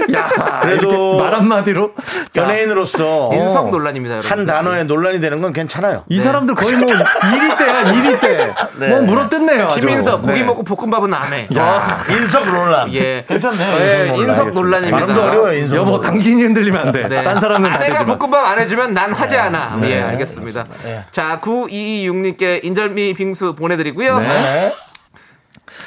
[0.14, 1.92] 야, 그래도 말 한마디로.
[2.32, 4.32] 자, 연예인으로서 인석 논란입니다, 여러분.
[4.32, 6.04] 한 단어에 논란이 되는 건 괜찮아요.
[6.10, 8.54] 이 사람들 거의 뭐 1위 때야, 1위 때.
[8.78, 8.88] 네.
[8.90, 9.68] 뭐 물어뜯네요.
[9.70, 10.44] 김인석 고기 네.
[10.44, 11.48] 먹고 볶음밥은 안 해.
[11.56, 12.04] 야.
[12.10, 12.94] 인석 논란.
[12.94, 13.26] 예.
[13.28, 13.76] 괜찮네요.
[13.80, 14.30] 예, 인석 논란.
[14.30, 15.00] 인석 논란입니다.
[15.00, 15.58] 발음도 어려워요.
[15.58, 16.12] 인석 여보, 논란.
[16.12, 17.08] 당신이 흔들리면 안 돼.
[17.08, 17.24] 네.
[17.24, 18.04] 딴 사람은 다 아내가.
[18.06, 19.78] 볶음밥 안 해주면 난 하지 않아.
[19.82, 19.92] 네.
[19.92, 20.66] 예, 알겠습니다.
[20.84, 21.04] 네.
[21.12, 24.20] 자, 9226님께 인절미 빙수 보내드리고요.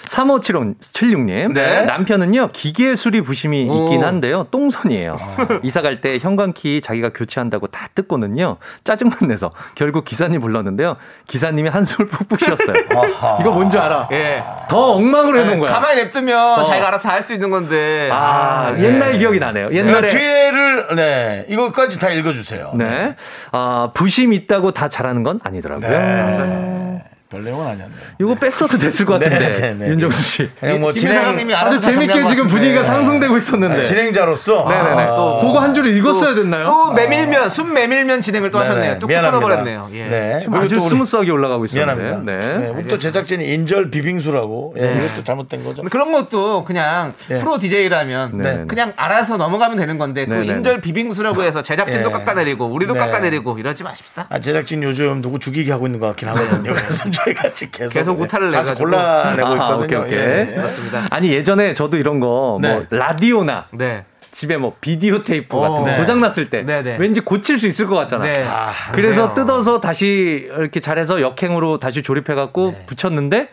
[0.05, 0.11] 네.
[0.11, 1.53] 3576님.
[1.53, 1.85] 네.
[1.85, 3.85] 남편은요, 기계 수리 부심이 오.
[3.85, 5.17] 있긴 한데요, 똥손이에요.
[5.63, 10.97] 이사 갈 때 현관키 자기가 교체한다고 다 뜯고는요, 짜증만 내서 결국 기사님 불렀는데요,
[11.29, 12.75] 기사님이 한숨을 푹푹 쉬었어요.
[13.41, 14.09] 이거 뭔지 알아?
[14.13, 14.43] 예.
[14.69, 15.73] 더 엉망으로 해놓은 거야.
[15.73, 16.65] 가만히 냅두면 어.
[16.65, 18.09] 자기가 알아서 할 수 있는 건데.
[18.13, 18.83] 아, 예.
[18.83, 19.69] 옛날 기억이 나네요.
[19.69, 20.09] 그러니까 옛날에.
[20.09, 22.73] 뒤에를 네 이거까지 다 읽어주세요.
[22.75, 23.15] 네.
[23.53, 25.89] 아, 부심 있다고 다 잘하는 건 아니더라고요.
[25.89, 27.05] 네.
[27.33, 27.95] 별 내용은 아니었네.
[28.21, 29.39] 이거 뺐어도 됐을 것 같은데.
[29.39, 29.89] 네, 네, 네.
[29.89, 30.51] 윤정수 씨.
[30.61, 32.85] 그냥 뭐김 진행 사장님이 알아서 아주 다 재밌게 지금 것 분위기가.
[32.85, 33.81] 상승되고 있었는데.
[33.81, 35.03] 아, 진행자로서 네네네.
[35.03, 36.65] 아, 또 그거 한 줄을 읽었어야 됐나요?
[36.65, 38.69] 또 메밀면, 숨 메밀면 진행을 또 네네.
[38.69, 38.99] 하셨네요.
[38.99, 39.07] 또.
[39.07, 39.89] 끊어버렸네요.
[39.95, 40.05] 예.
[40.05, 40.39] 네.
[40.41, 42.03] 지금 그리고 아주 스무스하게 올라가고 있었는데.
[42.03, 42.33] 미안합니다.
[42.33, 42.73] 네.
[42.77, 42.89] 네.
[42.89, 45.83] 또 제작진이 인절 비빙수라고 예, 이것도 잘못된 거죠.
[45.85, 47.39] 그런 것도 그냥 네.
[47.39, 48.65] 프로 DJ라면 네.
[48.69, 52.13] 그냥 알아서 넘어가면 되는 건데 그 네, 네, 인절 비빙수라고 해서 제작진도 예.
[52.13, 52.99] 깎아내리고 우리도 네.
[53.01, 54.27] 깎아내리고 이러지 마십시다.
[54.29, 56.75] 아, 제작진 요즘 누구 죽이게 하고 있는 것 같긴 하거든요.
[56.75, 58.91] 그래서 저희가 지금 계속, 계속 오타를 다시 내가지고.
[58.91, 59.85] 골라내고 아하, 있거든요.
[59.85, 60.19] 오케이, 오케이.
[60.19, 60.55] 예, 예.
[60.55, 61.07] 그렇습니다.
[61.11, 62.87] 아니 예전에 저도 이런 거뭐 네.
[62.91, 64.05] 라디오나 네.
[64.31, 65.61] 집에 뭐 비디오 테이프 어.
[65.61, 65.97] 같은 거 네.
[65.99, 66.97] 고장 났을 때 네, 네.
[66.99, 68.25] 왠지 고칠 수 있을 것 같잖아.
[68.25, 68.45] 네.
[68.47, 69.47] 아, 그래서 그래요.
[69.47, 73.49] 뜯어서 다시 이렇게 잘해서 역행으로 다시 조립해 갖고 붙였는데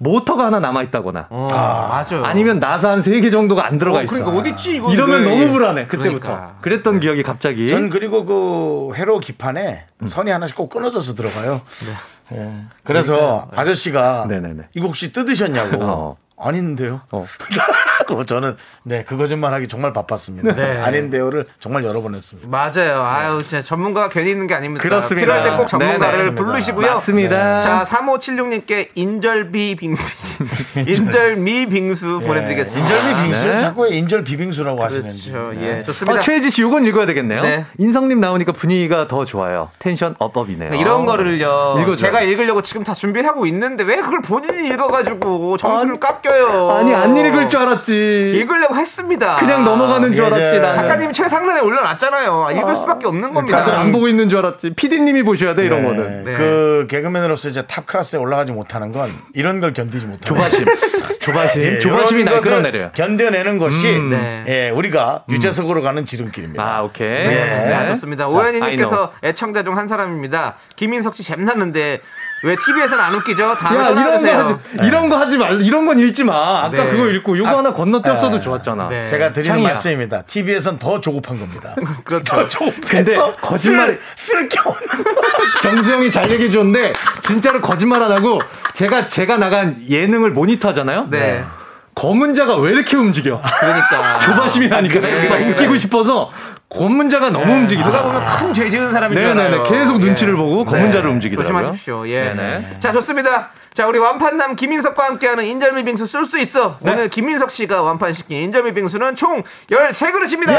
[0.00, 2.24] 모터가 하나 남아 있다거나 어, 맞아요.
[2.24, 4.14] 아니면 나사 한 세 개 정도가 안 들어가 어, 있어.
[4.14, 5.28] 그러니까 어딨지 이거 이러면 왜.
[5.28, 6.20] 너무 불안해 그때부터.
[6.28, 6.54] 그러니까.
[6.60, 7.68] 그랬던 기억이 갑자기.
[7.68, 11.60] 전 그리고 그 회로 기판에 선이 하나씩 꼭 끊어져서 들어가요.
[12.32, 12.52] 예.
[12.84, 14.64] 그래서 아저씨가 네네네.
[14.74, 15.78] 이거 혹시 뜯으셨냐고.
[15.82, 16.16] 어.
[16.40, 17.00] 아닌데요.
[17.10, 17.26] 어.
[18.26, 20.54] 저는 네 그거 좀만 하기 정말 바빴습니다.
[20.54, 20.78] 네.
[20.78, 22.48] 아닌데요를 정말 여러 번 했습니다.
[22.48, 23.02] 맞아요.
[23.02, 24.82] 아유, 진짜 전문가가 괜히 있는 게 아닙니다.
[24.82, 25.20] 그렇습니다.
[25.26, 26.34] 필요할 때 꼭 전문가를 네.
[26.34, 26.86] 부르시고요.
[26.92, 27.60] 맞습니다.
[27.60, 30.44] 자, 3576님께 인절비 빙수,
[30.86, 32.94] 인절미 빙수 보내드리겠습니다.
[32.96, 33.58] 인절미 빙수를 네.
[33.58, 35.32] 자꾸 왜 인절 비빙수라고 하시는지.
[35.32, 35.52] 그렇죠.
[35.60, 35.78] 네.
[35.78, 36.18] 예, 좋습니다.
[36.18, 37.42] 어, 최혜지 씨 이건 읽어야 되겠네요.
[37.42, 37.66] 네.
[37.78, 39.70] 인석님 나오니까 분위기가 더 좋아요.
[39.78, 40.74] tension up up이네요.
[40.74, 41.76] 이런 거를요.
[41.80, 41.96] 읽어줘요.
[41.96, 46.70] 제가 읽으려고 지금 다 준비하고 있는데 왜 그걸 본인이 읽어가지고 점수를 깎여 요.
[46.70, 47.94] 아니 안 읽을 줄 알았지.
[48.34, 49.36] 읽으려고 했습니다.
[49.36, 50.74] 그냥 넘어가는 줄 이게 알았지 이제 나는.
[50.74, 52.48] 작가님이 최상단에 올려놨잖아요.
[52.58, 53.58] 읽을 수밖에 없는 겁니다.
[53.58, 54.74] 다들 안 보고 있는 줄 알았지.
[54.74, 55.88] PD님이 보셔야 돼 이런 네.
[55.88, 56.24] 거는.
[56.24, 56.36] 네.
[56.36, 60.64] 그 개그맨으로서 이제 top class에 올라가지 못하는 건 이런 걸 견디지 못하는 조바심.
[61.20, 61.62] 조바심.
[61.62, 62.90] 예, 조바심이 날 끌어내려요.
[62.94, 64.44] 견뎌내는 것이 네.
[64.48, 66.62] 예, 우리가 유재석으로 가는 지름길입니다.
[66.62, 67.26] 아 오케이.
[67.28, 67.68] 네.
[67.68, 68.28] 자, 좋습니다.
[68.28, 69.12] 자, 오현희님께서.
[69.24, 70.56] 애청자 중 한 사람입니다.
[70.74, 72.00] 김인석 씨 잼났는데
[72.44, 73.56] 왜 TV에서는 안 웃기죠?
[73.56, 74.32] 다음에 야, 이런 거.
[74.38, 76.64] 하지, 이런 거 하지 말, 이런 건 읽지 마.
[76.64, 76.90] 아까 네.
[76.90, 78.88] 그거 읽고 요거 아, 하나 건너뛰었어도 아, 좋았잖아.
[78.88, 79.06] 네.
[79.06, 79.68] 제가 드리는 창이야.
[79.68, 80.22] 말씀입니다.
[80.22, 81.74] TV에선 더 조급한 겁니다.
[82.04, 82.24] 그렇죠.
[82.24, 85.04] 더 조급해서 근데 거짓말- 쓸게 없는
[85.62, 88.40] 정수영이 잘 얘기해 줬는데, 진짜로 거짓말 안 하고,
[88.72, 91.08] 제가, 제가 나간 예능을 모니터 하잖아요?
[91.10, 91.42] 네.
[91.96, 93.42] 검은 자가 왜 이렇게 움직여?
[93.60, 94.20] 그러니까.
[94.20, 95.00] 조바심이 나니까.
[95.00, 95.78] 그래, 막 그래, 웃기고 그래.
[95.78, 96.30] 싶어서,
[96.70, 97.90] 검은자가 너무 움직이더라.
[98.02, 99.48] 누가 보면 큰 죄 지은 사람인 줄 네네네.
[99.56, 99.62] 알아요.
[99.64, 100.36] 계속 눈치를 예.
[100.36, 101.58] 보고 검은자를 움직이더라고요.
[101.58, 102.08] 조심하십시오.
[102.08, 102.24] 예.
[102.34, 102.80] 네네.
[102.80, 103.50] 자, 좋습니다.
[103.72, 106.78] 자, 우리 완판남 김인석과 함께하는 인절미 빙수 쏠 수 있어.
[106.80, 106.92] 네.
[106.92, 110.56] 오늘 김인석 씨가 완판시킨 인절미 빙수는 총 13그릇입니다.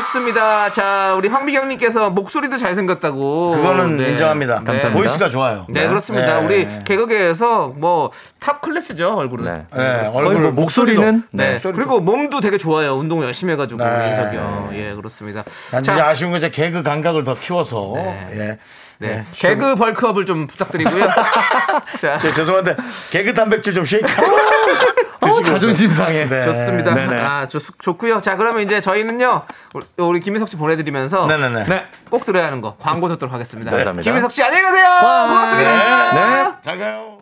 [0.00, 0.70] 좋습니다.
[0.70, 3.52] 자, 우리 황미경님께서 목소리도 잘생겼다고.
[3.56, 4.10] 그거는 네.
[4.10, 4.54] 인정합니다.
[4.56, 4.90] 감사합니다.
[4.92, 5.66] voice가 좋아요.
[5.68, 6.40] 네, 그렇습니다.
[6.40, 6.46] 네.
[6.46, 9.44] 우리 개그계에서 뭐 top class죠, 얼굴은.
[9.44, 9.66] 네.
[9.76, 11.52] 네, 얼굴 뭐 목소리는 네.
[11.52, 11.76] 목소리도.
[11.76, 12.94] 그리고 몸도 되게 좋아요.
[12.94, 14.08] 운동 열심히 해가지고 네.
[14.08, 14.70] 인석이요.
[14.72, 15.44] 예, 그렇습니다.
[15.70, 18.34] 단지 자, 아쉬운 건 이제 개그 감각을 더 키워서 예.
[18.34, 18.58] 네.
[18.98, 19.24] 네.
[19.34, 21.06] 개그 bulk up을 좀 부탁드리고요.
[22.00, 22.76] 자, 저 죄송한데
[23.10, 24.06] 개그 단백질 좀 쉐이크
[25.38, 26.28] 드시고 자존심 상해.
[26.28, 26.42] 네.
[26.42, 26.94] 좋습니다.
[26.94, 27.20] 네네.
[27.20, 28.20] 아, 좋, 좋고요.
[28.20, 29.42] 자, 그러면 이제 저희는요.
[29.74, 31.64] 우리, 우리 김민석 씨 보내드리면서 네네네.
[31.64, 31.86] 네.
[32.10, 33.70] 꼭 들어야 하는 거 광고 듣도록 하겠습니다.
[33.70, 34.04] 감사합니다.
[34.04, 34.86] 김민석 씨 안녕히 가세요.
[35.28, 36.12] 고맙습니다.
[36.12, 36.52] 네.
[36.62, 37.18] 잘 가요.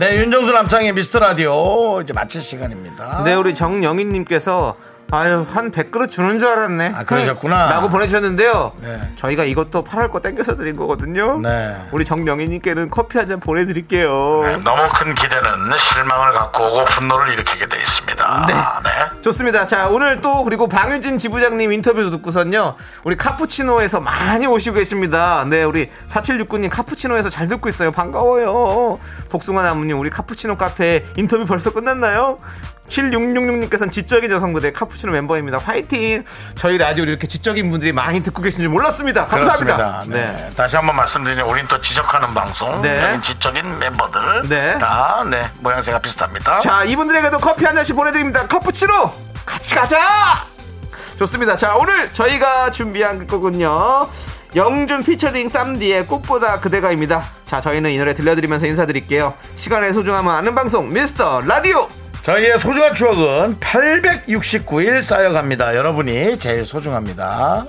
[0.00, 3.22] 네, 윤정수 남창의 미스터 라디오 이제 마칠 시간입니다.
[3.22, 4.76] 네, 우리 정영희님께서
[5.12, 6.92] 아유 한 100그릇 주는 줄 알았네.
[6.94, 7.70] 아, 그러셨구나.
[7.70, 8.72] 라고 보내주셨는데요.
[8.82, 9.12] 네.
[9.16, 11.38] 저희가 이것도 8할 거 땡겨서 드린 거거든요.
[11.40, 11.74] 네.
[11.92, 14.10] 우리 정영희님께는 커피 한 잔 보내드릴게요.
[14.64, 18.46] 너무 큰 기대는 실망을 갖고 오고 분노를 일으키게 돼 있습니다.
[18.48, 19.20] 네.
[19.22, 19.66] 좋습니다.
[19.66, 22.74] 자, 오늘 또 그리고 방유진 지부장님 인터뷰도 듣고선요.
[23.04, 25.44] 우리 카푸치노에서 많이 오시고 계십니다.
[25.48, 27.92] 네, 우리 4769님 카푸치노에서 잘 듣고 있어요.
[27.92, 28.98] 반가워요.
[29.30, 32.36] 복숭아 나무님 우리 카푸치노 카페 인터뷰 벌써 끝났나요?
[32.90, 35.58] 7666님께서는 지적인 여성들의 카푸치노 멤버입니다.
[35.58, 36.24] 화이팅!
[36.56, 39.26] 저희 라디오를 이렇게 지적인 분들이 많이 듣고 계신 줄 몰랐습니다.
[39.26, 39.76] 감사합니다.
[39.76, 40.04] 그렇습니다.
[40.08, 40.50] 네.
[40.56, 43.18] 다시 한번 말씀드리면 우린 또 지적하는 방송, 네.
[43.22, 44.78] 지적인 멤버들 네.
[44.78, 46.58] 다 네, 모양새가 비슷합니다.
[46.58, 48.46] 자, 이분들에게도 커피 한 잔씩 보내드립니다.
[48.46, 49.12] 카푸치노!
[49.46, 49.98] 같이 가자!
[51.18, 51.56] 좋습니다.
[51.56, 54.08] 자, 오늘 저희가 준비한 곡은요.
[54.56, 57.22] 영준 피처링 쌈디의 꽃보다 그대가입니다.
[57.44, 59.34] 자, 저희는 이 노래 들려드리면서 인사드릴게요.
[59.54, 61.88] 시간의 소중함을 아는 방송, 미스터 라디오!
[62.22, 65.74] 저희의 소중한 추억은 869일 쌓여갑니다.
[65.74, 67.66] 여러분이 제일 소중합니다.